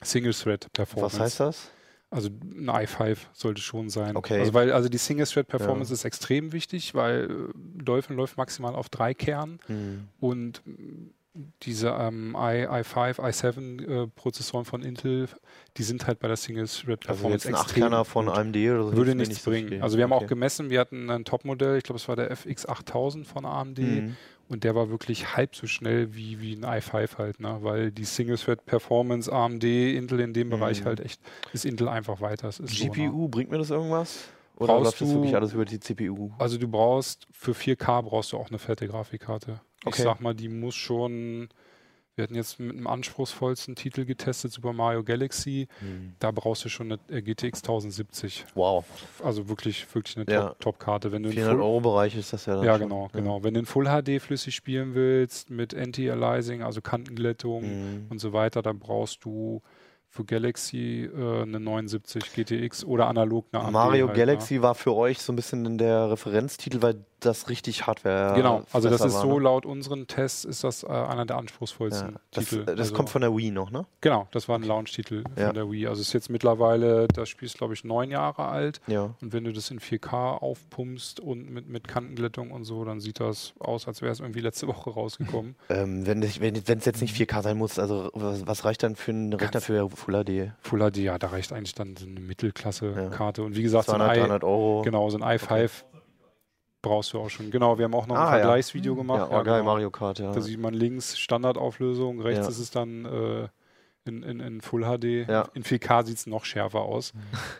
Single-Thread-Performance. 0.00 1.16
Was 1.16 1.20
heißt 1.20 1.40
das? 1.40 1.70
Also 2.08 2.28
ein 2.28 2.70
i5 2.70 3.18
sollte 3.32 3.62
schon 3.62 3.90
sein. 3.90 4.16
Okay. 4.16 4.38
Also 4.38 4.54
weil 4.54 4.70
also 4.70 4.88
die 4.88 4.98
Single-Thread-Performance 4.98 5.90
ja. 5.90 5.94
ist 5.94 6.04
extrem 6.04 6.52
wichtig, 6.52 6.94
weil 6.94 7.24
äh, 7.28 7.82
Dolphin 7.82 8.14
läuft 8.14 8.36
maximal 8.36 8.76
auf 8.76 8.88
drei 8.88 9.12
Kernen 9.12 9.58
mhm. 9.66 10.08
und 10.20 10.62
diese 11.62 11.88
ähm, 11.88 12.36
i, 12.38 12.66
i5, 12.66 13.18
i7 13.18 14.04
äh, 14.04 14.06
Prozessoren 14.06 14.64
von 14.64 14.82
Intel, 14.82 15.28
die 15.76 15.82
sind 15.82 16.06
halt 16.06 16.20
bei 16.20 16.28
der 16.28 16.36
Single 16.36 16.68
Thread 16.68 17.00
Performance 17.00 17.48
also 17.48 17.58
jetzt 17.58 17.66
extrem. 17.66 17.92
Ein 17.92 18.04
von 18.04 18.28
AMD 18.28 18.56
oder 18.56 18.84
so 18.84 18.96
würde 18.96 19.14
nichts 19.14 19.40
bringen. 19.40 19.78
So 19.78 19.82
also 19.82 19.96
wir 19.96 20.04
haben 20.04 20.12
okay. 20.12 20.24
auch 20.24 20.28
gemessen, 20.28 20.70
wir 20.70 20.78
hatten 20.78 21.10
ein 21.10 21.24
Topmodell, 21.24 21.76
ich 21.76 21.84
glaube 21.84 21.98
es 21.98 22.08
war 22.08 22.14
der 22.14 22.30
FX 22.30 22.66
8000 22.66 23.26
von 23.26 23.44
AMD 23.44 23.78
mhm. 23.78 24.16
und 24.48 24.62
der 24.62 24.76
war 24.76 24.90
wirklich 24.90 25.36
halb 25.36 25.56
so 25.56 25.66
schnell 25.66 26.14
wie, 26.14 26.40
wie 26.40 26.54
ein 26.54 26.64
i5 26.64 27.18
halt, 27.18 27.40
ne? 27.40 27.58
weil 27.62 27.90
die 27.90 28.04
Single 28.04 28.38
Thread 28.38 28.64
Performance 28.64 29.32
AMD, 29.32 29.64
Intel 29.64 30.20
in 30.20 30.34
dem 30.34 30.48
mhm. 30.48 30.52
Bereich 30.52 30.84
halt 30.84 31.00
echt, 31.00 31.20
ist 31.52 31.64
Intel 31.64 31.88
einfach 31.88 32.20
weiter. 32.20 32.50
GPU, 32.50 32.94
so, 32.94 33.22
ne? 33.22 33.28
bringt 33.28 33.50
mir 33.50 33.58
das 33.58 33.70
irgendwas? 33.70 34.28
Oder 34.56 34.74
brauchst 34.74 34.84
läuft 34.84 35.00
das 35.00 35.08
wirklich 35.08 35.34
alles 35.34 35.52
über 35.52 35.64
die 35.64 35.80
CPU? 35.80 36.30
Also 36.38 36.58
du 36.58 36.68
brauchst, 36.68 37.26
für 37.32 37.52
4K 37.52 38.02
brauchst 38.02 38.32
du 38.32 38.36
auch 38.36 38.50
eine 38.50 38.58
fette 38.58 38.86
Grafikkarte. 38.86 39.60
Okay. 39.84 39.96
Ich 39.98 40.04
sag 40.04 40.20
mal, 40.20 40.34
die 40.34 40.48
muss 40.48 40.74
schon. 40.74 41.48
Wir 42.16 42.22
hatten 42.22 42.36
jetzt 42.36 42.60
mit 42.60 42.78
dem 42.78 42.86
anspruchsvollsten 42.86 43.74
Titel 43.74 44.04
getestet, 44.04 44.52
Super 44.52 44.72
Mario 44.72 45.02
Galaxy. 45.02 45.66
Mhm. 45.80 46.14
Da 46.20 46.30
brauchst 46.30 46.64
du 46.64 46.68
schon 46.68 46.92
eine 46.92 47.00
äh, 47.08 47.22
GTX 47.22 47.62
1070. 47.62 48.46
Wow. 48.54 48.84
Also 49.24 49.48
wirklich, 49.48 49.84
wirklich 49.92 50.16
eine 50.16 50.32
ja. 50.32 50.54
Top-Karte. 50.60 51.10
Top 51.10 51.32
400 51.32 51.58
Euro 51.58 51.80
Bereich 51.80 52.16
ist 52.16 52.32
das 52.32 52.46
ja 52.46 52.54
dann 52.54 52.64
Ja, 52.64 52.78
schon. 52.78 52.88
genau, 52.88 53.10
genau. 53.12 53.42
Wenn 53.42 53.54
du 53.54 53.60
in 53.60 53.66
Full 53.66 53.86
HD 53.86 54.22
flüssig 54.22 54.54
spielen 54.54 54.94
willst, 54.94 55.50
mit 55.50 55.74
Anti-Aliasing, 55.74 56.62
also 56.62 56.80
Kantenglättung 56.80 57.64
mhm. 57.64 58.06
und 58.10 58.20
so 58.20 58.32
weiter, 58.32 58.62
dann 58.62 58.78
brauchst 58.78 59.24
du 59.24 59.60
für 60.14 60.24
Galaxy 60.24 61.10
äh, 61.12 61.42
eine 61.42 61.58
79 61.58 62.32
GTX 62.32 62.84
oder 62.84 63.08
analog 63.08 63.46
eine 63.50 63.64
AMD 63.64 63.72
Mario 63.72 64.06
halt, 64.06 64.16
Galaxy 64.16 64.56
ja. 64.56 64.62
war 64.62 64.76
für 64.76 64.94
euch 64.94 65.18
so 65.18 65.32
ein 65.32 65.36
bisschen 65.36 65.76
der 65.76 66.12
Referenztitel, 66.12 66.82
weil 66.82 67.04
das 67.24 67.48
richtig 67.48 67.86
Hardware 67.86 68.34
Genau, 68.34 68.64
also 68.72 68.88
das 68.88 69.04
ist 69.04 69.14
war, 69.14 69.22
so 69.22 69.38
ne? 69.38 69.44
laut 69.44 69.66
unseren 69.66 70.06
Tests 70.06 70.44
ist 70.44 70.64
das 70.64 70.82
äh, 70.82 70.86
einer 70.88 71.26
der 71.26 71.36
anspruchsvollsten 71.36 72.12
ja, 72.12 72.20
das, 72.30 72.44
Titel. 72.44 72.64
Das 72.64 72.78
also, 72.78 72.94
kommt 72.94 73.10
von 73.10 73.20
der 73.20 73.36
Wii 73.36 73.50
noch, 73.50 73.70
ne? 73.70 73.86
Genau, 74.00 74.28
das 74.30 74.48
war 74.48 74.58
ein 74.58 74.62
Launch-Titel 74.62 75.24
ja. 75.36 75.46
von 75.46 75.54
der 75.54 75.70
Wii. 75.70 75.86
Also 75.86 76.00
ist 76.00 76.12
jetzt 76.12 76.30
mittlerweile, 76.30 77.08
das 77.08 77.28
Spiel 77.28 77.46
ist 77.46 77.58
glaube 77.58 77.74
ich 77.74 77.84
neun 77.84 78.10
Jahre 78.10 78.46
alt 78.46 78.80
ja. 78.86 79.14
und 79.20 79.32
wenn 79.32 79.44
du 79.44 79.52
das 79.52 79.70
in 79.70 79.80
4K 79.80 80.38
aufpumpst 80.38 81.20
und 81.20 81.50
mit, 81.50 81.68
mit 81.68 81.88
Kantenglättung 81.88 82.50
und 82.50 82.64
so, 82.64 82.84
dann 82.84 83.00
sieht 83.00 83.20
das 83.20 83.54
aus, 83.58 83.86
als 83.88 84.02
wäre 84.02 84.12
es 84.12 84.20
irgendwie 84.20 84.40
letzte 84.40 84.66
Woche 84.66 84.90
rausgekommen. 84.90 85.56
ähm, 85.68 86.06
wenn 86.06 86.22
es 86.22 86.40
wenn, 86.40 86.54
jetzt 86.54 87.00
nicht 87.00 87.16
4K 87.16 87.42
sein 87.42 87.58
muss, 87.58 87.78
also 87.78 88.10
was, 88.14 88.46
was 88.46 88.64
reicht 88.64 88.82
dann 88.82 88.96
für 88.96 89.12
einen 89.12 89.32
Rechner 89.32 89.60
für 89.60 89.88
Full 89.90 90.24
HD? 90.24 90.52
Full 90.60 90.90
HD, 90.90 90.98
ja, 90.98 91.18
da 91.18 91.28
reicht 91.28 91.52
eigentlich 91.52 91.74
dann 91.74 91.96
so 91.96 92.06
eine 92.06 92.20
Mittelklasse-Karte 92.20 93.42
und 93.42 93.56
wie 93.56 93.62
gesagt, 93.62 93.86
200, 93.86 94.16
so 94.16 94.22
ein 94.22 94.30
i, 94.30 94.44
Euro. 94.44 94.82
Genau, 94.82 95.08
so 95.10 95.18
ein 95.18 95.24
i5 95.24 95.64
okay 95.64 95.93
brauchst 96.84 97.12
du 97.12 97.18
auch 97.18 97.30
schon. 97.30 97.50
Genau, 97.50 97.78
wir 97.78 97.86
haben 97.86 97.94
auch 97.94 98.06
noch 98.06 98.16
ah, 98.16 98.28
ein 98.28 98.40
Vergleichsvideo 98.40 98.92
ja. 98.92 98.98
gemacht. 98.98 99.30
Ja, 99.30 99.40
oh, 99.40 99.42
geil, 99.42 99.60
genau. 99.60 99.72
Mario 99.72 99.90
Kart, 99.90 100.18
ja. 100.20 100.30
Da 100.30 100.40
sieht 100.40 100.60
man 100.60 100.74
links 100.74 101.18
Standardauflösung, 101.18 102.20
rechts 102.20 102.46
ja. 102.46 102.50
ist 102.50 102.58
es 102.58 102.70
dann 102.70 103.04
äh, 103.04 103.48
in, 104.06 104.22
in, 104.22 104.40
in 104.40 104.60
Full 104.60 104.82
HD. 104.82 105.28
Ja. 105.28 105.48
In 105.54 105.64
4K 105.64 106.04
sieht 106.04 106.18
es 106.18 106.26
noch 106.26 106.44
schärfer 106.44 106.80
aus. 106.80 107.12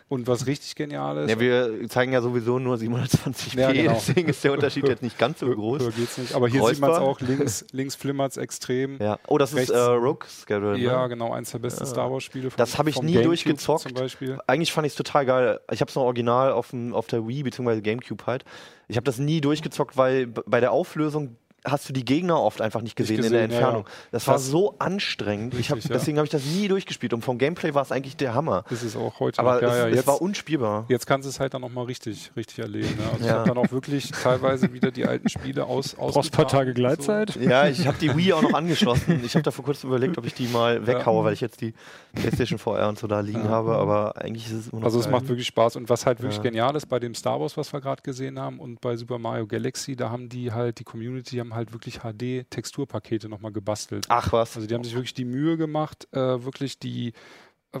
Und 0.09 0.27
was 0.27 0.45
richtig 0.45 0.75
genial 0.75 1.17
ist. 1.17 1.29
Ja, 1.29 1.39
wir 1.39 1.89
zeigen 1.89 2.13
ja 2.13 2.21
sowieso 2.21 2.59
nur 2.59 2.75
720p, 2.75 3.59
ja, 3.59 3.71
genau. 3.71 3.93
deswegen 3.93 4.29
ist 4.29 4.43
der 4.43 4.53
Unterschied 4.53 4.87
jetzt 4.87 5.01
nicht 5.01 5.17
ganz 5.17 5.39
so 5.39 5.49
groß. 5.49 5.81
Höher 5.81 5.91
geht's 5.91 6.17
nicht. 6.17 6.35
Aber 6.35 6.47
hier 6.47 6.59
Kreuzbar. 6.59 6.73
sieht 6.73 6.81
man 6.81 6.91
es 6.91 6.97
auch, 6.97 7.19
links, 7.21 7.65
links 7.71 7.95
flimmert 7.95 8.31
es 8.31 8.37
extrem. 8.37 8.97
Ja. 8.99 9.19
Oh, 9.27 9.37
das 9.37 9.55
Rechts, 9.55 9.71
ist 9.71 9.75
äh, 9.75 9.79
Rogue 9.79 10.27
Schedule. 10.27 10.77
Ja, 10.77 11.03
ne? 11.03 11.09
genau, 11.09 11.33
eins 11.33 11.51
der 11.51 11.59
besten. 11.59 11.85
Star 11.85 12.11
Wars-Spiele. 12.11 12.49
Das 12.57 12.77
habe 12.77 12.89
ich 12.89 13.01
nie 13.01 13.13
Gamecube 13.13 13.23
durchgezockt. 13.23 13.81
Zum 13.81 13.93
Beispiel. 13.93 14.37
Eigentlich 14.45 14.71
fand 14.71 14.85
ich 14.85 14.93
es 14.93 14.97
total 14.97 15.25
geil. 15.25 15.59
Ich 15.71 15.81
habe 15.81 15.89
es 15.89 15.95
noch 15.95 16.03
original 16.03 16.51
auf, 16.51 16.69
dem, 16.69 16.93
auf 16.93 17.07
der 17.07 17.27
Wii 17.27 17.43
bzw. 17.43 17.81
Gamecube 17.81 18.25
halt. 18.25 18.45
Ich 18.87 18.97
habe 18.97 19.05
das 19.05 19.17
nie 19.17 19.41
durchgezockt, 19.41 19.97
weil 19.97 20.27
bei 20.27 20.59
der 20.59 20.71
Auflösung 20.71 21.37
hast 21.65 21.89
du 21.89 21.93
die 21.93 22.05
Gegner 22.05 22.39
oft 22.39 22.61
einfach 22.61 22.81
nicht 22.81 22.95
gesehen, 22.95 23.17
gesehen 23.17 23.33
in 23.33 23.33
der 23.33 23.43
Entfernung. 23.43 23.83
Ja, 23.83 23.89
ja. 23.89 24.07
Das 24.11 24.27
war 24.27 24.39
so 24.39 24.75
anstrengend. 24.79 25.53
Richtig, 25.55 25.71
hab, 25.71 25.93
deswegen 25.93 26.17
habe 26.17 26.25
ich 26.25 26.31
das 26.31 26.45
nie 26.45 26.67
durchgespielt. 26.67 27.13
Und 27.13 27.23
vom 27.23 27.37
Gameplay 27.37 27.73
war 27.73 27.81
es 27.81 27.91
eigentlich 27.91 28.15
der 28.15 28.33
Hammer. 28.33 28.63
Das 28.69 28.83
ist 28.83 28.95
auch 28.95 29.19
heute. 29.19 29.39
Aber 29.39 29.61
ja, 29.61 29.87
es, 29.87 29.99
es, 29.99 30.07
war 30.07 30.21
unspielbar. 30.21 30.85
Jetzt 30.87 31.07
kannst 31.07 31.25
du 31.25 31.29
es 31.29 31.39
halt 31.39 31.53
dann 31.53 31.61
nochmal 31.61 31.85
richtig, 31.85 32.31
richtig 32.35 32.59
erleben. 32.59 32.95
Ne? 32.97 33.03
Also 33.11 33.25
ich 33.25 33.31
habe 33.31 33.49
dann 33.49 33.57
auch 33.57 33.71
wirklich 33.71 34.11
teilweise 34.11 34.71
wieder 34.73 34.91
die 34.91 35.05
alten 35.05 35.29
Spiele 35.29 35.65
aus. 35.65 35.95
aus 35.97 36.13
Brauchst 36.15 36.33
ein 36.33 36.37
paar 36.37 36.47
Tage 36.47 36.73
Gleitzeit? 36.73 37.31
So. 37.31 37.39
Ja, 37.39 37.67
ich 37.67 37.87
habe 37.87 37.97
die 37.99 38.15
Wii 38.15 38.33
auch 38.33 38.41
noch 38.41 38.53
angeschlossen. 38.53 39.21
Ich 39.25 39.33
habe 39.35 39.43
da 39.43 39.51
vor 39.51 39.65
kurzem 39.65 39.89
überlegt, 39.89 40.17
ob 40.17 40.25
ich 40.25 40.33
die 40.33 40.47
mal 40.47 40.85
weghaue, 40.85 41.23
weil 41.23 41.33
ich 41.33 41.41
jetzt 41.41 41.61
die 41.61 41.73
PlayStation 42.13 42.59
VR 42.59 42.89
und 42.89 42.99
so 42.99 43.07
da 43.07 43.19
liegen 43.21 43.49
habe. 43.49 43.75
Aber 43.75 44.17
eigentlich 44.17 44.45
ist 44.47 44.53
es 44.53 44.67
immer 44.69 44.81
noch 44.81 44.85
Also 44.85 44.99
es 44.99 45.09
macht 45.09 45.27
wirklich 45.27 45.47
Spaß. 45.47 45.75
Und 45.75 45.89
was 45.89 46.05
halt 46.05 46.21
wirklich 46.21 46.41
genial 46.41 46.75
ist 46.75 46.87
bei 46.87 46.99
dem 46.99 47.15
Star 47.15 47.39
Wars, 47.39 47.57
was 47.57 47.73
wir 47.73 47.81
gerade 47.81 48.01
gesehen 48.01 48.39
haben, 48.39 48.59
und 48.59 48.81
bei 48.81 48.95
Super 48.97 49.17
Mario 49.17 49.47
Galaxy, 49.47 49.95
da 49.95 50.09
haben 50.09 50.29
die 50.29 50.51
halt, 50.51 50.79
die 50.79 50.83
Community 50.83 51.37
haben 51.37 51.53
halt 51.55 51.73
wirklich 51.73 51.99
HD 51.99 52.49
texturpakete 52.49 53.29
nochmal 53.29 53.51
gebastelt. 53.51 54.05
Ach 54.09 54.31
was. 54.31 54.55
Also 54.55 54.67
die 54.67 54.73
haben 54.73 54.83
sich 54.83 54.93
wirklich 54.93 55.13
die 55.13 55.25
Mühe 55.25 55.57
gemacht, 55.57 56.07
äh, 56.11 56.43
wirklich 56.43 56.79
die 56.79 57.13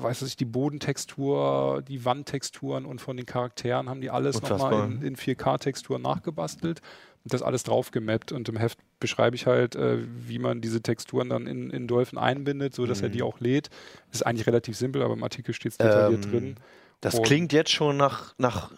weiß 0.03 0.23
ich, 0.23 0.35
die 0.35 0.45
Bodentextur, 0.45 1.81
die 1.87 2.03
Wandtexturen 2.03 2.85
und 2.85 2.99
von 2.99 3.17
den 3.17 3.25
Charakteren 3.25 3.89
haben 3.89 4.01
die 4.01 4.09
alles 4.09 4.41
nochmal 4.41 4.85
in, 4.85 5.01
in 5.01 5.15
4K-Texturen 5.15 6.01
nachgebastelt 6.01 6.81
und 7.23 7.33
das 7.33 7.41
alles 7.41 7.63
drauf 7.63 7.91
gemappt. 7.91 8.31
Und 8.31 8.49
im 8.49 8.57
Heft 8.57 8.79
beschreibe 8.99 9.35
ich 9.35 9.45
halt, 9.47 9.75
äh, 9.75 9.99
wie 10.27 10.39
man 10.39 10.61
diese 10.61 10.81
Texturen 10.81 11.29
dann 11.29 11.47
in, 11.47 11.69
in 11.69 11.87
Dolphin 11.87 12.19
einbindet, 12.19 12.75
sodass 12.75 12.99
mhm. 12.99 13.05
er 13.05 13.09
die 13.09 13.23
auch 13.23 13.39
lädt. 13.39 13.69
Ist 14.11 14.25
eigentlich 14.25 14.47
relativ 14.47 14.75
simpel, 14.77 15.01
aber 15.01 15.13
im 15.13 15.23
Artikel 15.23 15.53
steht 15.53 15.73
es 15.73 15.77
detailliert 15.77 16.25
ähm, 16.25 16.31
drin. 16.31 16.55
Das 17.01 17.15
und 17.15 17.25
klingt 17.25 17.53
jetzt 17.53 17.71
schon 17.71 17.97
nach, 17.97 18.33
nach 18.37 18.71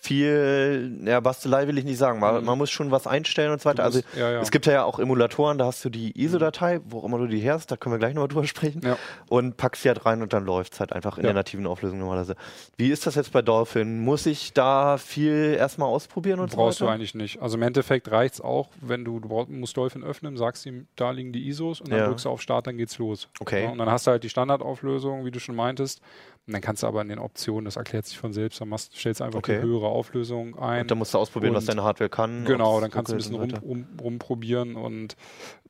viel, 0.00 0.98
ja, 1.04 1.20
Bastelei 1.20 1.66
will 1.66 1.76
ich 1.76 1.84
nicht 1.84 1.98
sagen. 1.98 2.20
Man, 2.20 2.40
mhm. 2.40 2.46
man 2.46 2.58
muss 2.58 2.70
schon 2.70 2.90
was 2.90 3.06
einstellen 3.06 3.52
und 3.52 3.60
so 3.60 3.68
weiter. 3.68 3.84
also 3.84 4.00
ja, 4.16 4.30
ja. 4.32 4.40
es 4.40 4.50
gibt 4.50 4.64
ja 4.66 4.84
auch 4.84 4.98
Emulatoren, 4.98 5.58
da 5.58 5.66
hast 5.66 5.84
du 5.84 5.90
die 5.90 6.18
ISO-Datei, 6.18 6.80
wo 6.86 7.04
immer 7.04 7.18
du 7.18 7.26
die 7.26 7.38
her 7.38 7.54
hast, 7.54 7.70
da 7.70 7.76
können 7.76 7.94
wir 7.94 7.98
gleich 7.98 8.14
nochmal 8.14 8.28
drüber 8.28 8.46
sprechen. 8.46 8.80
Ja. 8.82 8.96
Und 9.28 9.58
packst 9.58 9.82
sie 9.82 9.88
halt 9.88 10.06
rein 10.06 10.22
und 10.22 10.32
dann 10.32 10.46
läuft 10.46 10.72
es 10.72 10.80
halt 10.80 10.92
einfach 10.94 11.18
in 11.18 11.24
der 11.24 11.34
nativen 11.34 11.66
Auflösung 11.66 11.98
normalerweise. 11.98 12.34
Wie 12.78 12.90
ist 12.90 13.06
das 13.06 13.14
jetzt 13.14 13.32
bei 13.32 13.42
Dolphin? 13.42 14.00
Muss 14.00 14.24
ich 14.24 14.54
da 14.54 14.96
viel 14.96 15.54
erstmal 15.58 15.88
ausprobieren 15.88 16.40
und 16.40 16.52
Brauchst 16.52 16.78
so 16.78 16.86
weiter? 16.86 16.92
du 16.92 16.94
eigentlich 16.94 17.14
nicht. 17.14 17.42
Also 17.42 17.58
im 17.58 17.62
Endeffekt 17.62 18.10
reicht 18.10 18.34
es 18.34 18.40
auch, 18.40 18.70
wenn 18.80 19.04
du, 19.04 19.20
du 19.20 19.28
brauch, 19.28 19.48
musst 19.48 19.76
Dolphin 19.76 20.02
öffnen, 20.02 20.38
sagst 20.38 20.64
ihm, 20.64 20.86
da 20.96 21.10
liegen 21.10 21.32
die 21.32 21.46
ISOs 21.48 21.82
und 21.82 21.90
dann 21.90 22.06
drückst 22.06 22.24
du 22.24 22.30
auf 22.30 22.40
Start, 22.40 22.66
dann 22.66 22.78
geht's 22.78 22.96
los. 22.98 23.28
Okay. 23.38 23.66
und 23.66 23.76
dann 23.76 23.90
hast 23.90 24.06
du 24.06 24.12
halt 24.12 24.24
die 24.24 24.30
Standardauflösung, 24.30 25.26
wie 25.26 25.30
du 25.30 25.40
schon 25.40 25.54
meintest. 25.54 26.00
Und 26.46 26.54
dann 26.54 26.62
kannst 26.62 26.82
du 26.82 26.86
aber 26.86 27.02
in 27.02 27.08
den 27.08 27.18
Optionen, 27.18 27.64
das 27.66 27.76
erklärt 27.76 28.06
sich 28.06 28.18
von 28.18 28.32
selbst, 28.32 28.60
dann 28.60 28.68
machst, 28.68 28.96
stellst 28.96 29.20
du 29.20 29.24
einfach 29.24 29.38
okay. 29.38 29.60
die 29.60 29.62
höhere 29.62 29.86
Auflösung 29.86 30.58
ein. 30.58 30.82
Und 30.82 30.90
dann 30.90 30.98
musst 30.98 31.14
du 31.14 31.18
ausprobieren, 31.18 31.54
was 31.54 31.66
deine 31.66 31.84
Hardware 31.84 32.10
kann. 32.10 32.44
Genau, 32.44 32.80
dann 32.80 32.90
kannst 32.90 33.10
du 33.10 33.14
ein 33.14 33.18
bisschen 33.18 33.36
rum, 33.36 33.52
rum, 33.62 33.86
rumprobieren. 34.00 34.74
Und 34.74 35.16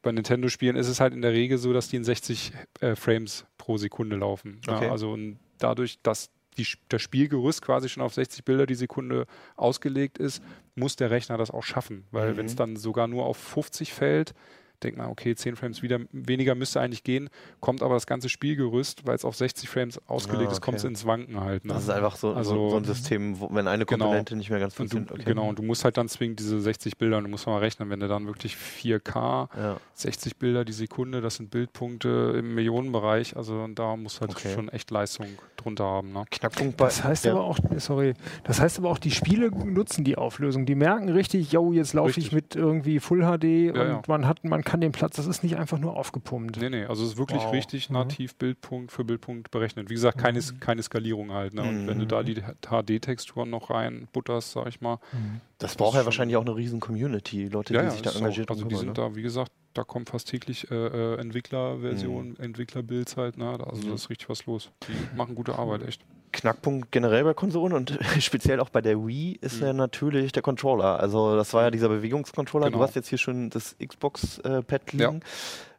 bei 0.02 0.12
Nintendo-Spielen 0.12 0.76
ist 0.76 0.88
es 0.88 1.00
halt 1.00 1.12
in 1.12 1.22
der 1.22 1.32
Regel 1.32 1.58
so, 1.58 1.72
dass 1.72 1.88
die 1.88 1.96
in 1.96 2.04
60 2.04 2.52
äh, 2.80 2.94
Frames 2.94 3.44
pro 3.58 3.76
Sekunde 3.76 4.16
laufen. 4.16 4.60
Okay. 4.66 4.86
Ja, 4.86 4.92
also 4.92 5.12
und 5.12 5.38
dadurch, 5.58 6.00
dass 6.02 6.30
die, 6.56 6.66
das 6.88 7.02
Spielgerüst 7.02 7.62
quasi 7.62 7.88
schon 7.88 8.02
auf 8.02 8.14
60 8.14 8.44
Bilder 8.44 8.66
die 8.66 8.74
Sekunde 8.74 9.26
ausgelegt 9.56 10.18
ist, 10.18 10.42
muss 10.74 10.96
der 10.96 11.10
Rechner 11.10 11.36
das 11.36 11.50
auch 11.50 11.62
schaffen. 11.62 12.06
Weil 12.10 12.32
mhm. 12.32 12.36
wenn 12.38 12.46
es 12.46 12.56
dann 12.56 12.76
sogar 12.76 13.06
nur 13.06 13.26
auf 13.26 13.36
50 13.36 13.92
fällt, 13.92 14.34
denkt 14.82 14.98
man, 14.98 15.08
okay, 15.08 15.34
10 15.34 15.56
Frames 15.56 15.82
wieder, 15.82 16.00
weniger 16.12 16.54
müsste 16.54 16.80
eigentlich 16.80 17.04
gehen, 17.04 17.30
kommt 17.60 17.82
aber 17.82 17.94
das 17.94 18.06
ganze 18.06 18.28
Spielgerüst, 18.28 19.06
weil 19.06 19.14
es 19.14 19.24
auf 19.24 19.36
60 19.36 19.68
Frames 19.68 20.00
ausgelegt 20.06 20.42
ja, 20.42 20.46
okay. 20.48 20.52
ist, 20.52 20.60
kommt 20.60 20.78
es 20.78 20.84
ins 20.84 21.06
Wanken 21.06 21.40
halt. 21.40 21.64
Ne? 21.64 21.74
Das 21.74 21.84
ist 21.84 21.90
einfach 21.90 22.16
so, 22.16 22.32
also, 22.32 22.70
so, 22.70 22.76
ein 22.76 22.84
System, 22.84 23.40
wo, 23.40 23.48
wenn 23.52 23.68
eine 23.68 23.86
genau. 23.86 24.06
Komponente 24.06 24.30
genau. 24.30 24.38
nicht 24.38 24.50
mehr 24.50 24.60
ganz 24.60 24.74
funktioniert. 24.74 25.12
Okay. 25.12 25.24
Genau, 25.24 25.48
und 25.48 25.58
du 25.58 25.62
musst 25.62 25.84
halt 25.84 25.96
dann 25.96 26.08
zwingend 26.08 26.40
diese 26.40 26.60
60 26.60 26.98
Bilder, 26.98 27.20
du 27.20 27.28
musst 27.28 27.46
mal 27.46 27.58
rechnen, 27.58 27.90
wenn 27.90 28.00
du 28.00 28.08
dann 28.08 28.26
wirklich 28.26 28.56
4K, 28.56 29.48
ja. 29.56 29.76
60 29.94 30.36
Bilder 30.36 30.64
die 30.64 30.72
Sekunde, 30.72 31.20
das 31.20 31.36
sind 31.36 31.50
Bildpunkte 31.50 32.34
im 32.38 32.54
Millionenbereich, 32.54 33.36
also 33.36 33.66
da 33.68 33.96
muss 33.96 34.20
halt 34.20 34.30
okay. 34.30 34.52
schon 34.54 34.68
echt 34.68 34.90
Leistung 34.90 35.26
drunter 35.56 35.84
haben. 35.84 36.12
Ne? 36.12 36.24
Knackpunkt 36.30 36.76
bei. 36.76 36.86
Das 36.86 37.04
heißt 37.04 37.24
ja. 37.24 37.32
aber 37.32 37.44
auch, 37.44 37.58
sorry, 37.78 38.14
das 38.44 38.60
heißt 38.60 38.78
aber 38.78 38.90
auch, 38.90 38.98
die 38.98 39.10
Spiele 39.10 39.50
nutzen 39.50 40.04
die 40.04 40.16
Auflösung. 40.16 40.66
Die 40.66 40.74
merken 40.74 41.08
richtig, 41.08 41.52
yo, 41.52 41.72
jetzt 41.72 41.92
laufe 41.92 42.18
ich 42.18 42.32
mit 42.32 42.56
irgendwie 42.56 43.00
Full 43.00 43.20
HD 43.20 43.74
und 43.76 44.08
man 44.08 44.26
hat, 44.26 44.44
man 44.44 44.62
kann 44.70 44.80
den 44.80 44.92
Platz, 44.92 45.16
das 45.16 45.26
ist 45.26 45.42
nicht 45.42 45.56
einfach 45.56 45.80
nur 45.80 45.96
aufgepumpt. 45.96 46.58
Nee, 46.58 46.70
nee, 46.70 46.84
also 46.84 47.02
es 47.02 47.10
ist 47.10 47.18
wirklich 47.18 47.42
wow. 47.42 47.52
richtig 47.52 47.90
mhm. 47.90 47.94
nativ 47.94 48.36
Bildpunkt 48.36 48.92
für 48.92 49.02
Bildpunkt 49.02 49.50
berechnet. 49.50 49.90
Wie 49.90 49.94
gesagt, 49.94 50.16
keine, 50.16 50.38
mhm. 50.38 50.60
keine 50.60 50.80
Skalierung 50.80 51.32
halt. 51.32 51.54
Ne? 51.54 51.62
Und 51.62 51.82
mhm. 51.82 51.86
wenn 51.88 51.98
du 51.98 52.06
da 52.06 52.22
die 52.22 52.36
HD-Texturen 52.36 53.50
noch 53.50 53.70
rein 53.70 54.06
butterst, 54.12 54.52
sag 54.52 54.68
ich 54.68 54.80
mal. 54.80 55.00
Mhm. 55.10 55.40
Das, 55.58 55.72
das 55.72 55.76
braucht 55.76 55.96
ja 55.96 56.04
wahrscheinlich 56.04 56.36
auch 56.36 56.46
eine 56.46 56.54
riesen 56.54 56.78
Community, 56.78 57.48
Leute, 57.48 57.74
ja, 57.74 57.82
die 57.82 57.90
sich 57.90 58.02
da 58.02 58.12
engagiert 58.12 58.48
haben. 58.48 58.58
Also 58.58 58.68
die 58.68 58.76
sind 58.76 58.86
ne? 58.86 58.92
da, 58.92 59.16
wie 59.16 59.22
gesagt, 59.22 59.50
da 59.74 59.82
kommen 59.82 60.06
fast 60.06 60.28
täglich 60.28 60.70
äh, 60.70 60.74
äh 60.74 61.18
Entwicklerversionen, 61.18 62.36
mhm. 62.38 62.44
Entwicklerbuilds 62.44 63.16
halt. 63.16 63.38
Ne? 63.38 63.58
Also 63.68 63.88
da 63.88 63.94
ist 63.94 64.08
richtig 64.08 64.28
was 64.28 64.46
los. 64.46 64.70
Die 64.86 65.16
machen 65.16 65.34
gute 65.34 65.58
Arbeit, 65.58 65.82
echt. 65.82 66.04
Knackpunkt 66.32 66.92
generell 66.92 67.24
bei 67.24 67.34
Konsolen 67.34 67.72
und 67.72 67.98
speziell 68.20 68.60
auch 68.60 68.70
bei 68.70 68.80
der 68.80 69.06
Wii 69.06 69.38
ist 69.40 69.60
mhm. 69.60 69.66
ja 69.66 69.72
natürlich 69.72 70.32
der 70.32 70.42
Controller. 70.42 71.00
Also 71.00 71.36
das 71.36 71.52
war 71.54 71.64
ja 71.64 71.70
dieser 71.70 71.88
Bewegungscontroller. 71.88 72.66
Genau. 72.66 72.78
Du 72.78 72.84
hast 72.84 72.94
jetzt 72.94 73.08
hier 73.08 73.18
schon 73.18 73.50
das 73.50 73.76
Xbox-Pad 73.84 74.92
liegen. 74.92 75.20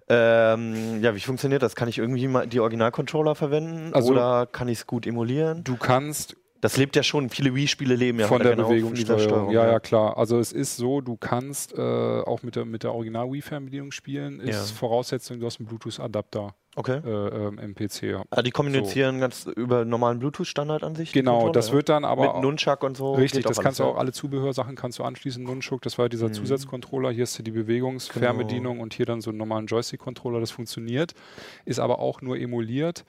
Ja. 0.10 0.54
Ähm, 0.54 1.02
ja, 1.02 1.16
wie 1.16 1.22
funktioniert 1.22 1.64
das? 1.64 1.76
Kann 1.76 1.88
ich 1.88 1.98
irgendwie 1.98 2.28
mal 2.28 2.46
die 2.46 2.60
Original-Controller 2.60 3.34
verwenden 3.34 3.94
also, 3.94 4.12
oder 4.12 4.46
kann 4.46 4.68
ich 4.68 4.80
es 4.80 4.88
gut 4.88 5.08
emulieren? 5.08 5.64
Du 5.64 5.78
kannst 5.78 6.36
das 6.62 6.78
lebt 6.78 6.96
ja 6.96 7.02
schon, 7.02 7.30
viele 7.30 7.56
Wii-Spiele 7.56 7.96
leben 7.96 8.20
ja 8.20 8.28
von 8.28 8.42
der 8.42 8.56
genau 8.56 8.70
Bewegungssteuerung. 8.70 9.52
Ja, 9.52 9.68
ja, 9.68 9.80
klar. 9.80 10.18
Also 10.18 10.40
es 10.40 10.52
ist 10.52 10.78
so, 10.78 11.02
du 11.02 11.18
kannst 11.18 11.74
äh, 11.74 11.82
auch 11.82 12.44
mit 12.44 12.56
der, 12.56 12.66
mit 12.66 12.84
der 12.84 12.94
Original-Wii-Fernbedienung 12.94 13.92
spielen. 13.92 14.40
Ist 14.40 14.70
ja. 14.70 14.76
Voraussetzung, 14.76 15.40
du 15.40 15.48
hast 15.48 15.60
einen 15.60 15.68
Bluetooth-Adapter. 15.68 16.54
Okay. 16.76 17.02
Äh, 17.04 17.48
ähm, 17.48 17.60
im 17.60 17.76
PC, 17.76 18.04
ja. 18.04 18.24
Ah, 18.30 18.44
die 18.44 18.52
kommunizieren 18.52 19.16
so. 19.16 19.22
ganz 19.22 19.46
über 19.58 19.84
normalen 19.84 20.20
Bluetooth-Standard 20.20 20.84
an 20.84 20.96
sich? 20.96 21.12
Genau, 21.12 21.50
das 21.50 21.72
wird 21.72 21.90
dann 21.90 22.06
aber. 22.06 22.36
Mit 22.36 22.44
Nunchuck 22.44 22.84
und 22.84 22.96
so. 22.96 23.16
Richtig, 23.16 23.44
das 23.44 23.60
kannst 23.60 23.80
du 23.80 23.84
auch, 23.84 23.98
alle 23.98 24.14
Zubehörsachen 24.14 24.76
kannst 24.76 25.00
du 25.00 25.04
anschließen. 25.04 25.44
Nunchuck, 25.44 25.82
das 25.82 25.98
war 25.98 26.08
dieser 26.08 26.30
mhm. 26.30 26.34
Zusatzcontroller. 26.34 27.12
Hier 27.12 27.24
ist 27.24 27.46
die 27.46 27.52
Bewegungsfernbedienung 27.52 28.74
genau. 28.74 28.84
und 28.84 28.94
hier 28.94 29.06
dann 29.06 29.20
so 29.20 29.32
einen 29.32 29.40
normalen 29.40 29.66
Joystick-Controller. 29.66 30.40
Das 30.40 30.52
funktioniert. 30.52 31.14
Ist 31.66 31.80
aber 31.80 32.00
auch 32.00 32.22
nur 32.22 32.38
emuliert. 32.38 33.04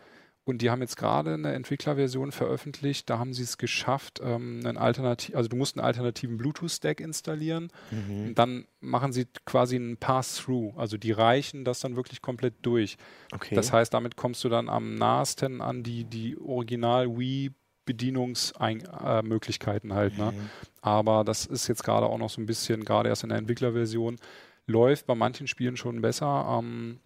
Und 0.44 0.60
die 0.60 0.70
haben 0.70 0.80
jetzt 0.80 0.96
gerade 0.96 1.34
eine 1.34 1.52
Entwicklerversion 1.52 2.32
veröffentlicht, 2.32 3.08
da 3.08 3.18
haben 3.18 3.32
sie 3.32 3.44
es 3.44 3.58
geschafft, 3.58 4.20
ähm, 4.24 4.60
einen 4.64 4.76
Alternativ 4.76 5.36
also 5.36 5.48
du 5.48 5.56
musst 5.56 5.76
einen 5.76 5.86
alternativen 5.86 6.36
Bluetooth-Stack 6.36 7.00
installieren. 7.00 7.70
Mhm. 7.92 8.34
Dann 8.34 8.66
machen 8.80 9.12
sie 9.12 9.26
quasi 9.44 9.76
einen 9.76 9.98
Pass-Through, 9.98 10.74
also 10.76 10.96
die 10.96 11.12
reichen 11.12 11.64
das 11.64 11.78
dann 11.78 11.94
wirklich 11.94 12.22
komplett 12.22 12.54
durch. 12.62 12.96
Okay. 13.32 13.54
Das 13.54 13.72
heißt, 13.72 13.94
damit 13.94 14.16
kommst 14.16 14.42
du 14.42 14.48
dann 14.48 14.68
am 14.68 14.96
nahesten 14.96 15.60
an 15.60 15.84
die, 15.84 16.04
die 16.04 16.36
Original 16.38 17.16
Wii 17.16 17.52
Bedienungsmöglichkeiten 17.84 19.90
äh, 19.90 19.94
halt. 19.94 20.18
Ne? 20.18 20.32
Mhm. 20.32 20.50
Aber 20.80 21.24
das 21.24 21.46
ist 21.46 21.68
jetzt 21.68 21.84
gerade 21.84 22.06
auch 22.06 22.18
noch 22.18 22.30
so 22.30 22.40
ein 22.40 22.46
bisschen, 22.46 22.84
gerade 22.84 23.08
erst 23.08 23.24
in 23.24 23.30
der 23.30 23.38
Entwicklerversion, 23.38 24.18
läuft 24.66 25.06
bei 25.06 25.14
manchen 25.14 25.48
Spielen 25.48 25.76
schon 25.76 26.00
besser. 26.00 26.58
Ähm, 26.58 27.00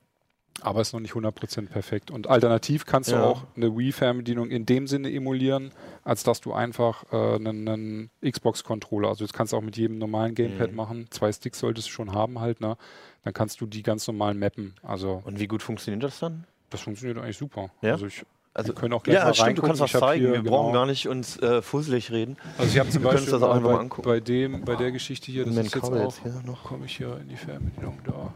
aber 0.62 0.80
ist 0.80 0.92
noch 0.92 1.00
nicht 1.00 1.14
100% 1.14 1.68
perfekt. 1.68 2.10
Und 2.10 2.28
alternativ 2.28 2.86
kannst 2.86 3.10
ja. 3.10 3.18
du 3.18 3.24
auch 3.24 3.42
eine 3.56 3.76
Wii-Fernbedienung 3.76 4.50
in 4.50 4.66
dem 4.66 4.86
Sinne 4.86 5.12
emulieren, 5.12 5.72
als 6.04 6.22
dass 6.22 6.40
du 6.40 6.52
einfach 6.52 7.04
äh, 7.12 7.34
einen, 7.36 7.68
einen 7.68 8.10
Xbox-Controller, 8.24 9.08
also 9.08 9.24
das 9.24 9.32
kannst 9.32 9.52
du 9.52 9.56
auch 9.56 9.62
mit 9.62 9.76
jedem 9.76 9.98
normalen 9.98 10.34
Gamepad 10.34 10.70
mhm. 10.70 10.76
machen. 10.76 11.06
Zwei 11.10 11.32
Sticks 11.32 11.58
solltest 11.58 11.88
du 11.88 11.92
schon 11.92 12.12
haben 12.12 12.40
halt, 12.40 12.60
ne? 12.60 12.76
Dann 13.24 13.34
kannst 13.34 13.60
du 13.60 13.66
die 13.66 13.82
ganz 13.82 14.06
normal 14.06 14.34
mappen. 14.34 14.74
Also 14.82 15.22
Und 15.24 15.40
wie 15.40 15.48
gut 15.48 15.62
funktioniert 15.62 16.02
das 16.02 16.20
dann? 16.20 16.44
Das 16.70 16.80
funktioniert 16.80 17.18
eigentlich 17.18 17.36
super. 17.36 17.70
Ja? 17.82 17.92
Also 17.92 18.06
ich 18.06 18.24
also 18.56 18.68
wir 18.68 18.74
können 18.74 18.94
auch 18.94 19.02
gleich 19.02 19.16
ja, 19.16 19.24
mal 19.24 19.34
stimmt, 19.34 19.58
du 19.58 19.62
kannst 19.62 19.82
was 19.82 19.92
zeigen. 19.92 20.24
Hier, 20.24 20.32
wir 20.32 20.38
genau. 20.42 20.50
brauchen 20.50 20.72
gar 20.72 20.86
nicht 20.86 21.06
uns 21.08 21.38
äh, 21.42 21.60
fusselig 21.60 22.10
reden. 22.10 22.38
Also 22.56 22.72
ich 22.72 22.78
habe 22.78 22.88
zum 22.88 23.02
Beispiel 23.02 23.30
das 23.30 23.42
auch 23.42 23.60
bei, 23.60 24.02
bei, 24.02 24.20
dem, 24.20 24.64
bei 24.64 24.76
der 24.76 24.92
Geschichte 24.92 25.30
hier, 25.30 25.44
das 25.44 25.54
ist 25.54 25.74
jetzt 25.74 25.84
auch, 25.84 26.64
komme 26.64 26.86
ich 26.86 26.96
hier 26.96 27.18
in 27.20 27.28
die 27.28 27.36
Fernbedienung 27.36 27.98
da. 28.06 28.32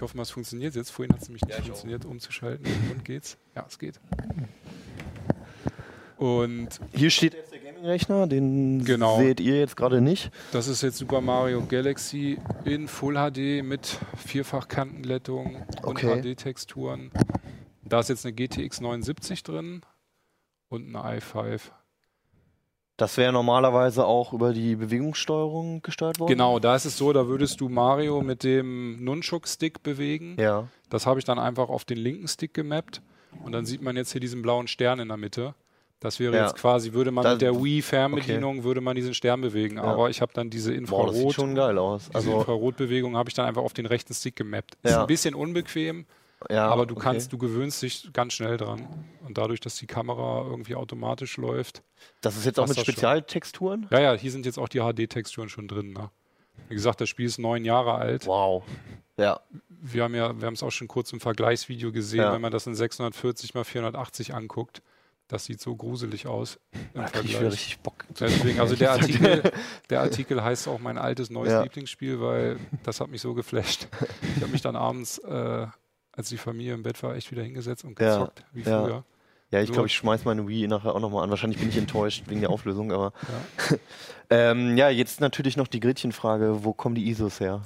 Ich 0.00 0.02
hoffe 0.02 0.16
mal, 0.16 0.22
es 0.22 0.30
funktioniert 0.30 0.74
jetzt. 0.76 0.88
Vorhin 0.88 1.12
hat 1.12 1.20
es 1.20 1.28
nämlich 1.28 1.42
nicht 1.42 1.58
ja, 1.58 1.62
funktioniert, 1.62 2.06
auch. 2.06 2.10
umzuschalten. 2.10 2.66
Und 2.90 3.04
geht's? 3.04 3.36
Ja, 3.54 3.66
es 3.68 3.78
geht. 3.78 4.00
Und 6.16 6.68
hier 6.94 7.10
steht 7.10 7.34
jetzt 7.34 7.52
der 7.52 7.58
Gaming-Rechner, 7.58 8.26
den 8.26 8.82
genau. 8.82 9.18
seht 9.18 9.40
ihr 9.40 9.58
jetzt 9.58 9.76
gerade 9.76 10.00
nicht. 10.00 10.30
Das 10.52 10.68
ist 10.68 10.80
jetzt 10.80 10.96
Super 10.96 11.20
Mario 11.20 11.66
Galaxy 11.66 12.38
in 12.64 12.88
Full 12.88 13.16
HD 13.16 13.62
mit 13.62 13.98
vierfach 14.16 14.68
Kantenglättung 14.68 15.56
und 15.82 16.02
okay. 16.02 16.22
HD-Texturen. 16.22 17.10
Da 17.84 18.00
ist 18.00 18.08
jetzt 18.08 18.24
eine 18.24 18.32
GTX 18.32 18.80
79 18.80 19.42
drin 19.42 19.82
und 20.70 20.96
eine 20.96 21.20
i5. 21.20 21.60
Das 23.00 23.16
wäre 23.16 23.32
normalerweise 23.32 24.04
auch 24.04 24.34
über 24.34 24.52
die 24.52 24.76
Bewegungssteuerung 24.76 25.80
gesteuert 25.80 26.20
worden? 26.20 26.32
Genau, 26.32 26.58
da 26.58 26.76
ist 26.76 26.84
es 26.84 26.98
so, 26.98 27.14
da 27.14 27.28
würdest 27.28 27.58
du 27.62 27.70
Mario 27.70 28.20
mit 28.20 28.44
dem 28.44 29.02
Nunchuk-Stick 29.02 29.82
bewegen. 29.82 30.36
Ja. 30.38 30.68
Das 30.90 31.06
habe 31.06 31.18
ich 31.18 31.24
dann 31.24 31.38
einfach 31.38 31.70
auf 31.70 31.86
den 31.86 31.96
linken 31.96 32.28
Stick 32.28 32.52
gemappt. 32.52 33.00
Und 33.42 33.52
dann 33.52 33.64
sieht 33.64 33.80
man 33.80 33.96
jetzt 33.96 34.12
hier 34.12 34.20
diesen 34.20 34.42
blauen 34.42 34.68
Stern 34.68 35.00
in 35.00 35.08
der 35.08 35.16
Mitte. 35.16 35.54
Das 36.00 36.20
wäre 36.20 36.36
ja. 36.36 36.42
jetzt 36.42 36.56
quasi, 36.56 36.92
würde 36.92 37.10
man 37.10 37.24
das, 37.24 37.34
mit 37.34 37.40
der 37.40 37.54
Wii-Fernbedienung, 37.54 38.58
okay. 38.58 38.64
würde 38.64 38.82
man 38.82 38.94
diesen 38.96 39.14
Stern 39.14 39.40
bewegen. 39.40 39.76
Ja. 39.76 39.84
Aber 39.84 40.10
ich 40.10 40.20
habe 40.20 40.34
dann 40.34 40.50
diese 40.50 40.74
Infrarot, 40.74 41.06
Boah, 41.06 41.12
das 41.12 41.22
sieht 41.22 41.32
schon 41.32 41.54
geil 41.54 41.78
aus. 41.78 42.10
Also 42.12 42.28
diese 42.28 42.38
Infrarotbewegung 42.40 43.16
habe 43.16 43.30
ich 43.30 43.34
dann 43.34 43.46
einfach 43.46 43.62
auf 43.62 43.72
den 43.72 43.86
rechten 43.86 44.12
Stick 44.12 44.36
gemappt. 44.36 44.76
Ja. 44.82 44.90
Ist 44.90 44.96
ein 44.98 45.06
bisschen 45.06 45.34
unbequem, 45.34 46.04
ja, 46.48 46.68
aber 46.68 46.86
du 46.86 46.94
okay. 46.94 47.04
kannst, 47.04 47.32
du 47.32 47.38
gewöhnst 47.38 47.82
dich 47.82 48.10
ganz 48.12 48.32
schnell 48.32 48.56
dran. 48.56 48.86
Und 49.26 49.36
dadurch, 49.36 49.60
dass 49.60 49.76
die 49.76 49.86
Kamera 49.86 50.44
irgendwie 50.48 50.74
automatisch 50.74 51.36
läuft. 51.36 51.82
Das 52.20 52.36
ist 52.36 52.46
jetzt 52.46 52.58
auch 52.58 52.66
mit 52.66 52.78
Spezialtexturen? 52.78 53.86
Ja, 53.90 54.00
ja, 54.00 54.12
hier 54.14 54.30
sind 54.30 54.46
jetzt 54.46 54.58
auch 54.58 54.68
die 54.68 54.80
HD-Texturen 54.80 55.48
schon 55.48 55.68
drin. 55.68 55.92
Ne? 55.92 56.10
Wie 56.68 56.74
gesagt, 56.74 57.00
das 57.00 57.08
Spiel 57.08 57.26
ist 57.26 57.38
neun 57.38 57.64
Jahre 57.64 57.94
alt. 57.94 58.26
Wow. 58.26 58.64
Ja. 59.16 59.40
Wir 59.68 60.04
haben 60.04 60.14
ja, 60.14 60.38
wir 60.38 60.46
haben 60.46 60.54
es 60.54 60.62
auch 60.62 60.70
schon 60.70 60.88
kurz 60.88 61.12
im 61.12 61.20
Vergleichsvideo 61.20 61.92
gesehen, 61.92 62.20
ja. 62.20 62.32
wenn 62.32 62.40
man 62.40 62.52
das 62.52 62.66
in 62.66 62.74
640 62.74 63.54
x 63.54 63.68
480 63.68 64.34
anguckt. 64.34 64.82
Das 65.28 65.44
sieht 65.44 65.60
so 65.60 65.76
gruselig 65.76 66.26
aus. 66.26 66.58
Im 66.72 67.02
da 67.02 67.06
Vergleich. 67.06 67.34
Ich 67.34 67.40
richtig 67.40 67.78
Bock. 67.80 68.04
Deswegen, 68.18 68.58
also 68.58 68.74
der 68.76 68.92
Artikel, 68.92 69.52
der 69.88 70.00
Artikel 70.00 70.42
heißt 70.42 70.66
auch 70.66 70.80
mein 70.80 70.98
altes 70.98 71.30
neues 71.30 71.52
ja. 71.52 71.62
Lieblingsspiel, 71.62 72.20
weil 72.20 72.58
das 72.82 73.00
hat 73.00 73.10
mich 73.10 73.20
so 73.20 73.32
geflasht. 73.32 73.86
Ich 74.36 74.42
habe 74.42 74.50
mich 74.50 74.62
dann 74.62 74.74
abends 74.74 75.18
äh, 75.18 75.68
als 76.12 76.28
die 76.28 76.38
Familie 76.38 76.74
im 76.74 76.82
Bett 76.82 77.02
war, 77.02 77.14
echt 77.14 77.30
wieder 77.30 77.42
hingesetzt 77.42 77.84
und 77.84 77.96
gezockt, 77.96 78.40
ja, 78.40 78.44
wie 78.52 78.62
früher. 78.62 79.04
Ja, 79.50 79.60
ich 79.60 79.72
glaube, 79.72 79.88
ich 79.88 79.94
schmeiß 79.94 80.24
meine 80.24 80.46
Wii 80.46 80.68
nachher 80.68 80.94
auch 80.94 81.00
nochmal 81.00 81.24
an. 81.24 81.30
Wahrscheinlich 81.30 81.58
bin 81.58 81.68
ich 81.68 81.76
enttäuscht 81.76 82.22
wegen 82.28 82.40
der 82.40 82.50
Auflösung, 82.50 82.92
aber. 82.92 83.12
Ja. 83.70 83.76
ähm, 84.30 84.76
ja, 84.76 84.90
jetzt 84.90 85.20
natürlich 85.20 85.56
noch 85.56 85.66
die 85.66 85.80
Gretchenfrage: 85.80 86.62
Wo 86.64 86.72
kommen 86.72 86.94
die 86.94 87.08
ISOs 87.08 87.40
her? 87.40 87.62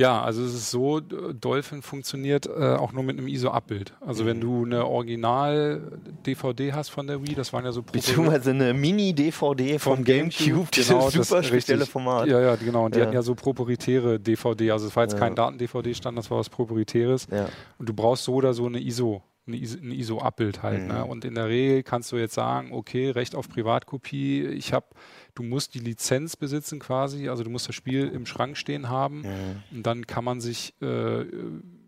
Ja, 0.00 0.22
also 0.22 0.44
es 0.44 0.54
ist 0.54 0.70
so, 0.70 1.00
Dolphin 1.00 1.82
funktioniert 1.82 2.46
äh, 2.46 2.76
auch 2.76 2.92
nur 2.92 3.02
mit 3.02 3.18
einem 3.18 3.26
ISO-Abbild. 3.26 3.94
Also 4.00 4.22
mhm. 4.22 4.28
wenn 4.28 4.40
du 4.40 4.64
eine 4.64 4.86
Original-DVD 4.86 6.72
hast 6.72 6.90
von 6.90 7.08
der 7.08 7.20
Wii, 7.20 7.34
das 7.34 7.52
waren 7.52 7.64
ja 7.64 7.72
so 7.72 7.82
Beziehungsweise 7.82 8.50
eine 8.50 8.74
Mini-DVD 8.74 9.80
vom, 9.80 9.96
vom 9.96 10.04
Gamecube, 10.04 10.68
genau, 10.70 11.10
dieses 11.10 11.28
super 11.28 11.42
spezielle 11.42 11.84
Format. 11.84 12.28
Ja, 12.28 12.40
ja, 12.40 12.54
genau. 12.54 12.84
Und 12.84 12.94
die 12.94 13.00
ja. 13.00 13.06
hatten 13.06 13.14
ja 13.14 13.22
so 13.22 13.34
proprietäre 13.34 14.20
DVD. 14.20 14.70
Also 14.70 14.86
es 14.86 14.94
war 14.94 15.02
jetzt 15.02 15.14
ja. 15.14 15.18
kein 15.18 15.34
Daten-DVD-Stand, 15.34 16.16
das 16.16 16.30
war 16.30 16.38
was 16.38 16.48
proprietäres. 16.48 17.26
Ja. 17.32 17.48
Und 17.78 17.88
du 17.88 17.92
brauchst 17.92 18.22
so 18.22 18.34
oder 18.34 18.54
so 18.54 18.66
eine 18.66 18.78
ISO 18.80 19.24
ein 19.48 19.92
ISO-Abbild 19.92 20.62
halt. 20.62 20.80
Ne? 20.80 20.84
Mhm. 20.84 20.98
Ne? 20.98 21.04
Und 21.04 21.24
in 21.24 21.34
der 21.34 21.48
Regel 21.48 21.82
kannst 21.82 22.12
du 22.12 22.16
jetzt 22.16 22.34
sagen, 22.34 22.72
okay, 22.72 23.10
Recht 23.10 23.34
auf 23.34 23.48
Privatkopie, 23.48 24.44
ich 24.44 24.72
habe, 24.72 24.86
du 25.34 25.42
musst 25.42 25.74
die 25.74 25.80
Lizenz 25.80 26.36
besitzen 26.36 26.78
quasi, 26.78 27.28
also 27.28 27.44
du 27.44 27.50
musst 27.50 27.68
das 27.68 27.74
Spiel 27.74 28.08
im 28.08 28.26
Schrank 28.26 28.56
stehen 28.56 28.88
haben 28.88 29.22
mhm. 29.22 29.62
und 29.76 29.86
dann 29.86 30.06
kann 30.06 30.24
man 30.24 30.40
sich 30.40 30.74
äh, 30.80 31.24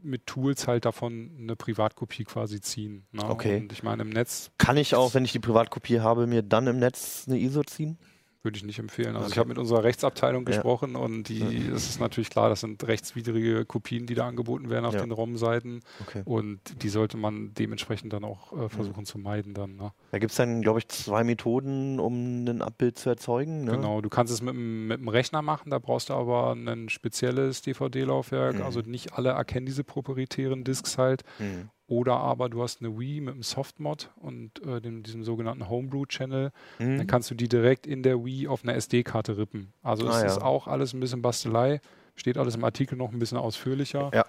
mit 0.02 0.26
Tools 0.26 0.66
halt 0.66 0.84
davon 0.84 1.30
eine 1.38 1.56
Privatkopie 1.56 2.24
quasi 2.24 2.61
ziehen. 2.61 3.06
Ne? 3.12 3.28
Okay. 3.28 3.58
Und 3.58 3.72
ich 3.72 3.82
meine 3.82 4.02
im 4.02 4.11
Netz. 4.11 4.50
Kann 4.58 4.76
ich 4.76 4.94
auch, 4.94 5.14
wenn 5.14 5.24
ich 5.24 5.32
die 5.32 5.38
Privatkopie 5.38 6.00
habe, 6.00 6.26
mir 6.26 6.42
dann 6.42 6.66
im 6.66 6.78
Netz 6.78 7.24
eine 7.26 7.38
ISO 7.38 7.62
ziehen? 7.62 7.98
Würde 8.43 8.57
ich 8.57 8.64
nicht 8.64 8.78
empfehlen. 8.78 9.16
Also 9.16 9.26
okay. 9.26 9.32
ich 9.32 9.38
habe 9.38 9.49
mit 9.51 9.59
unserer 9.59 9.84
Rechtsabteilung 9.84 10.47
ja. 10.47 10.55
gesprochen 10.55 10.97
und 10.97 11.24
die, 11.24 11.41
ja. 11.41 11.74
es 11.74 11.91
ist 11.91 12.01
natürlich 12.01 12.30
klar, 12.30 12.49
das 12.49 12.61
sind 12.61 12.82
rechtswidrige 12.86 13.66
Kopien, 13.66 14.07
die 14.07 14.14
da 14.14 14.26
angeboten 14.26 14.70
werden 14.70 14.86
auf 14.86 14.95
ja. 14.95 15.01
den 15.01 15.11
ROM-Seiten. 15.11 15.80
Okay. 16.01 16.22
Und 16.24 16.61
die 16.82 16.88
sollte 16.88 17.18
man 17.18 17.53
dementsprechend 17.53 18.14
dann 18.14 18.24
auch 18.24 18.53
äh, 18.57 18.68
versuchen 18.70 19.05
zu 19.05 19.18
meiden 19.18 19.53
dann. 19.53 19.76
Ne? 19.76 19.93
Da 20.11 20.18
gibt 20.18 20.30
es 20.30 20.38
dann, 20.38 20.62
glaube 20.62 20.78
ich, 20.78 20.88
zwei 20.88 21.22
Methoden, 21.22 22.01
um 22.01 22.45
ein 22.45 22.62
Abbild 22.62 22.99
zu 22.99 23.11
erzeugen. 23.11 23.64
Ne? 23.64 23.72
Genau, 23.72 24.01
du 24.01 24.09
kannst 24.09 24.32
es 24.32 24.41
mit, 24.41 24.55
dem 24.55 25.09
Rechner 25.09 25.43
machen, 25.43 25.68
da 25.68 25.78
brauchst 25.78 26.09
du 26.09 26.14
aber 26.14 26.53
ein 26.53 26.88
spezielles 26.88 27.61
DVD-Laufwerk. 27.61 28.57
Mhm. 28.57 28.62
Also 28.62 28.80
nicht 28.80 29.12
alle 29.12 29.30
erkennen 29.30 29.66
diese 29.66 29.84
proprietären 29.84 30.64
Disks 30.64 30.97
halt. 30.97 31.24
Mhm. 31.38 31.68
Oder 31.91 32.18
aber 32.18 32.49
du 32.49 32.62
hast 32.62 32.80
eine 32.80 32.97
Wii 32.97 33.20
mit 33.20 33.34
einem 33.34 33.43
Softmod 33.43 34.11
und 34.14 34.64
äh, 34.64 34.80
dem, 34.80 35.03
diesem 35.03 35.24
sogenannten 35.24 35.68
Homebrew-Channel. 35.68 36.53
Mhm. 36.78 36.99
Dann 36.99 37.07
kannst 37.09 37.32
du 37.32 37.34
die 37.34 37.49
direkt 37.49 37.84
in 37.84 38.05
der 38.05 38.24
Wii 38.24 38.47
auf 38.47 38.62
einer 38.62 38.76
SD-Karte 38.76 39.36
rippen. 39.36 39.72
Also 39.82 40.07
ah, 40.07 40.14
es 40.14 40.20
ja. 40.20 40.26
ist 40.28 40.41
auch 40.41 40.68
alles 40.68 40.95
ein 40.95 41.01
bisschen 41.01 41.20
Bastelei. 41.20 41.80
Steht 42.14 42.38
alles 42.38 42.55
im 42.55 42.62
Artikel 42.62 42.97
noch 42.97 43.11
ein 43.11 43.18
bisschen 43.18 43.38
ausführlicher. 43.38 44.12
Ja. 44.14 44.24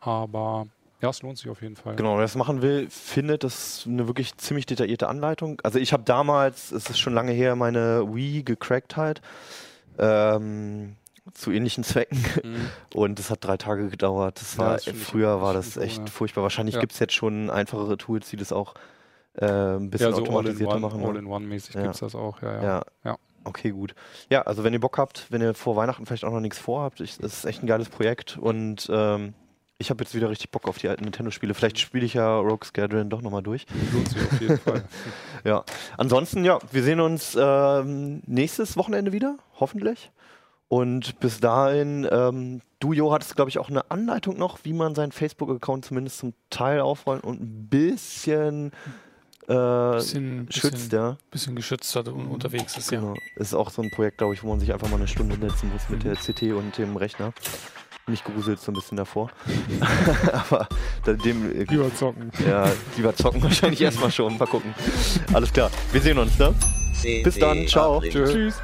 Aber 0.00 0.68
ja, 1.02 1.10
es 1.10 1.20
lohnt 1.20 1.36
sich 1.36 1.50
auf 1.50 1.60
jeden 1.60 1.76
Fall. 1.76 1.96
Genau, 1.96 2.14
wer 2.14 2.22
das 2.22 2.34
machen 2.34 2.62
will, 2.62 2.88
findet 2.88 3.44
das 3.44 3.84
eine 3.86 4.06
wirklich 4.06 4.34
ziemlich 4.38 4.64
detaillierte 4.64 5.06
Anleitung. 5.06 5.60
Also 5.62 5.78
ich 5.78 5.92
habe 5.92 6.04
damals, 6.04 6.72
es 6.72 6.88
ist 6.88 6.98
schon 6.98 7.12
lange 7.12 7.32
her, 7.32 7.56
meine 7.56 8.06
Wii 8.14 8.42
gecrackt 8.42 8.96
halt. 8.96 9.20
Ähm, 9.98 10.96
zu 11.34 11.50
ähnlichen 11.50 11.84
Zwecken. 11.84 12.18
Mhm. 12.42 12.68
Und 12.94 13.18
es 13.18 13.30
hat 13.30 13.44
drei 13.44 13.56
Tage 13.56 13.88
gedauert. 13.88 14.40
Das 14.40 14.58
war, 14.58 14.74
das 14.74 14.84
früher 14.84 15.40
war 15.40 15.54
das 15.54 15.76
echt 15.76 16.00
so, 16.00 16.06
furchtbar. 16.06 16.42
Wahrscheinlich 16.42 16.74
ja. 16.76 16.80
gibt 16.80 16.92
es 16.92 16.98
jetzt 16.98 17.14
schon 17.14 17.50
einfachere 17.50 17.96
Tools, 17.96 18.28
die 18.30 18.36
das 18.36 18.52
auch 18.52 18.74
äh, 19.34 19.46
ein 19.46 19.90
bisschen 19.90 20.10
ja, 20.10 20.16
so 20.16 20.22
automatisierter 20.22 20.74
all 20.74 20.84
one, 20.84 20.86
machen. 20.86 21.04
All-in-One-mäßig 21.04 21.74
ja. 21.74 21.82
gibt 21.82 21.94
es 21.94 22.00
das 22.00 22.14
auch, 22.14 22.42
ja, 22.42 22.62
ja. 22.62 22.82
ja. 23.04 23.18
Okay, 23.44 23.70
gut. 23.70 23.94
Ja, 24.30 24.42
also 24.42 24.62
wenn 24.62 24.72
ihr 24.72 24.80
Bock 24.80 24.98
habt, 24.98 25.26
wenn 25.30 25.40
ihr 25.40 25.54
vor 25.54 25.74
Weihnachten 25.74 26.06
vielleicht 26.06 26.24
auch 26.24 26.32
noch 26.32 26.40
nichts 26.40 26.58
vorhabt, 26.58 27.00
ich, 27.00 27.18
das 27.18 27.38
ist 27.38 27.44
echt 27.44 27.62
ein 27.62 27.66
geiles 27.66 27.88
Projekt 27.88 28.38
und 28.38 28.88
ähm, 28.92 29.34
ich 29.78 29.90
habe 29.90 30.04
jetzt 30.04 30.14
wieder 30.14 30.30
richtig 30.30 30.50
Bock 30.50 30.68
auf 30.68 30.78
die 30.78 30.88
alten 30.88 31.04
Nintendo-Spiele. 31.04 31.54
Vielleicht 31.54 31.78
spiele 31.80 32.06
ich 32.06 32.14
ja 32.14 32.36
Rogue 32.38 32.64
Squadron 32.64 33.10
doch 33.10 33.20
nochmal 33.20 33.42
durch. 33.42 33.66
Lohnt 33.92 34.08
sich 34.08 34.22
auf 34.22 34.40
jeden 34.40 34.58
Fall. 34.58 34.84
ja. 35.44 35.64
Ansonsten, 35.96 36.44
ja, 36.44 36.60
wir 36.70 36.82
sehen 36.84 37.00
uns 37.00 37.36
ähm, 37.38 38.22
nächstes 38.26 38.76
Wochenende 38.76 39.12
wieder, 39.12 39.38
hoffentlich. 39.58 40.12
Und 40.72 41.20
bis 41.20 41.38
dahin, 41.38 42.08
ähm, 42.10 42.62
du, 42.80 42.94
Jo, 42.94 43.12
hattest, 43.12 43.36
glaube 43.36 43.50
ich, 43.50 43.58
auch 43.58 43.68
eine 43.68 43.90
Anleitung 43.90 44.38
noch, 44.38 44.60
wie 44.62 44.72
man 44.72 44.94
seinen 44.94 45.12
Facebook-Account 45.12 45.84
zumindest 45.84 46.16
zum 46.16 46.32
Teil 46.48 46.80
aufräumt 46.80 47.24
und 47.24 47.42
ein 47.42 47.68
bisschen, 47.68 48.72
äh, 49.48 49.92
bisschen 49.96 50.46
schützt, 50.50 50.72
bisschen, 50.72 50.90
ja. 50.92 51.18
bisschen 51.30 51.56
geschützt 51.56 51.94
hat 51.94 52.08
und 52.08 52.26
unterwegs 52.26 52.74
ist, 52.78 52.88
genau. 52.88 53.12
ja. 53.12 53.20
Ist 53.36 53.52
auch 53.52 53.68
so 53.68 53.82
ein 53.82 53.90
Projekt, 53.90 54.16
glaube 54.16 54.32
ich, 54.32 54.42
wo 54.42 54.48
man 54.48 54.60
sich 54.60 54.72
einfach 54.72 54.88
mal 54.88 54.96
eine 54.96 55.08
Stunde 55.08 55.36
setzen 55.36 55.70
muss 55.70 55.90
mit 55.90 56.04
der 56.04 56.16
CT 56.16 56.54
und 56.54 56.78
dem 56.78 56.96
Rechner. 56.96 57.34
Mich 58.06 58.24
gruselt 58.24 58.58
so 58.58 58.72
ein 58.72 58.74
bisschen 58.74 58.96
davor. 58.96 59.30
Aber 60.32 60.68
dem. 61.06 61.52
Äh, 61.52 61.64
lieber 61.64 61.94
zocken. 61.94 62.32
Ja, 62.48 62.66
lieber 62.96 63.14
zocken 63.14 63.42
wahrscheinlich 63.42 63.82
erstmal 63.82 64.10
schon. 64.10 64.38
Mal 64.38 64.46
gucken. 64.46 64.74
Alles 65.34 65.52
klar. 65.52 65.70
Wir 65.92 66.00
sehen 66.00 66.16
uns, 66.16 66.38
ne? 66.38 66.54
Bis 67.22 67.38
dann. 67.38 67.68
Ciao. 67.68 68.00
Tschüss. 68.00 68.54